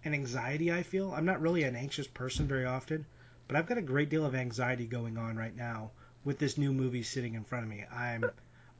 and 0.03 0.13
anxiety 0.13 0.71
I 0.71 0.83
feel. 0.83 1.11
I'm 1.11 1.25
not 1.25 1.41
really 1.41 1.63
an 1.63 1.75
anxious 1.75 2.07
person 2.07 2.47
very 2.47 2.65
often, 2.65 3.05
but 3.47 3.57
I've 3.57 3.67
got 3.67 3.77
a 3.77 3.81
great 3.81 4.09
deal 4.09 4.25
of 4.25 4.33
anxiety 4.33 4.85
going 4.85 5.17
on 5.17 5.35
right 5.35 5.55
now 5.55 5.91
with 6.25 6.39
this 6.39 6.57
new 6.57 6.73
movie 6.73 7.03
sitting 7.03 7.35
in 7.35 7.45
front 7.45 7.63
of 7.63 7.69
me. 7.69 7.85
I'm 7.93 8.31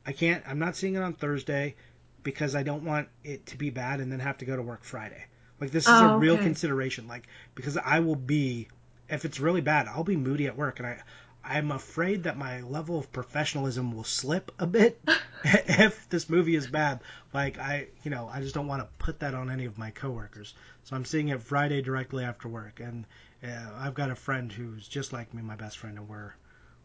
I 0.06 0.12
can't 0.14 0.44
I'm 0.48 0.60
not 0.60 0.76
seeing 0.76 0.96
it 0.96 1.04
on 1.04 1.14
Thursday 1.14 1.76
because 2.24 2.56
I 2.56 2.64
don't 2.64 2.84
want 2.84 3.10
it 3.24 3.46
to 3.48 3.58
be 3.58 3.70
bad 3.70 4.02
and 4.02 4.12
then 4.12 4.20
have 4.20 4.40
to 4.40 4.46
go 4.46 4.56
to 4.58 4.62
work 4.64 4.84
Friday. 4.84 5.26
Like 5.62 5.72
this 5.72 5.92
is 5.92 6.02
Oh, 6.02 6.02
a 6.02 6.10
real 6.10 6.38
okay. 6.38 6.44
consideration 6.44 7.08
like 7.08 7.28
because 7.56 7.78
I 7.78 8.00
will 8.02 8.16
be 8.18 8.68
if 9.10 9.26
it's 9.26 9.40
really 9.40 9.62
bad, 9.62 9.88
I'll 9.88 10.04
be 10.04 10.18
moody 10.18 10.48
at 10.48 10.58
work 10.58 10.80
and 10.80 10.88
I 10.88 11.04
I'm 11.44 11.72
afraid 11.72 12.24
that 12.24 12.38
my 12.38 12.62
level 12.62 12.98
of 13.00 13.12
professionalism 13.14 13.92
will 13.94 14.04
slip 14.04 14.52
a 14.60 14.68
bit 14.68 15.00
if 15.44 16.10
this 16.10 16.30
movie 16.30 16.56
is 16.56 16.68
bad. 16.68 17.02
Like 17.34 17.58
I, 17.60 17.88
you 18.04 18.12
know, 18.12 18.28
I 18.32 18.42
just 18.42 18.56
don't 18.56 18.68
want 18.68 18.82
to 18.82 18.88
put 18.98 19.20
that 19.20 19.34
on 19.36 19.50
any 19.52 19.66
of 19.66 19.78
my 19.78 19.92
coworkers. 19.92 20.54
So 20.84 20.96
I'm 20.96 21.06
seeing 21.06 21.30
it 21.30 21.42
Friday 21.42 21.82
directly 21.82 22.24
after 22.24 22.48
work, 22.50 22.80
and 22.80 23.06
uh, 23.44 23.72
I've 23.78 23.94
got 23.94 24.10
a 24.12 24.16
friend 24.16 24.52
who's 24.52 24.88
just 24.88 25.14
like 25.14 25.34
me, 25.34 25.42
my 25.42 25.56
best 25.56 25.78
friend, 25.78 25.98
and 25.98 26.08
we're 26.10 26.34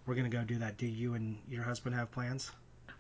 we're 0.07 0.15
gonna 0.15 0.29
go 0.29 0.43
do 0.43 0.57
that. 0.59 0.77
Do 0.77 0.87
you 0.87 1.15
and 1.15 1.37
your 1.49 1.63
husband 1.63 1.95
have 1.97 2.11
plans? 2.11 2.51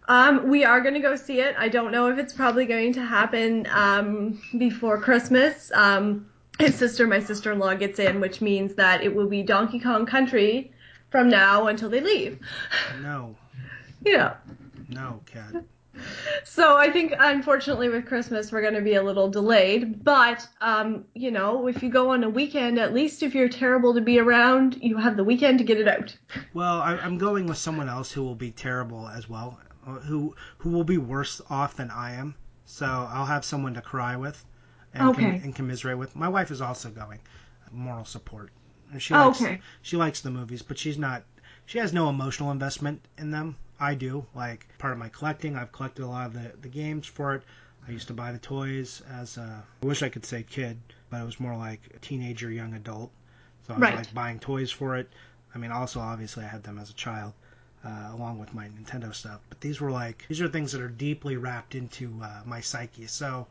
Um, 0.08 0.48
we 0.48 0.64
are 0.64 0.80
going 0.80 0.94
to 0.94 1.00
go 1.00 1.14
see 1.14 1.40
it. 1.40 1.54
I 1.58 1.68
don't 1.68 1.92
know 1.92 2.08
if 2.08 2.18
it's 2.18 2.32
probably 2.32 2.64
going 2.64 2.92
to 2.94 3.04
happen 3.04 3.68
um, 3.70 4.40
before 4.58 5.00
Christmas. 5.00 5.70
Um, 5.72 6.28
his 6.58 6.74
sister, 6.74 7.06
my 7.06 7.20
sister-in-law, 7.20 7.74
gets 7.74 7.98
in, 8.00 8.18
which 8.18 8.40
means 8.40 8.74
that 8.74 9.04
it 9.04 9.14
will 9.14 9.28
be 9.28 9.42
Donkey 9.44 9.78
Kong 9.78 10.06
Country 10.06 10.72
from 11.10 11.28
now 11.28 11.68
until 11.68 11.88
they 11.90 12.00
leave. 12.00 12.40
No, 13.02 13.36
Yeah. 14.04 14.36
no, 14.88 15.20
Kat. 15.26 15.62
So 16.44 16.76
I 16.76 16.90
think, 16.90 17.14
unfortunately, 17.18 17.88
with 17.88 18.06
Christmas, 18.06 18.50
we're 18.52 18.60
going 18.62 18.74
to 18.74 18.80
be 18.80 18.94
a 18.94 19.02
little 19.02 19.28
delayed. 19.28 20.02
But, 20.04 20.46
um, 20.60 21.04
you 21.14 21.30
know, 21.30 21.66
if 21.66 21.82
you 21.82 21.90
go 21.90 22.10
on 22.10 22.24
a 22.24 22.30
weekend, 22.30 22.78
at 22.78 22.92
least 22.94 23.22
if 23.22 23.34
you're 23.34 23.48
terrible 23.48 23.94
to 23.94 24.00
be 24.00 24.18
around, 24.18 24.78
you 24.82 24.96
have 24.96 25.16
the 25.16 25.24
weekend 25.24 25.58
to 25.58 25.64
get 25.64 25.78
it 25.78 25.88
out. 25.88 26.16
Well, 26.54 26.80
I, 26.80 26.96
I'm 26.96 27.18
going 27.18 27.46
with 27.46 27.58
someone 27.58 27.88
else 27.88 28.10
who 28.10 28.22
will 28.22 28.34
be 28.34 28.50
terrible 28.50 29.08
as 29.08 29.28
well, 29.28 29.58
who 29.84 30.34
who 30.58 30.70
will 30.70 30.84
be 30.84 30.98
worse 30.98 31.40
off 31.48 31.76
than 31.76 31.90
I 31.90 32.12
am. 32.14 32.34
So 32.66 32.86
I'll 32.86 33.26
have 33.26 33.44
someone 33.44 33.74
to 33.74 33.80
cry 33.80 34.16
with, 34.16 34.44
and, 34.94 35.02
com- 35.02 35.10
Okay. 35.24 35.40
and 35.44 35.54
commiserate 35.54 35.98
with. 35.98 36.14
My 36.16 36.28
wife 36.28 36.50
is 36.50 36.60
also 36.60 36.88
going, 36.90 37.20
moral 37.72 38.04
support. 38.04 38.50
And 38.92 39.00
She 39.02 39.14
Oh, 39.14 39.26
likes, 39.28 39.42
okay. 39.42 39.60
She 39.82 39.96
likes 39.96 40.20
the 40.20 40.30
movies, 40.30 40.62
but 40.62 40.78
she's 40.78 40.98
not. 40.98 41.22
She 41.66 41.78
has 41.78 41.92
no 41.92 42.08
emotional 42.08 42.50
investment 42.50 43.06
in 43.18 43.30
them. 43.30 43.56
I 43.80 43.94
do. 43.94 44.26
Like 44.34 44.68
part 44.78 44.92
of 44.92 44.98
my 44.98 45.08
collecting, 45.08 45.56
I've 45.56 45.72
collected 45.72 46.04
a 46.04 46.06
lot 46.06 46.26
of 46.26 46.32
the 46.34 46.52
the 46.62 46.68
games 46.68 47.06
for 47.06 47.34
it. 47.34 47.42
I 47.88 47.90
used 47.92 48.08
to 48.08 48.14
buy 48.14 48.30
the 48.32 48.38
toys 48.38 49.02
as 49.10 49.38
a. 49.38 49.64
I 49.82 49.86
wish 49.86 50.02
I 50.02 50.08
could 50.08 50.24
say 50.26 50.42
kid, 50.44 50.78
but 51.10 51.20
it 51.20 51.24
was 51.26 51.40
more 51.40 51.56
like 51.56 51.80
a 51.94 51.98
teenager, 51.98 52.50
young 52.50 52.74
adult. 52.74 53.10
So 53.66 53.74
I 53.74 53.78
was 53.78 53.82
Right. 53.82 53.96
like 53.96 54.14
buying 54.14 54.38
toys 54.38 54.70
for 54.70 54.96
it. 54.96 55.10
I 55.54 55.58
mean, 55.58 55.72
also 55.72 56.00
obviously 56.00 56.44
I 56.44 56.48
had 56.48 56.62
them 56.62 56.78
as 56.78 56.90
a 56.90 56.94
child, 56.94 57.32
uh, 57.84 58.10
along 58.12 58.38
with 58.38 58.54
my 58.54 58.68
Nintendo 58.68 59.14
stuff. 59.14 59.40
But 59.48 59.60
these 59.60 59.80
were 59.80 59.90
like 59.90 60.26
these 60.28 60.40
are 60.40 60.48
things 60.48 60.72
that 60.72 60.80
are 60.82 60.88
deeply 60.88 61.36
wrapped 61.36 61.74
into 61.74 62.20
uh, 62.22 62.42
my 62.44 62.60
psyche. 62.60 63.06
So, 63.06 63.46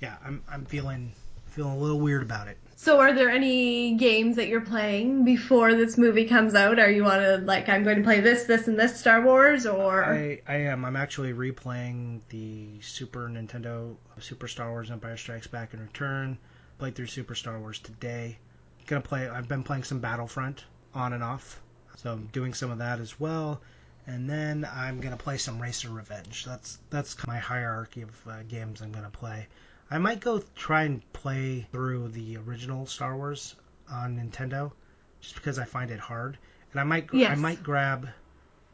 yeah, 0.00 0.16
I'm 0.24 0.42
I'm 0.48 0.64
feeling 0.66 1.12
feeling 1.46 1.72
a 1.72 1.78
little 1.78 2.00
weird 2.00 2.22
about 2.22 2.48
it. 2.48 2.58
So 2.82 2.98
are 2.98 3.12
there 3.12 3.28
any 3.28 3.92
games 3.96 4.36
that 4.36 4.48
you're 4.48 4.62
playing 4.62 5.22
before 5.22 5.74
this 5.74 5.98
movie 5.98 6.24
comes 6.24 6.54
out? 6.54 6.78
Are 6.78 6.90
you 6.90 7.04
on 7.04 7.22
a, 7.22 7.36
like, 7.36 7.68
I'm 7.68 7.84
going 7.84 7.98
to 7.98 8.02
play 8.02 8.20
this, 8.20 8.44
this, 8.44 8.68
and 8.68 8.80
this 8.80 8.98
Star 8.98 9.20
Wars, 9.20 9.66
or? 9.66 10.02
I 10.02 10.40
I 10.48 10.54
am 10.54 10.86
I'm 10.86 10.96
actually 10.96 11.34
replaying 11.34 12.20
the 12.30 12.80
Super 12.80 13.28
Nintendo 13.28 13.96
Super 14.18 14.48
Star 14.48 14.70
Wars 14.70 14.90
Empire 14.90 15.18
Strikes 15.18 15.46
Back 15.46 15.74
and 15.74 15.82
Return. 15.82 16.38
Played 16.78 16.94
through 16.94 17.08
Super 17.08 17.34
Star 17.34 17.60
Wars 17.60 17.80
today. 17.80 18.38
Gonna 18.86 19.02
play. 19.02 19.28
I've 19.28 19.46
been 19.46 19.62
playing 19.62 19.84
some 19.84 20.00
Battlefront 20.00 20.64
on 20.94 21.12
and 21.12 21.22
off, 21.22 21.60
so 21.96 22.12
I'm 22.12 22.28
doing 22.32 22.54
some 22.54 22.70
of 22.70 22.78
that 22.78 22.98
as 22.98 23.20
well. 23.20 23.60
And 24.06 24.28
then 24.28 24.66
I'm 24.74 25.00
gonna 25.00 25.18
play 25.18 25.36
some 25.36 25.60
Racer 25.60 25.90
Revenge. 25.90 26.46
That's 26.46 26.78
that's 26.88 27.26
my 27.26 27.36
hierarchy 27.36 28.00
of 28.00 28.26
uh, 28.26 28.42
games 28.48 28.80
I'm 28.80 28.90
gonna 28.90 29.10
play. 29.10 29.48
I 29.90 29.98
might 29.98 30.20
go 30.20 30.42
try 30.54 30.84
and 30.84 31.12
play 31.12 31.66
through 31.72 32.08
the 32.08 32.36
original 32.36 32.86
Star 32.86 33.16
Wars 33.16 33.56
on 33.90 34.16
Nintendo, 34.16 34.72
just 35.20 35.34
because 35.34 35.58
I 35.58 35.64
find 35.64 35.90
it 35.90 35.98
hard. 35.98 36.38
And 36.72 36.80
I 36.80 36.84
might 36.84 37.08
I 37.12 37.16
Yes. 37.16 37.38
might 37.38 37.62
grab 37.62 38.08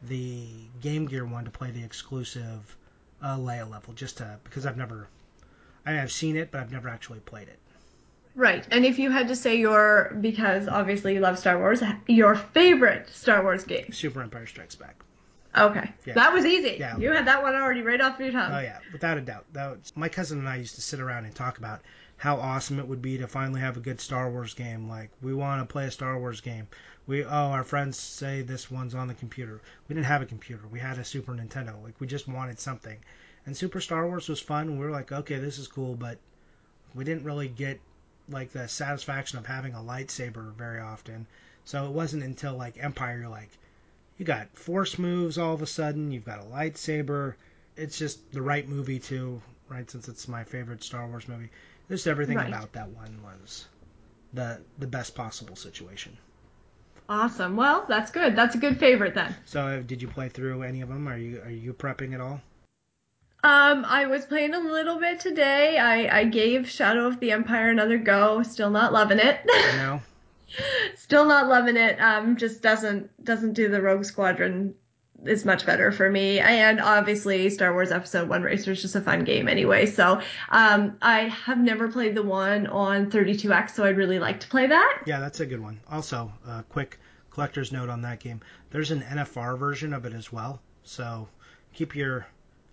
the 0.03 0.47
Game 0.79 1.07
Gear 1.07 1.25
one 1.25 1.45
to 1.45 1.49
play 1.49 1.71
the 1.71 1.83
exclusive 1.83 2.75
uh, 3.21 3.35
Leia 3.37 3.69
level, 3.69 3.93
just 3.93 4.17
to 4.17 4.39
because 4.43 4.65
I've 4.65 4.77
never 4.77 5.07
I 5.85 5.91
mean, 5.91 5.97
I 5.97 6.01
have 6.01 6.11
seen 6.11 6.35
it, 6.35 6.51
but 6.51 6.59
I've 6.59 6.71
never 6.71 6.89
actually 6.89 7.21
played 7.21 7.47
it. 7.47 7.59
Right. 8.35 8.67
And 8.69 8.85
if 8.85 8.99
you 8.99 9.09
had 9.09 9.29
to 9.29 9.35
say 9.35 9.55
your, 9.55 10.15
because 10.21 10.67
obviously 10.67 11.15
you 11.15 11.21
love 11.21 11.39
Star 11.39 11.57
Wars, 11.57 11.81
your 12.07 12.35
favorite 12.35 13.09
Star 13.09 13.41
Wars 13.41 13.63
game. 13.63 13.91
Super 13.91 14.21
Empire 14.21 14.45
Strikes 14.45 14.75
Back. 14.75 15.01
Okay. 15.57 15.91
Yeah. 16.05 16.13
That 16.13 16.33
was 16.33 16.45
easy. 16.45 16.77
Yeah. 16.79 16.97
You 16.97 17.11
had 17.11 17.25
that 17.27 17.41
one 17.41 17.55
already 17.55 17.81
right 17.81 17.99
off 17.99 18.19
your 18.19 18.31
tongue. 18.31 18.51
Oh 18.53 18.59
yeah, 18.59 18.79
without 18.91 19.17
a 19.17 19.21
doubt. 19.21 19.45
That 19.53 19.71
was, 19.71 19.93
my 19.95 20.09
cousin 20.09 20.39
and 20.39 20.49
I 20.49 20.57
used 20.57 20.75
to 20.75 20.81
sit 20.81 20.99
around 20.99 21.25
and 21.25 21.33
talk 21.35 21.57
about 21.57 21.81
how 22.17 22.37
awesome 22.37 22.79
it 22.79 22.87
would 22.87 23.01
be 23.01 23.17
to 23.17 23.27
finally 23.27 23.61
have 23.61 23.77
a 23.77 23.79
good 23.79 24.01
Star 24.01 24.29
Wars 24.31 24.53
game. 24.53 24.87
Like 24.87 25.11
we 25.21 25.33
want 25.33 25.61
to 25.61 25.71
play 25.71 25.85
a 25.85 25.91
Star 25.91 26.19
Wars 26.19 26.41
game. 26.41 26.67
We 27.05 27.23
oh 27.23 27.29
our 27.29 27.63
friends 27.63 27.97
say 27.97 28.41
this 28.41 28.69
one's 28.69 28.95
on 28.95 29.07
the 29.07 29.13
computer. 29.13 29.61
We 29.87 29.95
didn't 29.95 30.07
have 30.07 30.21
a 30.21 30.25
computer. 30.25 30.67
We 30.67 30.79
had 30.79 30.97
a 30.97 31.05
Super 31.05 31.33
Nintendo. 31.33 31.81
Like 31.83 31.99
we 31.99 32.07
just 32.07 32.27
wanted 32.27 32.59
something. 32.59 32.97
And 33.45 33.55
Super 33.55 33.79
Star 33.79 34.07
Wars 34.07 34.27
was 34.27 34.41
fun. 34.41 34.77
We 34.77 34.85
were 34.85 34.91
like, 34.91 35.11
okay, 35.11 35.37
this 35.37 35.57
is 35.57 35.67
cool, 35.67 35.95
but 35.95 36.17
we 36.93 37.03
didn't 37.03 37.23
really 37.23 37.47
get 37.47 37.79
like 38.29 38.51
the 38.51 38.67
satisfaction 38.67 39.39
of 39.39 39.45
having 39.45 39.73
a 39.73 39.79
lightsaber 39.79 40.53
very 40.55 40.81
often. 40.81 41.27
So 41.63 41.85
it 41.85 41.91
wasn't 41.91 42.23
until 42.23 42.55
like 42.55 42.83
Empire 42.83 43.19
you're 43.19 43.29
like 43.29 43.49
you 44.17 44.25
got 44.25 44.55
force 44.57 44.97
moves 44.97 45.37
all 45.37 45.53
of 45.53 45.61
a 45.61 45.67
sudden, 45.67 46.11
you've 46.11 46.25
got 46.25 46.39
a 46.39 46.43
lightsaber. 46.43 47.35
It's 47.75 47.97
just 47.97 48.31
the 48.31 48.41
right 48.41 48.67
movie 48.67 48.99
too, 48.99 49.41
right? 49.69 49.89
Since 49.89 50.07
it's 50.07 50.27
my 50.27 50.43
favorite 50.43 50.83
Star 50.83 51.07
Wars 51.07 51.27
movie. 51.27 51.49
Just 51.89 52.07
everything 52.07 52.37
Right. 52.37 52.47
about 52.47 52.73
that 52.73 52.89
one 52.89 53.19
was 53.23 53.67
the 54.33 54.59
the 54.79 54.87
best 54.87 55.15
possible 55.15 55.55
situation. 55.55 56.17
Awesome. 57.09 57.55
Well, 57.55 57.85
that's 57.87 58.11
good. 58.11 58.35
That's 58.35 58.55
a 58.55 58.57
good 58.57 58.77
favorite 58.79 59.13
then. 59.15 59.33
So 59.45 59.65
uh, 59.65 59.79
did 59.81 60.01
you 60.01 60.07
play 60.09 60.27
through 60.27 60.63
any 60.63 60.81
of 60.81 60.89
them? 60.89 61.07
Are 61.07 61.17
you 61.17 61.41
are 61.45 61.49
you 61.49 61.73
prepping 61.73 62.13
at 62.13 62.19
all? 62.19 62.41
Um, 63.43 63.85
I 63.85 64.07
was 64.07 64.25
playing 64.25 64.55
a 64.55 64.59
little 64.59 64.99
bit 64.99 65.19
today. 65.21 65.77
I, 65.77 66.19
I 66.21 66.23
gave 66.25 66.67
Shadow 66.69 67.05
of 67.05 67.19
the 67.19 67.31
Empire 67.31 67.69
another 67.69 67.97
go. 67.97 68.43
Still 68.43 68.71
not 68.71 68.91
loving 68.91 69.19
it. 69.19 69.39
No. 69.77 70.01
Still 70.95 71.25
not 71.25 71.47
loving 71.47 71.77
it. 71.77 71.99
Um, 71.99 72.37
just 72.37 72.61
doesn't 72.61 73.23
doesn't 73.23 73.53
do 73.53 73.69
the 73.69 73.81
Rogue 73.81 74.05
Squadron 74.05 74.75
is 75.25 75.43
much 75.45 75.65
better 75.65 75.91
for 75.91 76.09
me. 76.11 76.39
And 76.39 76.79
obviously, 76.79 77.49
Star 77.49 77.73
Wars 77.73 77.91
Episode 77.91 78.29
One 78.29 78.43
Racer 78.43 78.71
is 78.71 78.81
just 78.81 78.95
a 78.95 79.01
fun 79.01 79.23
game 79.23 79.47
anyway. 79.49 79.85
So, 79.87 80.21
um, 80.49 80.97
I 81.01 81.21
have 81.21 81.57
never 81.57 81.87
played 81.91 82.13
the 82.15 82.21
one 82.23 82.67
on 82.67 83.09
32x, 83.09 83.71
so 83.71 83.83
I'd 83.83 83.97
really 83.97 84.19
like 84.19 84.39
to 84.41 84.47
play 84.47 84.67
that. 84.67 84.99
Yeah, 85.05 85.19
that's 85.19 85.39
a 85.39 85.45
good 85.45 85.59
one. 85.61 85.79
Also, 85.89 86.31
a 86.47 86.63
quick 86.69 86.99
collector's 87.31 87.71
note 87.71 87.89
on 87.89 88.01
that 88.03 88.19
game. 88.19 88.41
There's 88.69 88.91
an 88.91 89.01
NFR 89.01 89.57
version 89.57 89.91
of 89.93 90.05
it 90.05 90.13
as 90.13 90.31
well. 90.31 90.61
So 90.83 91.27
keep 91.73 91.95
your 91.95 92.25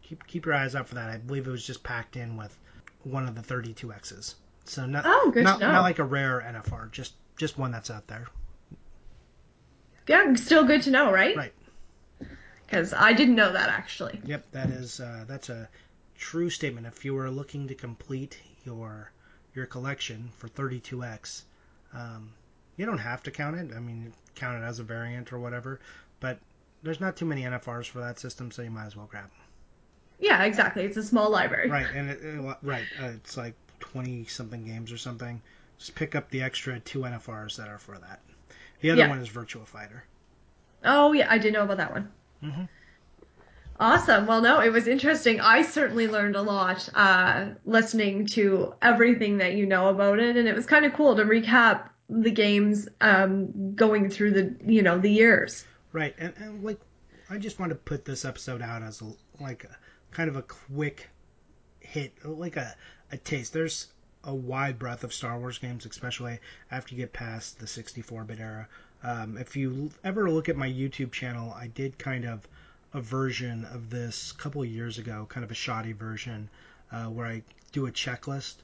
keep 0.02 0.26
keep 0.26 0.44
your 0.46 0.54
eyes 0.54 0.74
out 0.74 0.86
for 0.86 0.94
that. 0.96 1.08
I 1.10 1.16
believe 1.16 1.46
it 1.48 1.50
was 1.50 1.66
just 1.66 1.82
packed 1.82 2.16
in 2.16 2.36
with 2.36 2.56
one 3.04 3.26
of 3.26 3.34
the 3.34 3.42
32x's. 3.42 4.36
So 4.64 4.86
not 4.86 5.04
Oh, 5.06 5.30
good 5.32 5.44
not, 5.44 5.60
not 5.60 5.82
like 5.82 5.98
a 5.98 6.04
rare 6.04 6.40
NFR, 6.46 6.90
just 6.90 7.14
just 7.36 7.58
one 7.58 7.70
that's 7.72 7.90
out 7.90 8.06
there. 8.06 8.26
Yeah, 10.06 10.34
still 10.34 10.64
good 10.64 10.82
to 10.82 10.90
know, 10.90 11.10
right? 11.12 11.36
Right. 11.36 11.52
Because 12.66 12.92
I 12.92 13.12
didn't 13.12 13.34
know 13.36 13.52
that 13.52 13.68
actually. 13.70 14.20
Yep, 14.24 14.46
that 14.52 14.68
is 14.70 15.00
uh, 15.00 15.24
that's 15.26 15.48
a 15.48 15.68
true 16.18 16.50
statement. 16.50 16.86
If 16.86 17.04
you 17.04 17.16
are 17.18 17.30
looking 17.30 17.68
to 17.68 17.74
complete 17.74 18.38
your 18.64 19.10
your 19.54 19.66
collection 19.66 20.30
for 20.36 20.48
32x, 20.48 21.42
um, 21.92 22.32
you 22.76 22.84
don't 22.86 22.98
have 22.98 23.22
to 23.24 23.30
count 23.30 23.56
it. 23.56 23.70
I 23.74 23.80
mean, 23.80 24.12
count 24.34 24.62
it 24.62 24.66
as 24.66 24.78
a 24.78 24.82
variant 24.82 25.32
or 25.32 25.38
whatever. 25.38 25.80
But 26.20 26.38
there's 26.82 27.00
not 27.00 27.16
too 27.16 27.24
many 27.26 27.42
NFRs 27.42 27.86
for 27.86 28.00
that 28.00 28.18
system, 28.18 28.50
so 28.50 28.62
you 28.62 28.70
might 28.70 28.86
as 28.86 28.96
well 28.96 29.06
grab 29.06 29.24
them. 29.24 29.30
Yeah, 30.18 30.42
exactly. 30.44 30.84
It's 30.84 30.96
a 30.96 31.02
small 31.02 31.30
library. 31.30 31.70
Right, 31.70 31.86
and 31.94 32.10
it, 32.10 32.20
it- 32.22 32.56
right, 32.62 32.84
uh, 33.00 33.06
it's 33.16 33.36
like 33.36 33.54
20 33.80 34.24
something 34.24 34.64
games 34.64 34.90
or 34.92 34.98
something. 34.98 35.40
Just 35.78 35.94
pick 35.94 36.14
up 36.14 36.30
the 36.30 36.42
extra 36.42 36.78
two 36.80 37.00
NFRs 37.00 37.56
that 37.56 37.68
are 37.68 37.78
for 37.78 37.98
that. 37.98 38.20
The 38.80 38.90
other 38.90 39.00
Yeah. 39.02 39.08
one 39.08 39.18
is 39.18 39.28
Virtua 39.28 39.66
Fighter. 39.66 40.04
Oh 40.84 41.12
yeah, 41.12 41.26
I 41.30 41.38
didn't 41.38 41.54
know 41.54 41.64
about 41.64 41.78
that 41.78 41.92
one. 41.92 42.10
Mm-hmm. 42.42 42.64
Awesome. 43.80 44.26
Well, 44.26 44.40
no, 44.40 44.60
it 44.60 44.70
was 44.72 44.86
interesting. 44.86 45.40
I 45.40 45.62
certainly 45.62 46.06
learned 46.06 46.36
a 46.36 46.42
lot 46.42 46.88
uh, 46.94 47.46
listening 47.64 48.26
to 48.28 48.74
everything 48.82 49.38
that 49.38 49.54
you 49.54 49.66
know 49.66 49.88
about 49.88 50.20
it, 50.20 50.36
and 50.36 50.46
it 50.46 50.54
was 50.54 50.64
kind 50.64 50.84
of 50.84 50.92
cool 50.92 51.16
to 51.16 51.24
recap 51.24 51.88
the 52.08 52.30
games 52.30 52.86
um, 53.00 53.74
going 53.74 54.10
through 54.10 54.30
the 54.32 54.54
you 54.72 54.82
know 54.82 54.98
the 54.98 55.10
years. 55.10 55.64
Right, 55.92 56.14
and, 56.18 56.32
and 56.36 56.62
like, 56.62 56.78
I 57.30 57.38
just 57.38 57.58
want 57.58 57.70
to 57.70 57.76
put 57.76 58.04
this 58.04 58.24
episode 58.24 58.62
out 58.62 58.82
as 58.82 59.00
a, 59.00 59.12
like 59.42 59.64
a, 59.64 59.76
kind 60.12 60.28
of 60.28 60.36
a 60.36 60.42
quick 60.42 61.08
hit, 61.80 62.12
like 62.24 62.56
a, 62.56 62.76
a 63.10 63.16
taste. 63.16 63.52
There's 63.52 63.88
a 64.24 64.34
wide 64.34 64.78
breadth 64.78 65.04
of 65.04 65.12
Star 65.12 65.38
Wars 65.38 65.58
games, 65.58 65.86
especially 65.86 66.38
after 66.70 66.94
you 66.94 67.00
get 67.00 67.12
past 67.12 67.58
the 67.58 67.66
64-bit 67.66 68.40
era. 68.40 68.68
Um, 69.02 69.36
if 69.36 69.54
you 69.54 69.90
ever 70.02 70.30
look 70.30 70.48
at 70.48 70.56
my 70.56 70.68
YouTube 70.68 71.12
channel, 71.12 71.52
I 71.52 71.66
did 71.66 71.98
kind 71.98 72.24
of 72.24 72.48
a 72.94 73.00
version 73.00 73.64
of 73.66 73.90
this 73.90 74.30
a 74.30 74.34
couple 74.36 74.62
of 74.62 74.68
years 74.68 74.98
ago, 74.98 75.26
kind 75.28 75.44
of 75.44 75.50
a 75.50 75.54
shoddy 75.54 75.92
version, 75.92 76.48
uh, 76.92 77.06
where 77.06 77.26
I 77.26 77.42
do 77.72 77.86
a 77.86 77.92
checklist. 77.92 78.54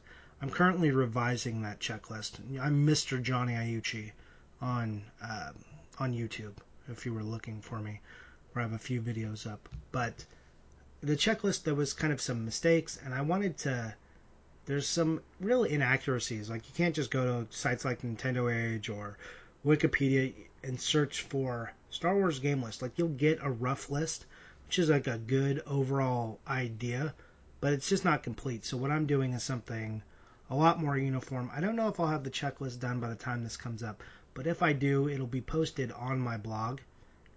I'm 0.40 0.50
currently 0.50 0.92
revising 0.92 1.62
that 1.62 1.80
checklist. 1.80 2.38
I'm 2.60 2.86
Mr. 2.86 3.20
Johnny 3.20 3.52
Iucci 3.52 4.12
on 4.62 5.02
um 5.20 5.54
on 5.98 6.14
YouTube 6.14 6.54
if 6.88 7.04
you 7.04 7.12
were 7.12 7.22
looking 7.22 7.60
for 7.60 7.78
me, 7.80 8.00
where 8.52 8.64
I 8.64 8.68
have 8.68 8.72
a 8.74 8.78
few 8.78 9.02
videos 9.02 9.50
up. 9.50 9.68
But 9.92 10.24
the 11.02 11.16
checklist 11.16 11.64
there 11.64 11.74
was 11.74 11.92
kind 11.92 12.12
of 12.12 12.20
some 12.20 12.44
mistakes, 12.44 12.98
and 13.04 13.12
I 13.12 13.20
wanted 13.20 13.58
to. 13.58 13.94
There's 14.66 14.86
some 14.86 15.22
real 15.40 15.64
inaccuracies. 15.64 16.50
Like 16.50 16.68
you 16.68 16.74
can't 16.74 16.94
just 16.94 17.10
go 17.10 17.44
to 17.44 17.56
sites 17.56 17.84
like 17.84 18.02
Nintendo 18.02 18.52
Age 18.54 18.88
or 18.88 19.16
Wikipedia 19.64 20.32
and 20.62 20.80
search 20.80 21.22
for 21.22 21.72
Star 21.90 22.14
Wars 22.14 22.38
game 22.38 22.62
list. 22.62 22.82
Like 22.82 22.92
you'll 22.96 23.08
get 23.08 23.38
a 23.42 23.50
rough 23.50 23.90
list, 23.90 24.26
which 24.66 24.78
is 24.78 24.90
like 24.90 25.06
a 25.06 25.18
good 25.18 25.62
overall 25.66 26.38
idea, 26.46 27.14
but 27.60 27.72
it's 27.72 27.88
just 27.88 28.04
not 28.04 28.22
complete. 28.22 28.64
So 28.64 28.76
what 28.76 28.90
I'm 28.90 29.06
doing 29.06 29.32
is 29.32 29.42
something 29.42 30.02
a 30.50 30.56
lot 30.56 30.80
more 30.80 30.98
uniform. 30.98 31.50
I 31.54 31.60
don't 31.60 31.76
know 31.76 31.88
if 31.88 32.00
I'll 32.00 32.08
have 32.08 32.24
the 32.24 32.30
checklist 32.30 32.80
done 32.80 33.00
by 33.00 33.08
the 33.08 33.14
time 33.14 33.42
this 33.42 33.56
comes 33.56 33.82
up, 33.82 34.02
but 34.34 34.46
if 34.46 34.62
I 34.62 34.72
do, 34.72 35.08
it'll 35.08 35.26
be 35.26 35.40
posted 35.40 35.92
on 35.92 36.18
my 36.18 36.36
blog, 36.36 36.80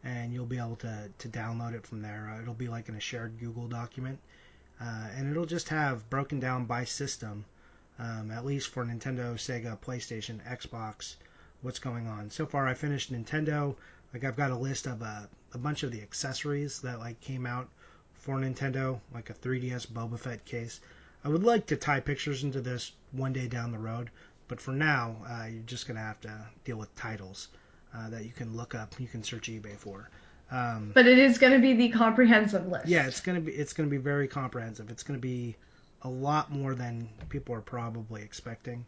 and 0.03 0.33
you'll 0.33 0.45
be 0.45 0.57
able 0.57 0.75
to 0.77 1.09
to 1.17 1.29
download 1.29 1.73
it 1.73 1.85
from 1.85 2.01
there. 2.01 2.33
Uh, 2.33 2.41
it'll 2.41 2.53
be 2.53 2.67
like 2.67 2.89
in 2.89 2.95
a 2.95 2.99
shared 2.99 3.39
Google 3.39 3.67
document, 3.67 4.19
uh, 4.81 5.07
and 5.15 5.29
it'll 5.29 5.45
just 5.45 5.69
have 5.69 6.09
broken 6.09 6.39
down 6.39 6.65
by 6.65 6.83
system, 6.83 7.45
um, 7.99 8.31
at 8.31 8.45
least 8.45 8.69
for 8.69 8.83
Nintendo, 8.83 9.35
Sega, 9.35 9.79
PlayStation, 9.79 10.41
Xbox, 10.43 11.15
what's 11.61 11.79
going 11.79 12.07
on. 12.07 12.29
So 12.29 12.45
far, 12.45 12.67
I 12.67 12.73
finished 12.73 13.11
Nintendo. 13.11 13.75
Like 14.13 14.23
I've 14.23 14.35
got 14.35 14.51
a 14.51 14.57
list 14.57 14.87
of 14.87 15.01
a, 15.01 15.29
a 15.53 15.57
bunch 15.57 15.83
of 15.83 15.91
the 15.91 16.01
accessories 16.01 16.81
that 16.81 16.99
like 16.99 17.21
came 17.21 17.45
out 17.45 17.69
for 18.13 18.37
Nintendo, 18.37 18.99
like 19.13 19.29
a 19.29 19.33
3DS 19.33 19.87
Boba 19.87 20.19
Fett 20.19 20.45
case. 20.45 20.79
I 21.23 21.29
would 21.29 21.43
like 21.43 21.67
to 21.67 21.77
tie 21.77 21.99
pictures 21.99 22.43
into 22.43 22.61
this 22.61 22.91
one 23.11 23.33
day 23.33 23.47
down 23.47 23.71
the 23.71 23.77
road, 23.77 24.09
but 24.47 24.59
for 24.59 24.71
now, 24.71 25.17
uh, 25.27 25.45
you're 25.45 25.63
just 25.63 25.87
gonna 25.87 25.99
have 25.99 26.19
to 26.21 26.47
deal 26.65 26.77
with 26.77 26.93
titles 26.95 27.47
uh, 27.93 28.09
that 28.09 28.25
you 28.25 28.31
can 28.31 28.55
look 28.55 28.75
up. 28.75 28.99
You 28.99 29.07
can 29.07 29.23
search 29.23 29.49
eBay 29.49 29.77
for. 29.77 30.09
Um, 30.53 30.91
But 30.93 31.07
it 31.07 31.17
is 31.17 31.39
going 31.39 31.53
to 31.53 31.59
be 31.59 31.73
the 31.73 31.89
comprehensive 31.89 32.67
list. 32.67 32.87
yeah, 32.87 33.07
it's 33.07 33.21
gonna 33.21 33.41
be 33.41 33.51
it's 33.53 33.73
gonna 33.73 33.89
be 33.89 33.97
very 33.97 34.27
comprehensive. 34.27 34.91
It's 34.91 35.01
gonna 35.01 35.17
be 35.19 35.55
a 36.03 36.09
lot 36.09 36.51
more 36.51 36.75
than 36.75 37.09
people 37.29 37.55
are 37.55 37.61
probably 37.61 38.21
expecting. 38.21 38.85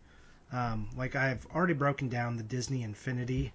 Um, 0.51 0.89
like 0.95 1.15
I've 1.15 1.45
already 1.55 1.73
broken 1.73 2.07
down 2.07 2.37
the 2.37 2.43
Disney 2.43 2.83
Infinity 2.83 3.51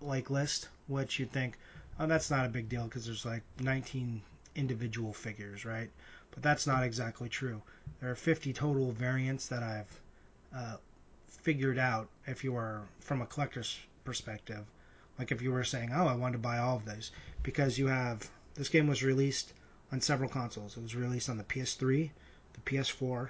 like 0.00 0.30
list, 0.30 0.68
which 0.86 1.18
you'd 1.18 1.30
think, 1.30 1.58
oh, 2.00 2.06
that's 2.06 2.30
not 2.30 2.46
a 2.46 2.48
big 2.48 2.68
deal 2.68 2.84
because 2.84 3.04
there's 3.04 3.26
like 3.26 3.42
19 3.60 4.22
individual 4.56 5.12
figures, 5.12 5.64
right? 5.66 5.90
But 6.30 6.42
that's 6.42 6.66
not 6.66 6.82
exactly 6.82 7.28
true. 7.28 7.60
There 8.00 8.10
are 8.10 8.14
50 8.16 8.52
total 8.54 8.90
variants 8.92 9.48
that 9.48 9.62
I've 9.62 10.00
uh, 10.56 10.76
figured 11.28 11.78
out. 11.78 12.08
If 12.26 12.42
you 12.42 12.56
are 12.56 12.82
from 13.00 13.20
a 13.20 13.26
collector's 13.26 13.78
perspective, 14.04 14.64
like 15.22 15.30
if 15.30 15.40
you 15.40 15.52
were 15.52 15.62
saying, 15.62 15.92
oh, 15.94 16.08
I 16.08 16.16
want 16.16 16.32
to 16.32 16.38
buy 16.38 16.58
all 16.58 16.78
of 16.78 16.84
those, 16.84 17.12
because 17.44 17.78
you 17.78 17.86
have 17.86 18.28
this 18.56 18.68
game 18.68 18.88
was 18.88 19.04
released 19.04 19.52
on 19.92 20.00
several 20.00 20.28
consoles. 20.28 20.76
It 20.76 20.82
was 20.82 20.96
released 20.96 21.30
on 21.30 21.36
the 21.36 21.44
PS3, 21.44 22.10
the 22.54 22.60
PS4, 22.62 23.28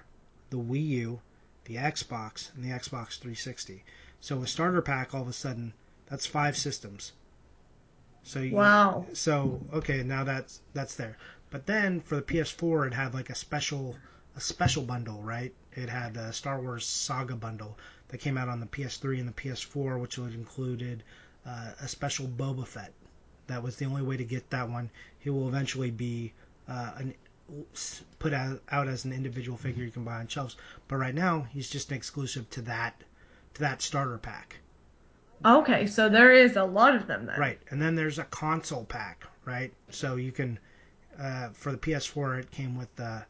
the 0.48 0.56
Wii 0.56 0.86
U, 0.86 1.20
the 1.66 1.76
Xbox, 1.76 2.50
and 2.54 2.64
the 2.64 2.70
Xbox 2.70 3.18
360. 3.18 3.84
So 4.22 4.40
a 4.40 4.46
starter 4.46 4.80
pack, 4.80 5.12
all 5.12 5.20
of 5.20 5.28
a 5.28 5.34
sudden, 5.34 5.74
that's 6.06 6.24
five 6.24 6.56
systems. 6.56 7.12
So 8.22 8.38
you, 8.38 8.56
Wow. 8.56 9.04
So 9.12 9.60
okay, 9.74 10.02
now 10.02 10.24
that's 10.24 10.62
that's 10.72 10.94
there. 10.94 11.18
But 11.50 11.66
then 11.66 12.00
for 12.00 12.16
the 12.16 12.22
PS4, 12.22 12.86
it 12.86 12.94
had 12.94 13.12
like 13.12 13.28
a 13.28 13.34
special 13.34 13.96
a 14.34 14.40
special 14.40 14.82
bundle, 14.82 15.22
right? 15.22 15.52
It 15.72 15.90
had 15.90 16.16
a 16.16 16.32
Star 16.32 16.58
Wars 16.58 16.86
Saga 16.86 17.36
bundle 17.36 17.76
that 18.08 18.16
came 18.16 18.38
out 18.38 18.48
on 18.48 18.60
the 18.60 18.66
PS3 18.66 19.20
and 19.20 19.28
the 19.28 19.32
PS4, 19.32 20.00
which 20.00 20.16
would 20.16 20.32
included 20.32 21.02
uh, 21.46 21.72
a 21.80 21.88
special 21.88 22.26
Boba 22.26 22.66
Fett. 22.66 22.92
That 23.46 23.62
was 23.62 23.76
the 23.76 23.86
only 23.86 24.02
way 24.02 24.16
to 24.16 24.24
get 24.24 24.50
that 24.50 24.68
one. 24.68 24.90
He 25.18 25.30
will 25.30 25.48
eventually 25.48 25.90
be 25.90 26.32
uh, 26.68 26.92
an 26.96 27.14
put 28.18 28.32
out, 28.32 28.62
out 28.70 28.88
as 28.88 29.04
an 29.04 29.12
individual 29.12 29.58
figure 29.58 29.84
you 29.84 29.90
can 29.90 30.04
buy 30.04 30.14
on 30.20 30.26
shelves. 30.28 30.56
But 30.88 30.96
right 30.96 31.14
now, 31.14 31.46
he's 31.50 31.68
just 31.68 31.90
an 31.90 31.96
exclusive 31.96 32.48
to 32.50 32.62
that 32.62 33.02
to 33.54 33.60
that 33.60 33.82
starter 33.82 34.18
pack. 34.18 34.56
Okay, 35.44 35.86
so 35.86 36.08
there 36.08 36.32
is 36.32 36.56
a 36.56 36.64
lot 36.64 36.94
of 36.94 37.06
them 37.06 37.26
then. 37.26 37.38
Right, 37.38 37.58
and 37.70 37.82
then 37.82 37.94
there's 37.94 38.18
a 38.18 38.24
console 38.24 38.84
pack, 38.84 39.24
right? 39.44 39.72
So 39.90 40.16
you 40.16 40.32
can 40.32 40.58
uh, 41.18 41.48
for 41.50 41.72
the 41.72 41.78
PS4, 41.78 42.40
it 42.40 42.50
came 42.50 42.76
with 42.76 42.94
the, 42.96 43.24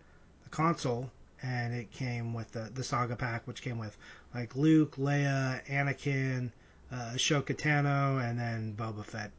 the 0.45 0.51
console, 0.51 1.11
and 1.43 1.75
it 1.75 1.91
came 1.91 2.33
with 2.33 2.53
the 2.53 2.71
the 2.75 2.85
Saga 2.85 3.17
pack, 3.17 3.47
which 3.47 3.63
came 3.63 3.79
with 3.79 3.97
like 4.35 4.55
Luke, 4.55 4.97
Leia, 4.97 5.65
Anakin, 5.67 6.53
uh, 6.93 7.12
Ahsoka 7.14 7.57
Tano, 7.57 8.22
and 8.22 8.38
then 8.38 8.74
Boba 8.76 9.05
Fett. 9.05 9.32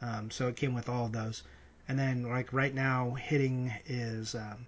Um, 0.00 0.30
so 0.30 0.48
it 0.48 0.56
came 0.56 0.74
with 0.74 0.88
all 0.88 1.06
of 1.06 1.12
those. 1.12 1.42
And 1.88 1.98
then 1.98 2.22
like 2.22 2.52
right 2.52 2.74
now, 2.74 3.10
hitting 3.12 3.72
is 3.86 4.34
um, 4.34 4.66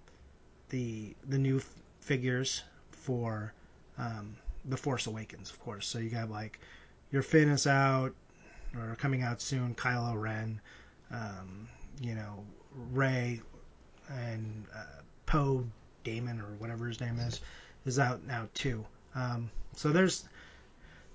the 0.69 1.15
the 1.27 1.37
new 1.37 1.57
f- 1.57 1.69
figures 1.99 2.63
for 2.91 3.53
um, 3.97 4.35
the 4.65 4.77
Force 4.77 5.07
Awakens, 5.07 5.49
of 5.49 5.59
course. 5.59 5.87
So 5.87 5.99
you 5.99 6.09
got 6.09 6.29
like 6.29 6.59
your 7.11 7.23
Finn 7.23 7.49
is 7.49 7.65
out 7.65 8.13
or 8.75 8.95
coming 8.95 9.23
out 9.23 9.41
soon, 9.41 9.73
Kylo 9.73 10.19
Ren, 10.21 10.61
um, 11.11 11.67
you 12.01 12.13
know, 12.13 12.43
Rey, 12.91 13.41
and 14.09 14.65
uh, 14.75 15.01
Poe 15.25 15.65
Damon 16.03 16.39
or 16.39 16.55
whatever 16.59 16.87
his 16.87 17.01
name 17.01 17.19
is 17.19 17.41
is 17.85 17.97
out 17.97 18.23
now 18.25 18.47
too. 18.53 18.85
Um, 19.15 19.49
so 19.75 19.91
there's 19.91 20.25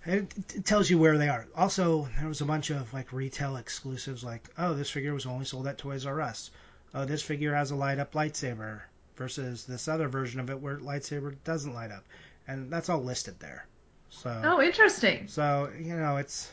it, 0.05 0.34
it, 0.55 0.64
tells 0.64 0.90
you 0.90 0.98
where 0.98 1.18
they 1.18 1.28
are. 1.28 1.46
Also, 1.55 2.09
there 2.18 2.28
was 2.28 2.40
a 2.40 2.44
bunch 2.44 2.70
of 2.70 2.92
like 2.92 3.12
retail 3.12 3.57
exclusives, 3.57 4.24
like 4.24 4.48
oh, 4.59 4.74
this 4.74 4.90
figure 4.90 5.14
was 5.14 5.26
only 5.26 5.44
sold 5.44 5.66
at 5.66 5.78
Toys 5.78 6.07
R 6.07 6.20
Us. 6.20 6.50
Oh, 6.94 7.05
this 7.05 7.22
figure 7.22 7.55
has 7.55 7.70
a 7.70 7.76
light 7.76 7.98
up 7.98 8.12
lightsaber 8.12 8.80
versus 9.16 9.64
this 9.64 9.88
other 9.88 10.09
version 10.09 10.40
of 10.40 10.50
it 10.50 10.61
where 10.61 10.78
lightsaber 10.78 11.36
doesn't 11.44 11.74
light 11.74 11.90
up, 11.90 12.05
and 12.48 12.70
that's 12.70 12.88
all 12.88 13.03
listed 13.03 13.38
there. 13.40 13.66
So 14.11 14.40
oh, 14.44 14.61
interesting. 14.61 15.28
So 15.28 15.70
you 15.78 15.96
know, 15.96 16.16
it's 16.16 16.50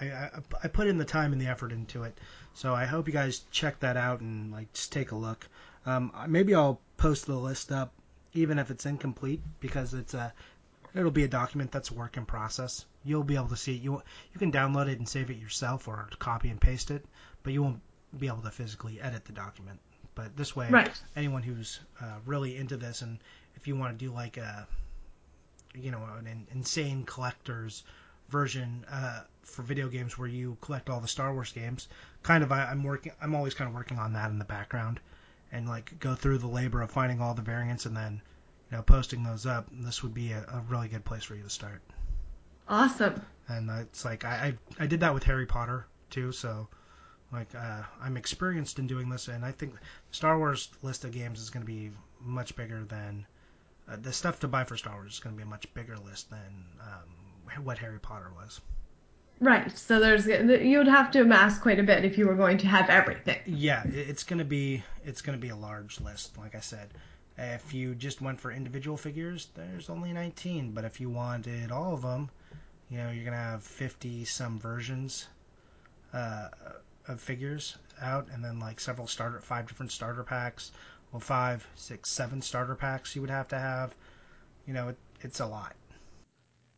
I, 0.00 0.06
I, 0.06 0.30
I 0.64 0.68
put 0.68 0.86
in 0.86 0.98
the 0.98 1.04
time 1.04 1.32
and 1.32 1.40
the 1.40 1.46
effort 1.46 1.72
into 1.72 2.04
it. 2.04 2.18
So 2.54 2.74
I 2.74 2.84
hope 2.84 3.06
you 3.06 3.12
guys 3.12 3.42
check 3.50 3.80
that 3.80 3.96
out 3.96 4.20
and 4.20 4.52
like 4.52 4.72
just 4.72 4.92
take 4.92 5.12
a 5.12 5.16
look. 5.16 5.48
Um, 5.86 6.12
maybe 6.28 6.54
I'll 6.54 6.80
post 6.96 7.26
the 7.26 7.34
list 7.34 7.72
up 7.72 7.92
even 8.34 8.58
if 8.58 8.70
it's 8.70 8.86
incomplete 8.86 9.42
because 9.60 9.94
it's 9.94 10.14
a 10.14 10.32
it'll 10.94 11.10
be 11.10 11.24
a 11.24 11.28
document 11.28 11.72
that's 11.72 11.90
a 11.90 11.94
work 11.94 12.16
in 12.16 12.26
process. 12.26 12.84
You'll 13.04 13.24
be 13.24 13.36
able 13.36 13.48
to 13.48 13.56
see 13.56 13.76
it. 13.76 13.82
You 13.82 14.02
you 14.32 14.38
can 14.38 14.52
download 14.52 14.88
it 14.88 14.98
and 14.98 15.08
save 15.08 15.30
it 15.30 15.38
yourself 15.38 15.88
or 15.88 16.08
copy 16.18 16.48
and 16.48 16.60
paste 16.60 16.90
it, 16.90 17.04
but 17.42 17.52
you 17.52 17.62
won't 17.62 17.80
be 18.18 18.26
able 18.26 18.42
to 18.42 18.50
physically 18.50 19.00
edit 19.00 19.24
the 19.24 19.32
document. 19.32 19.80
But 20.14 20.36
this 20.36 20.54
way, 20.54 20.68
right. 20.68 21.02
anyone 21.16 21.42
who's 21.42 21.80
uh, 22.00 22.18
really 22.26 22.56
into 22.56 22.76
this 22.76 23.02
and 23.02 23.18
if 23.56 23.66
you 23.66 23.76
want 23.76 23.98
to 23.98 24.04
do 24.04 24.12
like 24.12 24.36
a 24.36 24.66
you 25.74 25.90
know 25.90 26.02
an 26.18 26.46
insane 26.52 27.04
collector's 27.04 27.82
version 28.28 28.84
uh, 28.90 29.20
for 29.42 29.62
video 29.62 29.88
games 29.88 30.18
where 30.18 30.28
you 30.28 30.56
collect 30.60 30.90
all 30.90 31.00
the 31.00 31.08
Star 31.08 31.32
Wars 31.32 31.52
games, 31.52 31.88
kind 32.22 32.42
of 32.42 32.52
I, 32.52 32.64
I'm 32.64 32.82
working. 32.82 33.12
I'm 33.20 33.34
always 33.34 33.54
kind 33.54 33.68
of 33.68 33.74
working 33.74 33.98
on 33.98 34.14
that 34.14 34.30
in 34.30 34.38
the 34.38 34.44
background, 34.44 35.00
and 35.50 35.68
like 35.68 35.98
go 35.98 36.14
through 36.14 36.38
the 36.38 36.48
labor 36.48 36.82
of 36.82 36.90
finding 36.90 37.20
all 37.20 37.34
the 37.34 37.42
variants 37.42 37.86
and 37.86 37.96
then 37.96 38.20
you 38.70 38.76
know 38.76 38.82
posting 38.82 39.22
those 39.22 39.46
up. 39.46 39.68
This 39.72 40.02
would 40.02 40.14
be 40.14 40.32
a, 40.32 40.40
a 40.40 40.64
really 40.68 40.88
good 40.88 41.04
place 41.04 41.24
for 41.24 41.34
you 41.34 41.42
to 41.42 41.50
start. 41.50 41.82
Awesome. 42.68 43.20
And 43.48 43.70
uh, 43.70 43.80
it's 43.80 44.04
like 44.04 44.24
I, 44.24 44.54
I 44.78 44.84
I 44.84 44.86
did 44.86 45.00
that 45.00 45.14
with 45.14 45.24
Harry 45.24 45.46
Potter 45.46 45.86
too, 46.10 46.32
so 46.32 46.68
like 47.32 47.54
uh, 47.54 47.82
I'm 48.00 48.16
experienced 48.16 48.78
in 48.78 48.86
doing 48.86 49.08
this, 49.08 49.28
and 49.28 49.44
I 49.44 49.52
think 49.52 49.74
Star 50.10 50.38
Wars 50.38 50.68
list 50.82 51.04
of 51.04 51.12
games 51.12 51.40
is 51.40 51.50
going 51.50 51.64
to 51.64 51.72
be 51.72 51.90
much 52.20 52.54
bigger 52.56 52.84
than 52.84 53.26
uh, 53.88 53.96
the 54.00 54.12
stuff 54.12 54.40
to 54.40 54.48
buy 54.48 54.64
for 54.64 54.76
Star 54.76 54.94
Wars 54.94 55.14
is 55.14 55.20
going 55.20 55.34
to 55.34 55.36
be 55.36 55.42
a 55.42 55.50
much 55.50 55.72
bigger 55.74 55.96
list 55.96 56.30
than 56.30 56.64
um, 56.80 57.64
what 57.64 57.78
Harry 57.78 57.98
Potter 57.98 58.30
was. 58.36 58.60
Right. 59.40 59.76
So 59.76 59.98
there's 59.98 60.26
you 60.26 60.78
would 60.78 60.86
have 60.86 61.10
to 61.12 61.22
amass 61.22 61.58
quite 61.58 61.80
a 61.80 61.82
bit 61.82 62.04
if 62.04 62.16
you 62.16 62.28
were 62.28 62.36
going 62.36 62.58
to 62.58 62.68
have 62.68 62.88
everything. 62.88 63.40
Yeah, 63.44 63.82
it's 63.86 64.22
gonna 64.22 64.44
be 64.44 64.84
it's 65.04 65.20
gonna 65.20 65.38
be 65.38 65.48
a 65.48 65.56
large 65.56 66.00
list. 66.00 66.38
Like 66.38 66.54
I 66.54 66.60
said, 66.60 66.90
if 67.36 67.74
you 67.74 67.94
just 67.94 68.20
went 68.20 68.40
for 68.40 68.52
individual 68.52 68.96
figures, 68.96 69.48
there's 69.54 69.90
only 69.90 70.12
19. 70.12 70.70
But 70.72 70.84
if 70.84 71.00
you 71.00 71.10
wanted 71.10 71.72
all 71.72 71.94
of 71.94 72.02
them, 72.02 72.30
you 72.92 72.98
know, 72.98 73.10
you're 73.10 73.24
gonna 73.24 73.36
have 73.38 73.64
50 73.64 74.26
some 74.26 74.58
versions 74.58 75.26
uh, 76.12 76.48
of 77.08 77.22
figures 77.22 77.78
out, 78.02 78.28
and 78.34 78.44
then 78.44 78.60
like 78.60 78.78
several 78.78 79.06
starter 79.06 79.40
five 79.40 79.66
different 79.66 79.90
starter 79.90 80.22
packs. 80.22 80.72
Well, 81.10 81.20
five, 81.20 81.66
six, 81.74 82.10
seven 82.10 82.42
starter 82.42 82.74
packs 82.74 83.16
you 83.16 83.22
would 83.22 83.30
have 83.30 83.48
to 83.48 83.58
have. 83.58 83.94
You 84.66 84.74
know, 84.74 84.88
it, 84.88 84.98
it's 85.22 85.40
a 85.40 85.46
lot. 85.46 85.74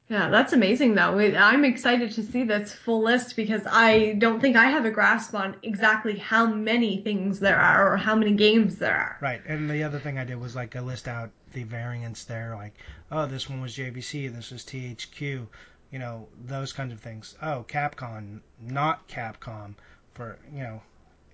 Yeah, 0.09 0.29
that's 0.29 0.53
amazing 0.53 0.95
though. 0.95 1.19
I'm 1.19 1.65
excited 1.65 2.13
to 2.13 2.23
see 2.23 2.45
this 2.45 2.73
full 2.73 3.03
list 3.03 3.35
because 3.35 3.63
I 3.67 4.13
don't 4.13 4.39
think 4.39 4.55
I 4.55 4.67
have 4.67 4.85
a 4.85 4.91
grasp 4.91 5.35
on 5.35 5.57
exactly 5.65 6.17
how 6.17 6.47
many 6.47 6.99
things 6.99 7.41
there 7.41 7.59
are 7.59 7.93
or 7.93 7.97
how 7.97 8.15
many 8.15 8.33
games 8.33 8.77
there 8.77 8.95
are. 8.95 9.19
Right. 9.21 9.41
And 9.47 9.69
the 9.69 9.83
other 9.83 9.99
thing 9.99 10.19
I 10.19 10.25
did 10.25 10.41
was 10.41 10.55
like 10.55 10.77
I 10.77 10.81
list 10.81 11.09
out 11.09 11.31
the 11.55 11.65
variants 11.65 12.25
there, 12.25 12.55
like, 12.55 12.75
oh, 13.11 13.27
this 13.27 13.49
one 13.49 13.61
was 13.61 13.75
JVC, 13.77 14.33
this 14.33 14.51
was 14.51 14.63
THQ, 14.63 15.47
you 15.91 15.99
know, 15.99 16.29
those 16.45 16.73
kinds 16.73 16.93
of 16.93 17.01
things. 17.01 17.37
Oh, 17.43 17.65
Capcom, 17.69 18.41
not 18.61 19.09
Capcom, 19.09 19.75
for 20.15 20.39
you 20.53 20.63
know, 20.63 20.83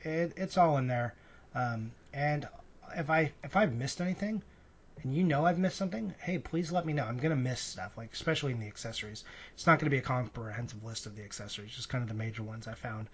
it, 0.02 0.32
it's 0.36 0.56
all 0.56 0.76
in 0.78 0.86
there. 0.86 1.14
Um, 1.54 1.92
and 2.12 2.48
if 2.96 3.10
I 3.10 3.32
if 3.44 3.56
I've 3.56 3.72
missed 3.72 4.00
anything, 4.00 4.42
and 5.02 5.14
you 5.14 5.24
know 5.24 5.44
I've 5.46 5.58
missed 5.58 5.76
something, 5.76 6.14
hey, 6.20 6.38
please 6.38 6.72
let 6.72 6.86
me 6.86 6.92
know. 6.92 7.04
I'm 7.04 7.18
gonna 7.18 7.36
miss 7.36 7.60
stuff, 7.60 7.96
like 7.96 8.12
especially 8.12 8.52
in 8.52 8.60
the 8.60 8.66
accessories. 8.66 9.24
It's 9.54 9.66
not 9.66 9.78
gonna 9.78 9.90
be 9.90 9.98
a 9.98 10.02
comprehensive 10.02 10.84
list 10.84 11.06
of 11.06 11.16
the 11.16 11.22
accessories, 11.22 11.72
just 11.72 11.88
kind 11.88 12.02
of 12.02 12.08
the 12.08 12.14
major 12.14 12.42
ones 12.42 12.66
I 12.68 12.74
found 12.74 13.08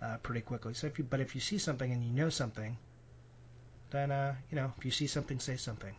uh, 0.00 0.16
pretty 0.22 0.40
quickly. 0.40 0.74
So 0.74 0.86
if 0.86 0.98
you, 0.98 1.04
but 1.04 1.20
if 1.20 1.34
you 1.34 1.40
see 1.40 1.58
something 1.58 1.90
and 1.90 2.04
you 2.04 2.12
know 2.12 2.28
something, 2.28 2.76
then 3.90 4.10
uh, 4.10 4.34
you 4.50 4.56
know, 4.56 4.72
if 4.78 4.84
you 4.84 4.90
see 4.90 5.06
something, 5.06 5.38
say 5.38 5.56
something. 5.56 5.94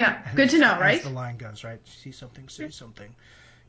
Yeah, 0.00 0.20
good 0.34 0.50
to 0.50 0.58
know, 0.58 0.78
right? 0.78 0.98
As 0.98 1.04
the 1.04 1.10
line 1.10 1.36
goes, 1.36 1.64
right? 1.64 1.80
See 1.86 2.12
something, 2.12 2.48
say 2.48 2.70
something. 2.70 3.14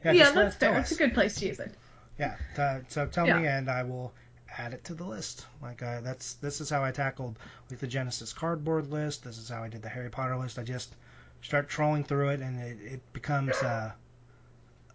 Yeah, 0.03 0.11
yeah 0.11 0.31
that's 0.31 0.55
fair. 0.55 0.77
It's 0.79 0.91
a 0.91 0.95
good 0.95 1.13
place 1.13 1.35
to 1.35 1.47
use 1.47 1.59
it. 1.59 1.73
Yeah, 2.19 2.35
t- 2.55 2.85
so 2.89 3.05
tell 3.05 3.27
yeah. 3.27 3.39
me, 3.39 3.47
and 3.47 3.69
I 3.69 3.83
will 3.83 4.13
add 4.57 4.73
it 4.73 4.83
to 4.85 4.93
the 4.93 5.03
list. 5.03 5.45
Like 5.61 5.83
uh, 5.83 6.01
that's 6.01 6.33
this 6.35 6.61
is 6.61 6.69
how 6.69 6.83
I 6.83 6.91
tackled 6.91 7.37
with 7.69 7.79
the 7.79 7.87
Genesis 7.87 8.33
cardboard 8.33 8.89
list. 8.89 9.23
This 9.23 9.37
is 9.37 9.49
how 9.49 9.63
I 9.63 9.69
did 9.69 9.81
the 9.81 9.89
Harry 9.89 10.09
Potter 10.09 10.35
list. 10.37 10.57
I 10.57 10.63
just 10.63 10.95
start 11.41 11.69
trolling 11.69 12.03
through 12.03 12.29
it, 12.29 12.41
and 12.41 12.59
it, 12.59 12.77
it 12.93 13.13
becomes 13.13 13.55
a, 13.57 13.95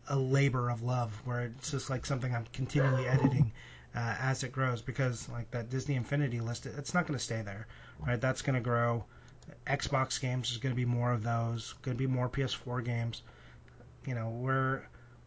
a 0.08 0.16
labor 0.16 0.70
of 0.70 0.82
love, 0.82 1.12
where 1.24 1.42
it's 1.42 1.70
just 1.70 1.90
like 1.90 2.06
something 2.06 2.34
I'm 2.34 2.46
continually 2.52 3.06
editing 3.08 3.52
uh, 3.94 4.16
as 4.20 4.42
it 4.42 4.52
grows. 4.52 4.82
Because 4.82 5.28
like 5.28 5.50
that 5.52 5.70
Disney 5.70 5.94
Infinity 5.94 6.40
list, 6.40 6.66
it's 6.66 6.94
not 6.94 7.06
going 7.06 7.18
to 7.18 7.24
stay 7.24 7.42
there, 7.42 7.66
right? 8.04 8.20
That's 8.20 8.42
going 8.42 8.54
to 8.54 8.60
grow. 8.60 9.04
Xbox 9.66 10.20
games 10.20 10.50
is 10.50 10.58
going 10.58 10.72
to 10.72 10.76
be 10.76 10.84
more 10.84 11.12
of 11.12 11.22
those. 11.22 11.74
Going 11.82 11.96
to 11.96 11.98
be 11.98 12.06
more 12.06 12.28
PS4 12.28 12.84
games. 12.84 13.22
You 14.06 14.14
know, 14.14 14.30
we're 14.30 14.82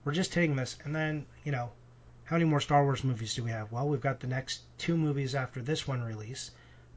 we're 0.06 0.14
just 0.14 0.34
hitting 0.34 0.56
this, 0.56 0.78
and 0.86 0.95
then 0.95 1.26
you 1.43 1.51
know 1.51 1.72
how 2.26 2.36
many 2.36 2.45
more 2.45 2.62
Star 2.62 2.84
Wars 2.84 3.03
movies 3.03 3.34
do 3.34 3.43
we 3.43 3.51
have? 3.51 3.72
Well, 3.72 3.88
we've 3.88 4.01
got 4.01 4.20
the 4.20 4.28
next 4.28 4.62
two 4.78 4.95
movies 4.95 5.36
after 5.36 5.62
this 5.62 5.88
one 5.88 6.03
release, 6.03 6.51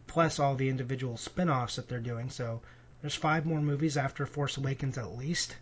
plus 0.07 0.39
all 0.39 0.55
the 0.55 0.69
individual 0.69 1.17
spin 1.17 1.51
offs 1.51 1.77
that 1.77 1.89
they're 1.89 2.01
doing. 2.01 2.31
So 2.31 2.61
there's 3.01 3.15
five 3.15 3.47
more 3.47 3.61
movies 3.61 3.97
after 3.97 4.27
Force 4.27 4.57
Awakens 4.57 4.99
at 4.99 5.17
least. 5.17 5.57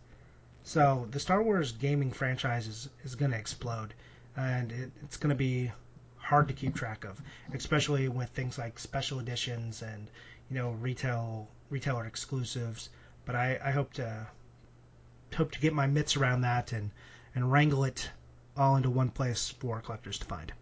So 0.64 1.06
the 1.10 1.20
Star 1.20 1.42
Wars 1.42 1.72
gaming 1.72 2.12
franchise 2.12 2.66
is, 2.66 2.88
is 3.04 3.14
going 3.14 3.30
to 3.30 3.38
explode, 3.38 3.94
and 4.36 4.72
it, 4.72 4.90
it's 5.02 5.16
going 5.16 5.30
to 5.30 5.36
be 5.36 5.70
hard 6.16 6.48
to 6.48 6.54
keep 6.54 6.74
track 6.74 7.04
of, 7.04 7.22
especially 7.54 8.08
with 8.08 8.28
things 8.30 8.58
like 8.58 8.78
special 8.78 9.20
editions 9.20 9.82
and 9.82 10.08
you 10.50 10.56
know 10.56 10.70
retail 10.72 11.48
retailer 11.70 12.06
exclusives. 12.06 12.88
But 13.24 13.36
I, 13.36 13.60
I 13.64 13.70
hope 13.70 13.92
to 13.94 14.26
hope 15.36 15.52
to 15.52 15.60
get 15.60 15.72
my 15.72 15.86
mitts 15.86 16.16
around 16.16 16.40
that 16.40 16.72
and 16.72 16.90
and 17.36 17.52
wrangle 17.52 17.84
it 17.84 18.10
all 18.56 18.76
into 18.76 18.90
one 18.90 19.10
place 19.10 19.50
for 19.50 19.80
collectors 19.82 20.18
to 20.18 20.24
find. 20.24 20.52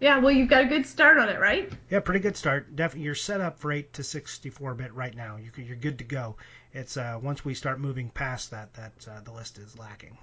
Yeah, 0.00 0.18
well, 0.18 0.32
you've 0.32 0.48
got 0.48 0.64
a 0.64 0.66
good 0.66 0.86
start 0.86 1.18
on 1.18 1.28
it, 1.28 1.38
right? 1.38 1.70
Yeah, 1.88 2.00
pretty 2.00 2.20
good 2.20 2.36
start. 2.36 2.74
Definitely, 2.74 3.04
you're 3.04 3.14
set 3.14 3.40
up 3.40 3.58
for 3.58 3.70
8 3.70 3.92
to 3.92 4.02
64 4.02 4.74
bit 4.74 4.92
right 4.94 5.14
now. 5.14 5.36
You, 5.36 5.72
are 5.72 5.76
good 5.76 5.98
to 5.98 6.04
go. 6.04 6.36
It's 6.72 6.96
uh, 6.96 7.18
once 7.22 7.44
we 7.44 7.54
start 7.54 7.80
moving 7.80 8.08
past 8.08 8.50
that 8.50 8.72
that 8.74 8.92
uh, 9.08 9.20
the 9.20 9.32
list 9.32 9.58
is 9.58 9.78
lacking. 9.78 10.16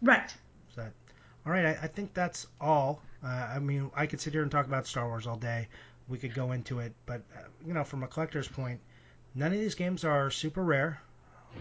Right. 0.00 0.34
So, 0.74 0.88
all 1.46 1.52
right, 1.52 1.66
I, 1.66 1.78
I 1.82 1.86
think 1.86 2.14
that's 2.14 2.46
all. 2.60 3.02
Uh, 3.22 3.50
I 3.54 3.58
mean, 3.58 3.90
I 3.94 4.06
could 4.06 4.20
sit 4.20 4.32
here 4.32 4.42
and 4.42 4.50
talk 4.50 4.66
about 4.66 4.86
Star 4.86 5.06
Wars 5.06 5.26
all 5.26 5.36
day. 5.36 5.68
We 6.08 6.18
could 6.18 6.34
go 6.34 6.52
into 6.52 6.80
it, 6.80 6.94
but 7.06 7.22
uh, 7.36 7.42
you 7.64 7.74
know, 7.74 7.84
from 7.84 8.02
a 8.02 8.08
collector's 8.08 8.48
point, 8.48 8.80
none 9.34 9.52
of 9.52 9.58
these 9.60 9.74
games 9.74 10.04
are 10.04 10.30
super 10.30 10.64
rare 10.64 11.00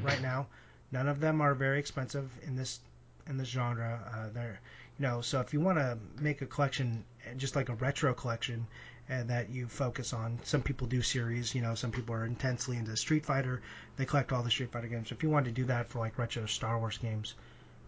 right 0.02 0.22
now. 0.22 0.48
None 0.92 1.08
of 1.08 1.20
them 1.20 1.42
are 1.42 1.54
very 1.54 1.80
expensive 1.80 2.32
in 2.44 2.56
this 2.56 2.80
in 3.28 3.38
this 3.38 3.48
genre. 3.50 4.00
Uh, 4.14 4.30
they're 4.34 4.60
you 5.00 5.04
know, 5.08 5.22
so 5.22 5.40
if 5.40 5.54
you 5.54 5.60
want 5.60 5.78
to 5.80 5.98
make 6.20 6.42
a 6.42 6.46
collection 6.46 7.04
just 7.38 7.56
like 7.56 7.70
a 7.70 7.76
retro 7.76 8.14
collection 8.14 8.68
and 9.10 9.30
that 9.30 9.50
you 9.50 9.68
focus 9.68 10.14
on. 10.14 10.40
Some 10.44 10.62
people 10.62 10.88
do 10.88 11.02
series, 11.02 11.54
you 11.56 11.62
know, 11.62 11.76
some 11.76 11.92
people 11.92 12.16
are 12.16 12.26
intensely 12.26 12.78
into 12.78 12.96
Street 12.96 13.26
Fighter. 13.26 13.62
They 13.98 14.06
collect 14.06 14.32
all 14.32 14.42
the 14.44 14.52
Street 14.52 14.72
Fighter 14.72 14.88
games. 14.88 15.12
If 15.12 15.22
you 15.24 15.30
want 15.30 15.46
to 15.46 15.52
do 15.52 15.66
that 15.66 15.90
for 15.90 16.00
like 16.00 16.18
retro 16.18 16.46
Star 16.46 16.78
Wars 16.80 16.98
games, 16.98 17.34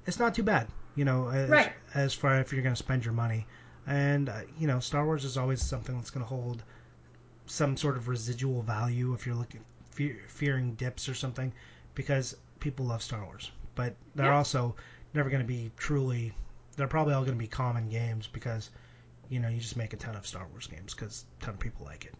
it's 0.06 0.20
not 0.20 0.34
too 0.36 0.44
bad, 0.44 0.68
you 0.96 1.06
know, 1.06 1.30
as, 1.30 1.50
Right. 1.50 1.72
as 1.94 2.14
far 2.14 2.40
if 2.40 2.52
you're 2.52 2.62
going 2.64 2.76
to 2.76 2.84
spend 2.84 3.06
your 3.06 3.14
money. 3.14 3.46
And 3.88 4.28
uh, 4.30 4.42
you 4.60 4.68
know, 4.68 4.80
Star 4.80 5.06
Wars 5.06 5.24
is 5.24 5.38
always 5.38 5.62
something 5.62 5.96
that's 5.96 6.10
going 6.10 6.26
to 6.26 6.30
hold 6.30 6.64
some 7.46 7.78
sort 7.78 7.96
of 7.98 8.08
residual 8.08 8.62
value 8.62 9.14
if 9.14 9.26
you're 9.26 9.36
looking 9.36 9.62
fe- 9.92 10.18
fearing 10.28 10.74
dips 10.76 11.08
or 11.10 11.14
something, 11.14 11.52
because 11.96 12.36
people 12.60 12.86
love 12.88 13.02
Star 13.04 13.24
Wars. 13.26 13.52
But 13.76 13.96
they're 14.16 14.28
Yeah. 14.28 14.38
also 14.38 14.76
never 15.14 15.30
going 15.30 15.42
to 15.42 15.48
be 15.48 15.72
truly. 15.78 16.34
They're 16.76 16.88
probably 16.88 17.14
all 17.14 17.22
going 17.24 17.38
to 17.38 17.40
be 17.40 17.48
common 17.48 17.90
games 17.90 18.28
because 18.32 18.70
you 19.30 19.40
know 19.40 19.50
you 19.50 19.60
just 19.60 19.78
make 19.78 19.94
a 19.94 19.98
ton 19.98 20.16
of 20.16 20.26
Star 20.26 20.48
Wars 20.52 20.68
games 20.68 20.94
because 20.94 21.26
a 21.42 21.46
ton 21.46 21.54
of 21.56 21.60
people 21.60 21.86
like 21.86 22.06
it. 22.06 22.16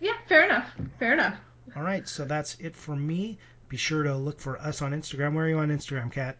Yeah, 0.00 0.14
fair 0.28 0.44
enough. 0.44 0.70
Fair 0.98 1.12
enough. 1.12 1.36
All 1.76 1.82
right, 1.82 2.08
so 2.08 2.24
that's 2.24 2.56
it 2.58 2.74
for 2.74 2.96
me. 2.96 3.38
Be 3.68 3.76
sure 3.76 4.02
to 4.02 4.16
look 4.16 4.40
for 4.40 4.58
us 4.58 4.82
on 4.82 4.92
Instagram. 4.92 5.34
Where 5.34 5.44
are 5.44 5.48
you 5.48 5.58
on 5.58 5.68
Instagram, 5.68 6.10
Kat? 6.10 6.36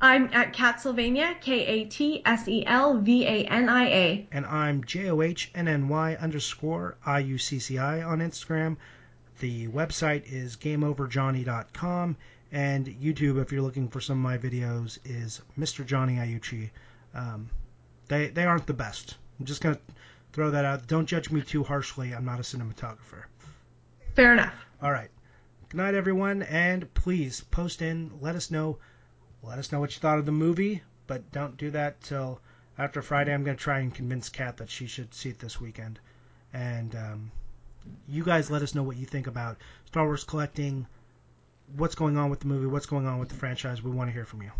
I'm 0.00 0.30
at 0.32 0.52
Katselvania, 0.52 1.40
K 1.40 1.66
A 1.66 1.84
T 1.86 2.22
S 2.24 2.46
E 2.46 2.64
L 2.66 2.98
V 2.98 3.26
A 3.26 3.44
N 3.44 3.68
I 3.68 3.86
A. 3.86 4.28
And 4.30 4.46
I'm 4.46 4.84
J 4.84 5.10
O 5.10 5.22
H 5.22 5.50
N 5.54 5.66
N 5.66 5.88
Y 5.88 6.16
underscore 6.20 6.96
I 7.04 7.20
U 7.20 7.38
C 7.38 7.58
C 7.58 7.78
I 7.78 8.02
on 8.02 8.18
Instagram. 8.18 8.76
The 9.40 9.68
website 9.68 10.24
is 10.32 10.56
gameoverjohnny.com. 10.56 12.16
And 12.50 12.86
YouTube, 12.86 13.40
if 13.40 13.52
you're 13.52 13.62
looking 13.62 13.88
for 13.88 14.00
some 14.00 14.18
of 14.18 14.22
my 14.22 14.38
videos, 14.38 14.98
is 15.04 15.42
Mr. 15.58 15.84
Johnny 15.84 16.16
Iucci. 16.16 16.70
Um, 17.14 17.50
they, 18.08 18.28
they 18.28 18.44
aren't 18.44 18.66
the 18.66 18.74
best. 18.74 19.16
I'm 19.38 19.46
just 19.46 19.60
going 19.60 19.74
to 19.74 19.80
throw 20.32 20.50
that 20.50 20.64
out. 20.64 20.86
Don't 20.86 21.06
judge 21.06 21.30
me 21.30 21.42
too 21.42 21.62
harshly. 21.62 22.14
I'm 22.14 22.24
not 22.24 22.40
a 22.40 22.42
cinematographer. 22.42 23.24
Fair 24.14 24.32
enough. 24.32 24.54
All 24.82 24.92
right. 24.92 25.10
Good 25.68 25.76
night, 25.76 25.94
everyone, 25.94 26.42
and 26.44 26.92
please 26.94 27.42
post 27.42 27.82
in. 27.82 28.10
Let 28.20 28.34
us 28.36 28.50
know. 28.50 28.78
Let 29.42 29.58
us 29.58 29.70
know 29.70 29.80
what 29.80 29.94
you 29.94 30.00
thought 30.00 30.18
of 30.18 30.24
the 30.24 30.32
movie, 30.32 30.82
but 31.06 31.30
don't 31.30 31.58
do 31.58 31.70
that 31.72 32.00
till 32.00 32.40
after 32.78 33.02
Friday. 33.02 33.34
I'm 33.34 33.44
going 33.44 33.56
to 33.56 33.62
try 33.62 33.80
and 33.80 33.94
convince 33.94 34.30
Kat 34.30 34.56
that 34.56 34.70
she 34.70 34.86
should 34.86 35.12
see 35.12 35.28
it 35.28 35.38
this 35.38 35.60
weekend, 35.60 36.00
and 36.54 36.94
um, 36.96 37.30
you 38.08 38.24
guys 38.24 38.50
let 38.50 38.62
us 38.62 38.74
know 38.74 38.82
what 38.82 38.96
you 38.96 39.04
think 39.04 39.26
about 39.26 39.58
Star 39.84 40.06
Wars 40.06 40.24
collecting. 40.24 40.86
What's 41.76 41.94
going 41.94 42.16
on 42.16 42.30
with 42.30 42.40
the 42.40 42.46
movie? 42.46 42.66
What's 42.66 42.86
going 42.86 43.06
on 43.06 43.18
with 43.18 43.28
the 43.28 43.34
franchise? 43.34 43.82
We 43.82 43.90
want 43.90 44.08
to 44.08 44.12
hear 44.12 44.24
from 44.24 44.42
you. 44.42 44.50